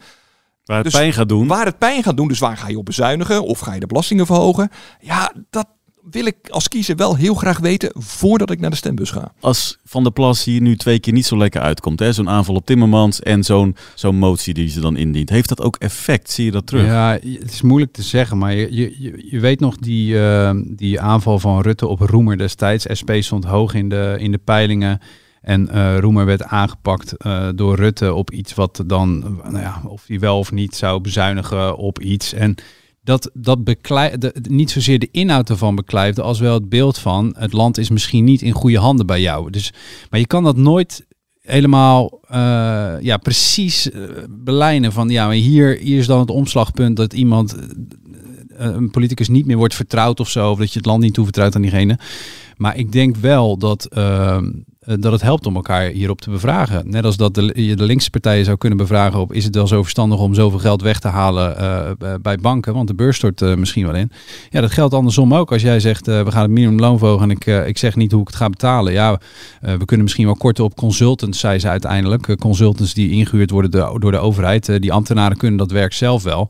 Waar 0.65 0.77
het 0.77 0.85
dus 0.85 0.95
pijn 0.95 1.13
gaat 1.13 1.29
doen. 1.29 1.47
Waar 1.47 1.65
het 1.65 1.79
pijn 1.79 2.03
gaat 2.03 2.17
doen, 2.17 2.29
dus 2.29 2.39
waar 2.39 2.57
ga 2.57 2.69
je 2.69 2.79
op 2.79 2.85
bezuinigen 2.85 3.43
of 3.43 3.59
ga 3.59 3.75
je 3.75 3.81
de 3.81 3.87
belastingen 3.87 4.27
verhogen? 4.27 4.71
Ja, 5.01 5.33
dat 5.51 5.67
wil 6.11 6.27
ik 6.27 6.37
als 6.49 6.69
kiezer 6.69 6.97
wel 6.97 7.17
heel 7.17 7.35
graag 7.35 7.59
weten 7.59 7.91
voordat 7.95 8.51
ik 8.51 8.61
naar 8.61 8.71
de 8.71 8.77
stembus 8.77 9.11
ga. 9.11 9.33
Als 9.41 9.79
Van 9.85 10.03
der 10.03 10.13
Plas 10.13 10.45
hier 10.45 10.61
nu 10.61 10.77
twee 10.77 10.99
keer 10.99 11.13
niet 11.13 11.27
zo 11.27 11.37
lekker 11.37 11.61
uitkomt, 11.61 11.99
hè, 12.01 12.13
zo'n 12.13 12.29
aanval 12.29 12.55
op 12.55 12.67
Timmermans 12.67 13.21
en 13.21 13.45
zo'n 13.45 13.77
zo'n 13.95 14.17
motie 14.17 14.55
die 14.55 14.69
ze 14.69 14.81
dan 14.81 14.97
indient, 14.97 15.29
heeft 15.29 15.49
dat 15.49 15.61
ook 15.63 15.77
effect? 15.77 16.31
Zie 16.31 16.45
je 16.45 16.51
dat 16.51 16.67
terug? 16.67 16.87
Ja, 16.87 17.13
het 17.23 17.51
is 17.53 17.63
moeilijk 17.63 17.93
te 17.93 18.03
zeggen, 18.03 18.39
maar 18.39 18.55
je, 18.55 18.69
je, 18.75 18.93
je- 19.31 19.41
weet 19.41 19.61
nog 19.61 19.77
die, 19.77 20.21
eh, 20.21 20.51
die 20.67 21.01
aanval 21.01 21.39
van 21.39 21.61
Rutte 21.61 21.87
op 21.87 22.01
Roemer 22.01 22.39
destijds. 22.39 22.87
SP 23.01 23.11
stond 23.19 23.45
hoog 23.45 23.75
in 23.75 23.89
de, 23.89 24.17
in 24.19 24.33
de 24.33 24.41
peilingen. 24.45 25.01
En 25.43 25.69
eh, 25.69 25.99
Roemer 25.99 26.25
werd 26.25 26.43
aangepakt 26.43 27.17
eh, 27.17 27.49
door 27.55 27.77
Rutte 27.77 28.15
op 28.15 28.31
iets 28.31 28.55
wat 28.55 28.83
dan, 28.87 29.19
nou 29.43 29.59
ja, 29.59 29.83
of 29.85 30.05
hij 30.07 30.19
wel 30.19 30.39
of 30.39 30.53
niet 30.53 30.75
zou 30.75 31.01
bezuinigen 31.01 31.77
op 31.77 32.01
iets. 32.01 32.33
En 32.33 32.55
dat, 33.07 33.31
dat 33.35 33.65
beklei, 33.65 34.19
de, 34.19 34.35
niet 34.49 34.71
zozeer 34.71 34.99
de 34.99 35.09
inhoud 35.11 35.51
ervan 35.51 35.75
beklijfde, 35.75 36.23
als 36.23 36.39
wel 36.39 36.55
het 36.55 36.69
beeld 36.69 36.99
van 36.99 37.35
het 37.39 37.53
land 37.53 37.79
is 37.79 37.91
misschien 37.91 38.25
niet 38.25 38.43
in 38.43 38.53
goede 38.53 38.79
handen 38.79 39.07
bij 39.07 39.21
jou. 39.21 39.51
Dus, 39.51 39.73
maar 40.11 40.21
je 40.21 40.27
kan 40.27 40.45
dat 40.45 40.57
nooit 40.57 41.07
helemaal 41.41 42.21
eh, 42.29 42.95
ja, 43.01 43.17
precies 43.17 43.91
belijnen 44.31 44.93
van 44.93 45.09
ja, 45.09 45.27
maar 45.27 45.35
hier, 45.35 45.77
hier 45.79 45.99
is 45.99 46.07
dan 46.07 46.21
het 46.21 46.31
omslagpunt 46.31 46.97
dat 46.97 47.13
iemand, 47.13 47.57
eh, 47.57 48.67
een 48.67 48.91
politicus 48.91 49.29
niet 49.29 49.47
meer 49.47 49.57
wordt 49.57 49.75
vertrouwd 49.75 50.21
of 50.21 50.29
zo, 50.29 50.51
of 50.51 50.59
dat 50.59 50.73
je 50.73 50.79
het 50.79 50.87
land 50.87 51.03
niet 51.03 51.15
toevertrouwt 51.15 51.55
aan 51.55 51.63
diegene. 51.63 51.99
Maar 52.57 52.77
ik 52.77 52.93
denk 52.93 53.17
wel 53.17 53.57
dat, 53.57 53.85
ehm, 53.85 54.45
eh, 54.45 54.51
dat 54.87 55.13
het 55.13 55.23
helpt 55.23 55.47
om 55.47 55.55
elkaar 55.57 55.87
hierop 55.91 56.21
te 56.21 56.31
bevragen. 56.31 56.91
Net 56.91 57.05
als 57.05 57.17
dat 57.17 57.37
je 57.55 57.77
de 57.77 57.85
linkse 57.85 58.11
partijen 58.11 58.45
zou 58.45 58.57
kunnen 58.57 58.79
bevragen 58.79 59.21
op 59.21 59.33
is 59.33 59.45
het 59.45 59.55
wel 59.55 59.67
zo 59.67 59.83
verstandig 59.83 60.19
om 60.19 60.35
zoveel 60.35 60.59
geld 60.59 60.83
weg 60.83 60.99
te 61.01 61.09
halen 61.09 61.59
eh, 61.59 61.91
b- 61.91 62.23
bij 62.23 62.37
banken, 62.37 62.75
want 62.75 62.89
de 62.89 62.95
beurs 62.95 63.17
stort 63.17 63.43
eh, 63.43 63.55
misschien 63.55 63.87
wel 63.87 63.95
in. 63.95 64.11
Ja, 64.51 64.61
dat 64.61 64.71
geldt 64.71 64.95
andersom 64.95 65.35
ook. 65.35 65.53
Als 65.53 65.63
jij 65.63 65.81
zegt 65.81 66.09
eh, 66.09 66.23
we 66.23 66.31
gaan 66.31 66.43
het 66.43 66.51
minimumloon 66.51 66.99
verhogen 66.99 67.23
en 67.31 67.37
ik, 67.37 67.47
eh, 67.47 67.67
ik 67.67 67.79
zeg 67.79 67.97
niet 67.97 68.13
hoe 68.13 68.21
ik 68.21 68.27
het 68.27 68.37
ga 68.37 68.49
betalen. 68.49 68.93
Ja, 68.93 69.21
eh, 69.61 69.75
we 69.75 69.85
kunnen 69.85 70.05
misschien 70.05 70.27
wel 70.27 70.37
korten 70.37 70.65
op 70.65 70.75
consultants, 70.77 71.39
zei 71.41 71.59
ze 71.59 71.69
uiteindelijk. 71.69 72.29
Eh, 72.29 72.37
consultants 72.37 72.95
die 72.95 73.11
ingehuurd 73.11 73.51
worden 73.51 73.71
door, 74.01 74.11
de 74.11 74.19
overheid. 74.19 74.69
Eh, 74.69 74.81
die 74.81 74.93
ambtenaren 74.93 75.37
kunnen 75.37 75.59
dat 75.59 75.71
werk 75.71 75.93
zelf 75.93 76.23
wel. 76.23 76.49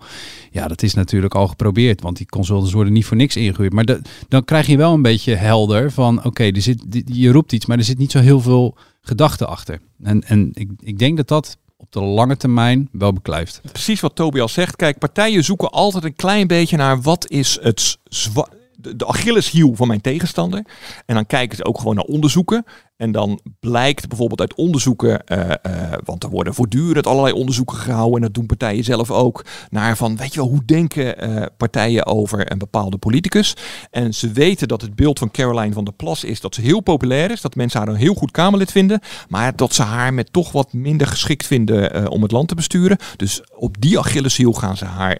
Ja, 0.56 0.68
dat 0.68 0.82
is 0.82 0.94
natuurlijk 0.94 1.34
al 1.34 1.48
geprobeerd, 1.48 2.00
want 2.00 2.16
die 2.16 2.26
consultants 2.26 2.72
worden 2.72 2.92
niet 2.92 3.04
voor 3.04 3.16
niks 3.16 3.36
ingehuurd. 3.36 3.72
Maar 3.72 3.98
dan 4.28 4.44
krijg 4.44 4.66
je 4.66 4.76
wel 4.76 4.92
een 4.92 5.02
beetje 5.02 5.34
helder 5.34 5.92
van, 5.92 6.24
oké, 6.24 6.44
er 6.44 6.62
zit, 6.62 6.84
je 7.04 7.30
roept 7.30 7.52
iets, 7.52 7.66
maar 7.66 7.78
er 7.78 7.84
zit 7.84 7.98
niet 7.98 8.10
zo 8.10 8.18
heel 8.18 8.40
veel 8.40 8.76
gedachte 9.00 9.46
achter. 9.46 9.80
En, 10.02 10.22
en 10.22 10.50
ik, 10.54 10.70
ik 10.80 10.98
denk 10.98 11.16
dat 11.16 11.28
dat 11.28 11.56
op 11.76 11.92
de 11.92 12.00
lange 12.00 12.36
termijn 12.36 12.88
wel 12.92 13.12
beklijft. 13.12 13.60
Precies 13.72 14.00
wat 14.00 14.14
Toby 14.14 14.40
al 14.40 14.48
zegt. 14.48 14.76
Kijk, 14.76 14.98
partijen 14.98 15.44
zoeken 15.44 15.70
altijd 15.70 16.04
een 16.04 16.16
klein 16.16 16.46
beetje 16.46 16.76
naar 16.76 17.00
wat 17.00 17.30
is 17.30 17.58
het 17.62 17.98
zwa- 18.04 18.48
de 18.78 19.06
Achilleshiel 19.06 19.74
van 19.74 19.88
mijn 19.88 20.00
tegenstander. 20.00 20.64
En 21.06 21.14
dan 21.14 21.26
kijken 21.26 21.56
ze 21.56 21.64
ook 21.64 21.78
gewoon 21.78 21.94
naar 21.94 22.04
onderzoeken. 22.04 22.64
En 22.96 23.12
dan 23.12 23.40
blijkt 23.60 24.08
bijvoorbeeld 24.08 24.40
uit 24.40 24.54
onderzoeken, 24.54 25.24
eh, 25.24 25.50
eh, 25.50 25.98
want 26.04 26.22
er 26.22 26.30
worden 26.30 26.54
voortdurend 26.54 27.06
allerlei 27.06 27.34
onderzoeken 27.34 27.76
gehouden 27.76 28.16
en 28.16 28.22
dat 28.22 28.34
doen 28.34 28.46
partijen 28.46 28.84
zelf 28.84 29.10
ook, 29.10 29.44
naar 29.70 29.96
van, 29.96 30.16
weet 30.16 30.34
je 30.34 30.40
wel, 30.40 30.48
hoe 30.48 30.64
denken 30.64 31.18
eh, 31.18 31.46
partijen 31.56 32.06
over 32.06 32.52
een 32.52 32.58
bepaalde 32.58 32.98
politicus? 32.98 33.56
En 33.90 34.14
ze 34.14 34.32
weten 34.32 34.68
dat 34.68 34.80
het 34.80 34.94
beeld 34.94 35.18
van 35.18 35.30
Caroline 35.30 35.72
van 35.72 35.84
der 35.84 35.94
Plas 35.94 36.24
is 36.24 36.40
dat 36.40 36.54
ze 36.54 36.60
heel 36.60 36.80
populair 36.80 37.30
is, 37.30 37.40
dat 37.40 37.54
mensen 37.54 37.80
haar 37.80 37.88
een 37.88 37.94
heel 37.94 38.14
goed 38.14 38.30
Kamerlid 38.30 38.72
vinden, 38.72 39.00
maar 39.28 39.56
dat 39.56 39.74
ze 39.74 39.82
haar 39.82 40.14
met 40.14 40.32
toch 40.32 40.52
wat 40.52 40.72
minder 40.72 41.06
geschikt 41.06 41.46
vinden 41.46 42.10
om 42.10 42.22
het 42.22 42.32
land 42.32 42.48
te 42.48 42.54
besturen. 42.54 42.96
Dus 43.16 43.42
op 43.56 43.80
die 43.80 43.98
Achilleshiel 43.98 44.52
gaan 44.52 44.76
ze 44.76 44.84
haar 44.84 45.18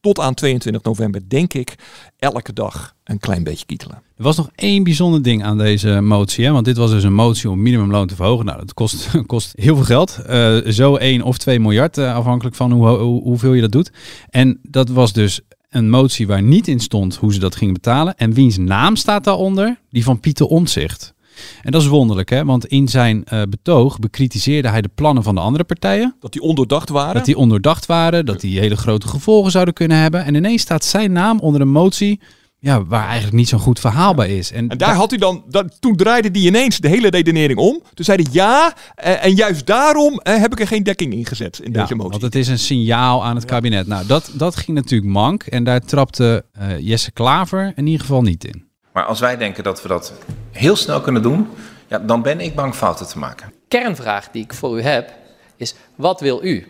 tot 0.00 0.20
aan 0.20 0.34
22 0.34 0.82
november, 0.82 1.28
denk 1.28 1.54
ik, 1.54 1.74
elke 2.18 2.52
dag 2.52 2.94
een 3.04 3.18
klein 3.18 3.42
beetje 3.42 3.66
kietelen. 3.66 4.02
Er 4.16 4.22
was 4.22 4.36
nog 4.36 4.50
één 4.54 4.82
bijzonder 4.82 5.22
ding 5.22 5.44
aan 5.44 5.58
deze 5.58 6.00
motie. 6.00 6.44
Hè? 6.44 6.52
Want 6.52 6.64
dit 6.64 6.76
was 6.76 6.90
dus 6.90 7.02
een 7.02 7.14
motie 7.14 7.50
om 7.50 7.62
minimumloon 7.62 8.06
te 8.06 8.14
verhogen. 8.14 8.44
Nou, 8.44 8.58
dat 8.58 8.74
kost, 8.74 9.10
kost 9.26 9.52
heel 9.56 9.76
veel 9.76 9.84
geld. 9.84 10.18
Eh, 10.26 10.56
zo 10.66 10.96
1 10.96 11.22
of 11.22 11.38
2 11.38 11.60
miljard, 11.60 11.98
eh, 11.98 12.14
afhankelijk 12.14 12.56
van 12.56 12.72
hoe, 12.72 12.88
hoe, 12.88 13.22
hoeveel 13.22 13.52
je 13.52 13.60
dat 13.60 13.72
doet. 13.72 13.92
En 14.30 14.58
dat 14.62 14.88
was 14.88 15.12
dus 15.12 15.40
een 15.70 15.90
motie 15.90 16.26
waar 16.26 16.42
niet 16.42 16.68
in 16.68 16.80
stond 16.80 17.16
hoe 17.16 17.32
ze 17.32 17.38
dat 17.38 17.56
gingen 17.56 17.74
betalen. 17.74 18.16
En 18.16 18.32
wiens 18.32 18.56
naam 18.56 18.96
staat 18.96 19.24
daaronder? 19.24 19.78
Die 19.90 20.04
van 20.04 20.20
Pieter 20.20 20.46
Omtzigt. 20.46 21.14
En 21.62 21.72
dat 21.72 21.82
is 21.82 21.88
wonderlijk, 21.88 22.30
hè? 22.30 22.44
want 22.44 22.66
in 22.66 22.88
zijn 22.88 23.24
eh, 23.24 23.42
betoog 23.48 23.98
bekritiseerde 23.98 24.68
hij 24.68 24.82
de 24.82 24.90
plannen 24.94 25.22
van 25.22 25.34
de 25.34 25.40
andere 25.40 25.64
partijen. 25.64 26.16
Dat 26.20 26.32
die 26.32 26.42
ondoordacht 26.42 26.88
waren. 26.88 27.14
Dat 27.14 27.24
die 27.24 27.36
ondoordacht 27.36 27.86
waren, 27.86 28.26
dat 28.26 28.40
die 28.40 28.58
hele 28.58 28.76
grote 28.76 29.08
gevolgen 29.08 29.50
zouden 29.50 29.74
kunnen 29.74 29.98
hebben. 29.98 30.24
En 30.24 30.34
ineens 30.34 30.62
staat 30.62 30.84
zijn 30.84 31.12
naam 31.12 31.38
onder 31.40 31.60
een 31.60 31.72
motie 31.72 32.20
ja, 32.64 32.84
waar 32.84 33.04
eigenlijk 33.04 33.34
niet 33.36 33.48
zo'n 33.48 33.58
goed 33.58 33.80
verhaal 33.80 34.14
bij 34.14 34.36
is. 34.36 34.52
En, 34.52 34.68
En 34.68 34.78
daar 34.78 34.94
had 34.94 35.10
hij 35.10 35.18
dan, 35.18 35.44
dat, 35.48 35.80
toen 35.80 35.96
draaide 35.96 36.28
hij 36.32 36.40
ineens 36.40 36.78
de 36.78 36.88
hele 36.88 37.08
redenering 37.10 37.58
om. 37.58 37.82
Toen 37.94 38.04
zei 38.04 38.22
hij 38.22 38.32
ja, 38.32 38.74
eh, 38.94 39.24
en 39.24 39.34
juist 39.34 39.66
daarom 39.66 40.18
eh, 40.20 40.40
heb 40.40 40.52
ik 40.52 40.60
er 40.60 40.66
geen 40.66 40.82
dekking 40.82 41.12
in 41.12 41.26
gezet 41.26 41.58
in 41.58 41.72
Ja, 41.72 41.80
deze 41.80 41.94
motie. 41.94 42.10
want 42.10 42.22
het 42.22 42.34
is 42.34 42.48
een 42.48 42.58
signaal 42.58 43.24
aan 43.24 43.34
het 43.36 43.44
kabinet. 43.44 43.86
Nou, 43.86 44.06
dat, 44.06 44.30
dat 44.34 44.56
ging 44.56 44.76
natuurlijk 44.76 45.10
mank. 45.12 45.42
En 45.42 45.64
daar 45.64 45.80
trapte 45.80 46.44
eh, 46.52 46.78
Jesse 46.78 47.12
Klaver 47.12 47.72
in 47.76 47.86
ieder 47.86 48.00
geval 48.00 48.22
niet 48.22 48.44
in. 48.44 48.64
Maar 48.92 49.04
als 49.04 49.20
wij 49.20 49.36
denken 49.36 49.64
dat 49.64 49.82
we 49.82 49.88
dat 49.88 50.12
heel 50.50 50.76
snel 50.76 51.00
kunnen 51.00 51.22
doen, 51.22 51.48
ja, 51.88 51.98
dan 51.98 52.22
ben 52.22 52.40
ik 52.40 52.54
bang 52.54 52.74
fouten 52.74 53.08
te 53.08 53.18
maken. 53.18 53.52
kernvraag 53.68 54.28
die 54.30 54.42
ik 54.42 54.54
voor 54.54 54.78
u 54.78 54.82
heb 54.82 55.12
is: 55.56 55.74
wat 55.94 56.20
wil 56.20 56.44
u? 56.44 56.66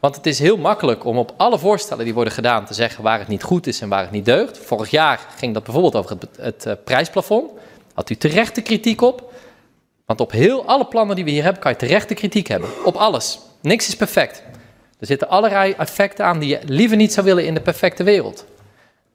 Want 0.00 0.16
het 0.16 0.26
is 0.26 0.38
heel 0.38 0.56
makkelijk 0.56 1.04
om 1.04 1.18
op 1.18 1.34
alle 1.36 1.58
voorstellen 1.58 2.04
die 2.04 2.14
worden 2.14 2.32
gedaan 2.32 2.64
te 2.64 2.74
zeggen 2.74 3.02
waar 3.02 3.18
het 3.18 3.28
niet 3.28 3.42
goed 3.42 3.66
is 3.66 3.80
en 3.80 3.88
waar 3.88 4.02
het 4.02 4.10
niet 4.10 4.24
deugt. 4.24 4.58
Vorig 4.58 4.90
jaar 4.90 5.20
ging 5.36 5.54
dat 5.54 5.64
bijvoorbeeld 5.64 5.96
over 5.96 6.10
het, 6.10 6.28
het 6.36 6.66
eh, 6.66 6.72
prijsplafond. 6.84 7.50
Had 7.94 8.10
u 8.10 8.16
terechte 8.16 8.60
kritiek 8.60 9.00
op? 9.00 9.32
Want 10.06 10.20
op 10.20 10.30
heel 10.32 10.64
alle 10.64 10.86
plannen 10.86 11.16
die 11.16 11.24
we 11.24 11.30
hier 11.30 11.42
hebben 11.42 11.62
kan 11.62 11.72
je 11.72 11.78
terechte 11.78 12.14
kritiek 12.14 12.46
hebben. 12.46 12.84
Op 12.84 12.94
alles. 12.94 13.38
Niks 13.60 13.88
is 13.88 13.96
perfect. 13.96 14.42
Er 14.98 15.06
zitten 15.06 15.28
allerlei 15.28 15.72
effecten 15.72 16.24
aan 16.24 16.38
die 16.38 16.48
je 16.48 16.60
liever 16.64 16.96
niet 16.96 17.12
zou 17.12 17.26
willen 17.26 17.46
in 17.46 17.54
de 17.54 17.60
perfecte 17.60 18.02
wereld. 18.02 18.44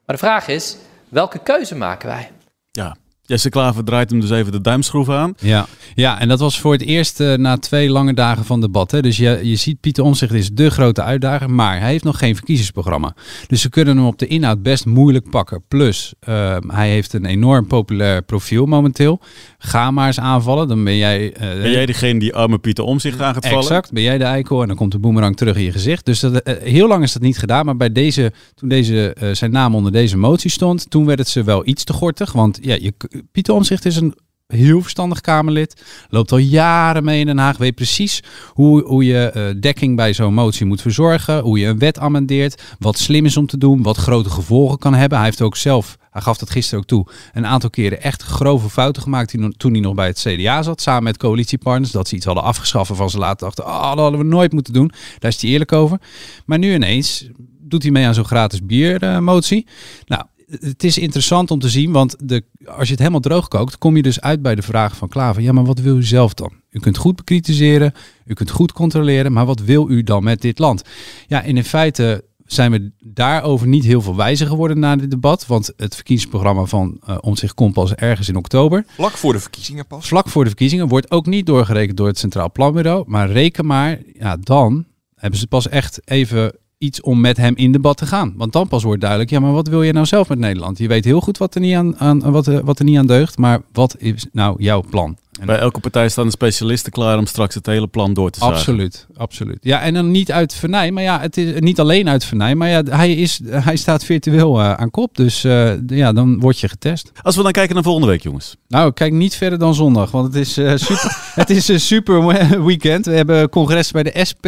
Maar 0.06 0.16
de 0.16 0.26
vraag 0.26 0.48
is: 0.48 0.78
welke 1.10 1.40
keuze 1.40 1.76
maken 1.76 2.08
wij? 2.08 2.32
Ja, 2.72 2.96
Jesse 3.34 3.50
Klaver 3.50 3.84
draait 3.84 4.10
hem 4.10 4.20
dus 4.20 4.30
even 4.30 4.52
de 4.52 4.62
duimschroef 4.62 5.10
aan. 5.10 5.34
Ja, 5.40 5.66
ja 5.96 6.20
en 6.20 6.28
dat 6.28 6.40
was 6.40 6.60
voor 6.60 6.72
het 6.72 6.82
eerst 6.82 7.20
eh, 7.20 7.34
na 7.34 7.58
twee 7.58 7.90
lange 7.90 8.14
dagen 8.14 8.46
van 8.46 8.62
debat. 8.62 8.92
Hè. 8.92 9.02
Dus 9.02 9.18
je, 9.18 9.40
je 9.44 9.56
ziet, 9.56 9.80
Pieter 9.80 10.04
Omtzigt 10.04 10.34
is 10.34 10.50
de 10.52 10.70
grote 10.70 11.02
uitdager, 11.02 11.50
maar 11.50 11.80
hij 11.80 11.90
heeft 11.90 12.04
nog 12.04 12.18
geen 12.18 12.36
verkiezingsprogramma. 12.36 13.16
Dus 13.48 13.62
ze 13.62 13.70
kunnen 13.70 13.98
hem 13.98 14.06
op 14.06 14.20
de 14.20 14.28
inhoud 14.28 14.64
best 14.64 14.86
moeilijk 14.86 15.30
pakken. 15.30 15.64
Plus, 15.68 16.14
eh, 16.20 16.58
hij 16.68 16.90
heeft 16.90 17.14
een 17.14 17.26
enorm 17.26 17.68
populair 17.68 18.22
profiel 18.22 18.66
momenteel. 18.66 19.20
Ga 19.58 19.92
maar 19.92 20.08
eens 20.08 20.20
aanvallen, 20.20 20.68
dan 20.68 20.84
ben 20.84 20.98
jij... 20.98 21.34
eh, 21.34 21.62
Ben 21.62 21.72
jij 21.72 21.86
degene 21.86 22.20
die 22.20 22.36
arme 22.36 22.58
Pieter 22.58 22.84
om 22.84 23.00
zich 23.00 23.20
aan 23.20 23.34
gaat 23.34 23.46
vallen? 23.46 23.60
Exact, 23.60 23.92
ben 23.92 24.04
jij 24.04 24.18
de 24.18 24.24
eikel 24.24 24.62
en 24.62 24.68
dan 24.68 24.78
komt 24.78 24.92
de 24.92 25.00
boemerang 25.00 25.38
terug 25.38 25.56
in 25.56 25.64
je 25.64 25.72
gezicht. 25.72 26.06
Dus 26.06 26.20
dat, 26.20 26.34
eh, 26.42 26.56
heel 26.74 26.88
lang 26.88 27.04
is 27.04 27.14
dat 27.14 27.22
niet 27.22 27.38
gedaan, 27.38 27.66
maar 27.66 27.78
bij 27.78 27.92
deze, 27.92 28.32
toen 28.56 28.70
deze, 28.70 29.16
zijn 29.32 29.52
naam 29.52 29.76
onder 29.76 29.92
deze 29.92 30.18
motie 30.18 30.52
stond, 30.52 30.90
toen 30.90 31.06
werd 31.06 31.20
het 31.20 31.28
ze 31.28 31.44
wel 31.44 31.68
iets 31.68 31.84
te 31.84 31.94
gortig. 31.94 32.32
Want 32.32 32.60
ja, 32.62 32.78
je, 32.80 32.94
Pieter 33.32 33.54
Omtzigt 33.54 33.86
is 33.86 33.96
een 33.96 34.16
heel 34.48 34.82
verstandig 34.82 35.22
Kamerlid, 35.22 35.84
loopt 36.10 36.32
al 36.32 36.38
jaren 36.38 37.04
mee 37.04 37.20
in 37.20 37.26
Den 37.26 37.38
Haag, 37.38 37.58
weet 37.58 37.76
precies 37.76 38.24
hoe, 38.48 38.84
hoe 38.84 39.06
je 39.06 39.30
eh, 39.30 39.44
dekking 39.60 39.96
bij 39.96 40.14
zo'n 40.14 40.34
motie 40.34 40.66
moet 40.66 40.82
verzorgen, 40.82 41.40
hoe 41.40 41.60
je 41.60 41.68
een 41.68 41.80
wet 41.80 42.00
amendeert, 42.00 42.62
wat 42.80 42.98
slim 42.98 43.26
is 43.26 43.38
om 43.38 43.48
te 43.48 43.58
doen, 43.58 43.82
wat 43.82 43.98
grote 43.98 44.30
gevolgen 44.30 44.78
kan 44.78 44.94
hebben. 44.94 45.18
Hij 45.18 45.28
heeft 45.28 45.42
ook 45.42 45.58
zelf 45.58 45.98
hij 46.14 46.22
gaf 46.22 46.38
dat 46.38 46.50
gisteren 46.50 46.80
ook 46.80 46.86
toe, 46.88 47.08
een 47.34 47.46
aantal 47.46 47.70
keren 47.70 48.02
echt 48.02 48.22
grove 48.24 48.70
fouten 48.70 49.02
gemaakt 49.02 49.30
toen- 49.58 49.72
hij 49.72 49.82
nog 49.82 49.94
bij 49.94 50.08
het 50.08 50.20
CDA 50.28 50.62
zat, 50.62 50.82
samen 50.82 51.04
met 51.04 51.18
coalitiepartners, 51.18 51.92
dat 51.92 52.08
ze 52.08 52.16
iets 52.16 52.26
hadden 52.26 52.44
afgeschaffen 52.44 52.96
van 52.96 53.10
ze 53.10 53.18
later 53.18 53.46
dachten, 53.46 53.66
oh, 53.66 53.90
dat 53.90 54.00
hadden 54.00 54.20
we 54.20 54.26
nooit 54.26 54.52
moeten 54.52 54.74
doen. 54.74 54.92
Daar 55.20 55.32
is 55.32 55.42
hij 55.42 55.52
eerlijk 55.52 55.72
over. 55.72 56.00
Maar 56.46 56.58
nu 56.58 56.74
ineens 56.74 57.28
doet 57.60 57.84
hij 57.84 57.92
mee 57.92 58.06
aan 58.06 58.14
zo'n 58.14 58.26
gratis 58.26 58.66
biermotie. 58.66 59.68
nou, 60.06 60.24
het 60.60 60.84
is 60.84 60.98
interessant 60.98 61.52
om 61.52 61.60
te 61.60 61.70
zien, 61.70 61.92
want 61.92 62.16
de, 62.20 62.44
als 62.66 62.86
je 62.86 62.92
het 62.92 63.00
helemaal 63.00 63.20
droog 63.20 63.48
kookt, 63.48 63.78
kom 63.78 63.96
je 63.96 64.02
dus 64.02 64.22
uit 64.22 64.42
bij 64.42 64.56
de 64.56 64.62
vraag 64.62 64.98
van 64.98 65.10
Klaver. 65.10 65.42
Ja, 65.42 65.52
maar 65.52 65.66
wat 65.66 65.80
wil 65.80 65.98
u 65.98 66.04
zelf 66.04 66.34
dan? 66.34 66.52
U 66.70 66.80
kunt 66.80 66.98
goed 66.98 67.16
bekritiseren, 67.16 67.94
u 68.26 68.34
kunt 68.34 68.50
goed 68.50 68.72
controleren, 68.72 69.32
maar 69.32 69.46
wat 69.46 69.60
wil 69.60 69.90
u 69.90 70.04
dan 70.04 70.24
met 70.24 70.42
dit 70.42 70.60
land? 70.60 70.82
Ja, 71.28 71.44
en 71.44 71.58
in 71.58 71.64
feite 71.64 72.24
zijn 72.46 72.72
we 72.72 72.92
daarover 73.00 73.68
niet 73.68 73.84
heel 73.84 74.02
veel 74.02 74.16
wijzer 74.16 74.48
geworden 74.48 74.80
na 74.80 74.96
dit 74.96 75.12
debat, 75.12 75.46
want 75.46 75.74
het 75.78 75.96
verkiezingsprogramma 75.96 76.66
van 76.66 77.02
uh, 77.10 77.18
Omtzigt 77.22 77.54
komt 77.54 77.74
pas 77.74 77.94
ergens 77.94 78.30
in 78.30 78.36
oktober. 78.36 78.86
Vlak 78.88 79.12
voor 79.12 79.34
de 79.34 79.40
verkiezingen 79.40 79.88
pas. 79.88 80.08
Vlak 80.08 80.30
voor 80.30 80.44
de 80.44 80.50
verkiezingen 80.50 80.88
wordt 80.88 81.12
ook 81.12 81.26
niet 81.26 81.46
doorgerekend 81.46 81.98
door 81.98 82.08
het 82.08 82.18
Centraal 82.18 82.52
Planbureau, 82.52 83.04
maar 83.08 83.32
reken 83.32 83.66
maar, 83.66 84.00
ja, 84.14 84.38
dan 84.38 84.86
hebben 85.16 85.40
ze 85.40 85.48
pas 85.48 85.70
echt 85.70 86.02
even 86.06 86.56
iets 86.84 87.02
om 87.02 87.22
met 87.22 87.38
hem 87.38 87.54
in 87.56 87.72
debat 87.72 87.98
te 87.98 88.06
gaan. 88.06 88.34
Want 88.38 88.54
dan 88.54 88.68
pas 88.68 88.84
wordt 88.84 89.02
duidelijk, 89.02 89.30
ja, 89.30 89.40
maar 89.40 89.52
wat 89.52 89.68
wil 89.68 89.84
je 89.84 89.94
nou 89.94 90.06
zelf 90.06 90.30
met 90.30 90.40
Nederland? 90.40 90.78
Je 90.78 90.88
weet 90.88 91.06
heel 91.06 91.22
goed 91.22 91.38
wat 91.38 91.56
er 91.56 91.62
niet 91.62 91.76
aan, 91.76 91.98
aan 91.98 92.32
wat, 92.32 92.48
er, 92.48 92.66
wat 92.66 92.80
er 92.80 92.86
niet 92.86 92.98
aan 92.98 93.08
deugt, 93.08 93.38
maar 93.38 93.62
wat 93.72 93.96
is 93.98 94.26
nou 94.32 94.56
jouw 94.64 94.84
plan? 94.90 95.18
En 95.40 95.46
Bij 95.46 95.58
elke 95.58 95.80
partij 95.80 96.10
staan 96.10 96.26
de 96.26 96.32
specialisten 96.32 96.92
klaar 96.92 97.18
om 97.18 97.26
straks 97.26 97.56
het 97.56 97.66
hele 97.66 97.88
plan 97.88 98.14
door 98.14 98.30
te 98.30 98.40
zagen. 98.40 98.56
Absoluut, 98.56 99.08
absoluut. 99.16 99.58
Ja, 99.62 99.82
en 99.82 99.94
dan 99.94 100.12
niet 100.12 100.32
uit 100.32 100.54
Vernij, 100.56 100.92
maar 100.92 101.04
ja, 101.04 101.20
het 101.20 101.38
is 101.38 101.60
niet 101.60 101.80
alleen 101.80 102.10
uit 102.10 102.26
Vernij, 102.26 102.56
maar 102.56 102.70
ja, 102.70 102.84
hij, 102.84 103.14
is, 103.14 103.40
hij 103.46 103.76
staat 103.76 104.04
virtueel 104.04 104.60
uh, 104.60 104.74
aan 104.74 104.92
kop, 104.92 105.16
dus 105.16 105.46
uh, 105.46 105.72
ja, 105.88 106.14
dan 106.14 106.40
word 106.40 106.60
je 106.60 106.70
getest. 106.70 107.12
Als 107.22 107.36
we 107.36 107.44
dan 107.44 107.52
kijken 107.52 107.74
naar 107.74 107.84
volgende 107.84 108.08
week, 108.08 108.22
jongens. 108.22 108.56
Nou, 108.68 108.92
kijk 108.92 109.14
niet 109.14 109.36
verder 109.36 109.60
dan 109.60 109.76
zondag, 109.76 110.12
want 110.12 110.26
het 110.26 110.36
is, 110.36 110.58
uh, 110.58 110.74
super, 110.88 111.32
het 111.36 111.50
is 111.50 111.68
een 111.68 111.80
super 111.80 112.26
weekend. 112.66 113.06
We 113.06 113.16
hebben 113.16 113.50
congres 113.50 113.92
bij 113.92 114.04
de 114.04 114.26
SP, 114.30 114.46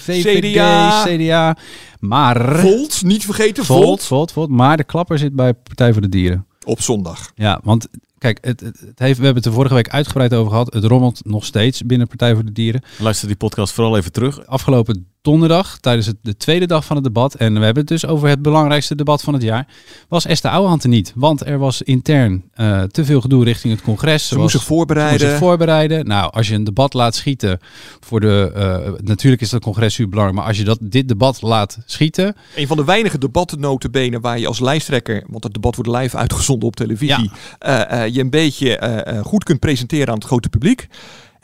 VVD, 0.00 0.52
CDA. 0.52 1.04
CDA, 1.04 1.56
maar... 2.00 2.58
Volt, 2.58 3.02
niet 3.02 3.24
vergeten, 3.24 3.64
Volt. 3.64 3.84
Volt. 3.84 4.02
Volt, 4.02 4.32
Volt, 4.32 4.50
maar 4.50 4.76
de 4.76 4.84
klapper 4.84 5.18
zit 5.18 5.34
bij 5.34 5.54
Partij 5.54 5.92
voor 5.92 6.02
de 6.02 6.08
Dieren. 6.08 6.45
Op 6.66 6.80
zondag. 6.80 7.32
Ja, 7.34 7.60
want 7.64 7.88
kijk, 8.18 8.38
het, 8.40 8.60
het, 8.60 8.76
heeft, 8.94 9.18
we 9.18 9.24
hebben 9.24 9.34
het 9.34 9.46
er 9.46 9.52
vorige 9.52 9.74
week 9.74 9.88
uitgebreid 9.88 10.34
over 10.34 10.50
gehad. 10.50 10.72
Het 10.72 10.84
rommelt 10.84 11.20
nog 11.24 11.44
steeds 11.44 11.82
binnen 11.82 12.08
Partij 12.08 12.34
voor 12.34 12.44
de 12.44 12.52
Dieren. 12.52 12.82
Luister 12.98 13.26
die 13.26 13.36
podcast 13.36 13.72
vooral 13.72 13.96
even 13.96 14.12
terug. 14.12 14.46
Afgelopen 14.46 15.08
donderdag, 15.26 15.78
tijdens 15.80 16.06
het, 16.06 16.16
de 16.22 16.36
tweede 16.36 16.66
dag 16.66 16.84
van 16.84 16.96
het 16.96 17.04
debat, 17.04 17.34
en 17.34 17.54
we 17.58 17.64
hebben 17.64 17.82
het 17.82 17.88
dus 17.88 18.06
over 18.06 18.28
het 18.28 18.42
belangrijkste 18.42 18.94
debat 18.94 19.22
van 19.22 19.34
het 19.34 19.42
jaar, 19.42 19.66
was 20.08 20.26
Esther 20.26 20.50
Ouwehand 20.50 20.82
er 20.82 20.88
niet. 20.88 21.12
Want 21.14 21.46
er 21.46 21.58
was 21.58 21.82
intern 21.82 22.44
uh, 22.56 22.82
te 22.82 23.04
veel 23.04 23.20
gedoe 23.20 23.44
richting 23.44 23.72
het 23.72 23.82
congres. 23.82 24.28
Ze 24.28 24.38
moest 24.38 24.52
zich 24.52 24.64
voorbereiden. 24.64 25.18
Ze 25.18 25.24
moest 25.24 25.38
zich 25.38 25.46
voorbereiden. 25.46 26.06
Nou, 26.06 26.32
als 26.32 26.48
je 26.48 26.54
een 26.54 26.64
debat 26.64 26.94
laat 26.94 27.14
schieten 27.14 27.58
voor 28.00 28.20
de... 28.20 28.52
Uh, 28.56 28.92
natuurlijk 29.04 29.42
is 29.42 29.50
dat 29.50 29.62
congres 29.62 29.94
super 29.94 30.10
belangrijk, 30.10 30.40
maar 30.40 30.48
als 30.48 30.58
je 30.58 30.64
dat, 30.64 30.78
dit 30.80 31.08
debat 31.08 31.42
laat 31.42 31.78
schieten... 31.86 32.36
Een 32.56 32.66
van 32.66 32.76
de 32.76 32.84
weinige 32.84 33.18
debatten 33.18 33.60
notabene 33.60 34.20
waar 34.20 34.38
je 34.38 34.46
als 34.46 34.60
lijsttrekker, 34.60 35.24
want 35.26 35.44
het 35.44 35.54
debat 35.54 35.76
wordt 35.76 35.90
live 36.00 36.16
uitgezonden 36.16 36.68
op 36.68 36.76
televisie, 36.76 37.30
ja. 37.58 38.04
uh, 38.06 38.14
je 38.14 38.20
een 38.20 38.30
beetje 38.30 39.20
goed 39.24 39.44
kunt 39.44 39.60
presenteren 39.60 40.08
aan 40.08 40.14
het 40.14 40.24
grote 40.24 40.48
publiek. 40.48 40.88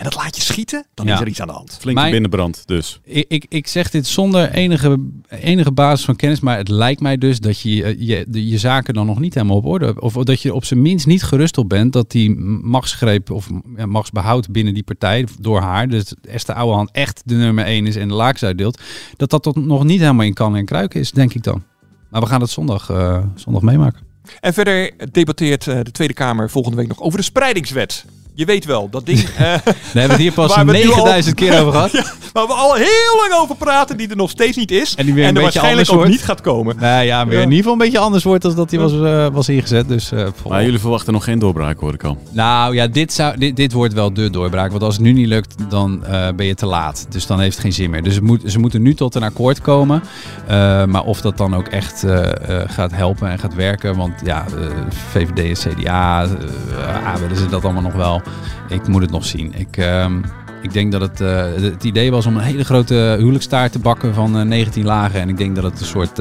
En 0.03 0.09
dat 0.11 0.23
laat 0.23 0.37
je 0.37 0.43
schieten, 0.43 0.87
dan 0.95 1.07
ja. 1.07 1.15
is 1.15 1.21
er 1.21 1.29
iets 1.29 1.41
aan 1.41 1.47
de 1.47 1.53
hand. 1.53 1.77
Flinke 1.81 2.01
Mijn, 2.01 2.13
binnenbrand 2.13 2.63
dus. 2.67 3.01
Ik, 3.05 3.25
ik, 3.29 3.47
ik 3.49 3.67
zeg 3.67 3.91
dit 3.91 4.07
zonder 4.07 4.51
enige, 4.51 4.99
enige 5.29 5.73
basis 5.73 6.05
van 6.05 6.17
kennis, 6.17 6.41
maar 6.41 6.57
het 6.57 6.69
lijkt 6.69 7.01
mij 7.01 7.19
dus 7.19 7.41
dat 7.41 7.61
je 7.61 7.75
je, 7.77 7.95
je, 7.99 8.49
je 8.49 8.59
zaken 8.59 8.95
dan 8.95 9.07
nog 9.07 9.19
niet 9.19 9.35
helemaal 9.35 9.57
op 9.57 9.67
orde 9.67 9.85
hebt. 9.85 10.01
Of 10.01 10.13
dat 10.13 10.43
je 10.43 10.55
op 10.55 10.65
zijn 10.65 10.83
minst 10.83 11.07
niet 11.07 11.23
gerust 11.23 11.59
op 11.59 11.69
bent 11.69 11.93
dat 11.93 12.11
die 12.11 12.35
machtsgreep 12.63 13.31
of 13.31 13.49
ja, 13.77 13.87
machtsbehoud 13.87 14.51
binnen 14.51 14.75
die 14.75 14.83
partij 14.83 15.27
door 15.41 15.61
haar, 15.61 15.89
dus 15.89 16.15
Esther 16.29 16.55
Ouwehand 16.55 16.91
echt 16.93 17.23
de 17.25 17.35
nummer 17.35 17.65
één 17.65 17.87
is 17.87 17.97
en 17.97 18.09
de 18.09 18.15
laaks 18.15 18.43
uitdeelt, 18.43 18.81
dat 19.17 19.31
dat 19.31 19.43
tot 19.43 19.57
nog 19.57 19.85
niet 19.85 20.01
helemaal 20.01 20.27
in 20.27 20.35
kan 20.35 20.57
en 20.57 20.65
kruiken 20.65 21.01
is, 21.01 21.11
denk 21.11 21.35
ik 21.35 21.43
dan. 21.43 21.63
Maar 22.11 22.21
we 22.21 22.27
gaan 22.27 22.41
het 22.41 22.51
zondag, 22.51 22.91
uh, 22.91 23.19
zondag 23.35 23.63
meemaken. 23.63 24.01
En 24.41 24.55
verder 24.55 24.93
debatteert 25.13 25.67
uh, 25.67 25.81
de 25.83 25.91
Tweede 25.91 26.15
Kamer 26.15 26.51
volgende 26.51 26.77
week 26.77 26.89
nog 26.89 27.01
over 27.01 27.19
de 27.19 27.25
spreidingswet. 27.25 28.05
Je 28.35 28.45
weet 28.45 28.65
wel, 28.65 28.89
dat 28.91 29.07
ding. 29.07 29.19
Uh, 29.19 29.39
Daar 29.39 29.63
hebben 29.65 29.93
we 29.93 30.01
het 30.01 30.17
hier 30.17 30.33
pas 30.33 30.57
9000 30.57 31.35
keer 31.35 31.61
over 31.61 31.73
gehad. 31.73 31.91
ja, 31.99 32.05
waar 32.33 32.47
we 32.47 32.53
al 32.53 32.75
heel 32.75 33.17
lang 33.21 33.43
over 33.43 33.57
praten, 33.57 33.97
die 33.97 34.09
er 34.09 34.17
nog 34.17 34.31
steeds 34.31 34.57
niet 34.57 34.71
is. 34.71 34.95
En 34.95 35.05
die 35.05 35.15
weer 35.15 35.25
en 35.25 35.29
een 35.31 35.37
er 35.37 35.43
beetje 35.43 35.61
waarschijnlijk 35.61 35.89
anders 35.89 35.91
ook 35.91 35.97
wordt. 35.97 36.11
niet 36.11 36.23
gaat 36.25 36.41
komen. 36.41 36.77
Nee, 36.79 37.07
ja, 37.07 37.27
weer 37.27 37.35
Ja. 37.39 37.43
in 37.43 37.45
ieder 37.45 37.57
geval 37.57 37.73
een 37.73 37.79
beetje 37.79 37.99
anders 37.99 38.25
wordt 38.25 38.43
dan 38.43 38.55
dat 38.55 38.71
hij 38.71 38.81
was, 38.81 38.93
uh, 38.93 39.27
was 39.33 39.49
ingezet. 39.49 39.89
Dus, 39.89 40.13
uh, 40.13 40.27
Maar 40.49 40.65
jullie 40.65 40.79
verwachten 40.79 41.13
nog 41.13 41.25
geen 41.25 41.39
doorbraak, 41.39 41.79
hoor 41.81 41.95
ik 41.95 42.05
al. 42.05 42.17
Nou 42.31 42.75
ja, 42.75 42.87
dit, 42.87 43.13
zou, 43.13 43.39
dit, 43.39 43.57
dit 43.57 43.73
wordt 43.73 43.95
wel 43.95 44.13
de 44.13 44.31
doorbraak. 44.31 44.71
Want 44.71 44.83
als 44.83 44.95
het 44.95 45.03
nu 45.03 45.13
niet 45.13 45.27
lukt, 45.27 45.55
dan 45.69 46.05
uh, 46.09 46.29
ben 46.37 46.47
je 46.47 46.55
te 46.55 46.67
laat. 46.67 47.07
Dus 47.09 47.27
dan 47.27 47.41
heeft 47.41 47.53
het 47.53 47.63
geen 47.65 47.73
zin 47.73 47.91
meer. 47.91 48.03
Dus 48.03 48.15
het 48.15 48.25
moet, 48.25 48.43
ze 48.47 48.59
moeten 48.59 48.83
nu 48.83 48.95
tot 48.95 49.15
een 49.15 49.23
akkoord 49.23 49.61
komen. 49.61 50.03
Uh, 50.51 50.85
maar 50.85 51.05
of 51.05 51.21
dat 51.21 51.37
dan 51.37 51.57
ook 51.57 51.67
echt 51.67 52.05
uh, 52.05 52.21
gaat 52.67 52.91
helpen 52.93 53.31
en 53.31 53.39
gaat 53.39 53.55
werken. 53.55 53.97
Want 53.97 54.13
ja, 54.25 54.45
VVD 55.13 55.39
en 55.65 55.75
CDA, 55.75 56.27
willen 57.21 57.37
ze 57.37 57.47
dat 57.47 57.65
allemaal 57.65 57.83
nog 57.83 57.93
wel. 57.95 58.22
Ik 58.69 58.89
moet 58.89 59.03
het 59.03 59.11
nog 59.11 59.25
zien. 59.25 59.53
Ik, 59.57 59.77
ik 60.63 60.73
denk 60.73 60.93
dat 60.93 61.01
het, 61.01 61.19
het 61.63 61.85
idee 61.85 62.11
was 62.11 62.27
om 62.27 62.37
een 62.37 62.43
hele 62.43 62.65
grote 62.65 63.15
huwelijkstaart 63.19 63.73
te 63.73 63.79
bakken 63.79 64.15
van 64.15 64.49
19 64.49 64.85
lagen. 64.85 65.21
En 65.21 65.29
ik 65.29 65.37
denk 65.37 65.55
dat 65.55 65.65
het 65.65 65.81
een 65.81 65.87
soort 65.87 66.19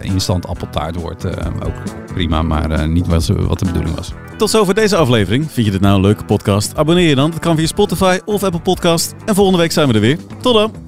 instant 0.00 0.46
appeltaart 0.46 0.96
wordt. 0.96 1.26
ook 1.64 1.74
prima, 2.14 2.42
maar 2.42 2.88
niet 2.88 3.06
wat, 3.06 3.26
wat 3.26 3.58
de 3.58 3.64
bedoeling 3.64 3.96
was. 3.96 4.12
Tot 4.38 4.50
zover 4.50 4.74
deze 4.74 4.96
aflevering. 4.96 5.50
Vind 5.50 5.66
je 5.66 5.72
dit 5.72 5.80
nou 5.80 5.94
een 5.94 6.00
leuke 6.00 6.24
podcast? 6.24 6.76
Abonneer 6.76 7.08
je 7.08 7.14
dan. 7.14 7.30
Dat 7.30 7.40
kan 7.40 7.56
via 7.56 7.66
Spotify 7.66 8.18
of 8.24 8.42
Apple 8.42 8.60
Podcast. 8.60 9.14
En 9.26 9.34
volgende 9.34 9.58
week 9.58 9.72
zijn 9.72 9.88
we 9.88 9.94
er 9.94 10.00
weer. 10.00 10.18
Tot 10.40 10.54
dan! 10.54 10.87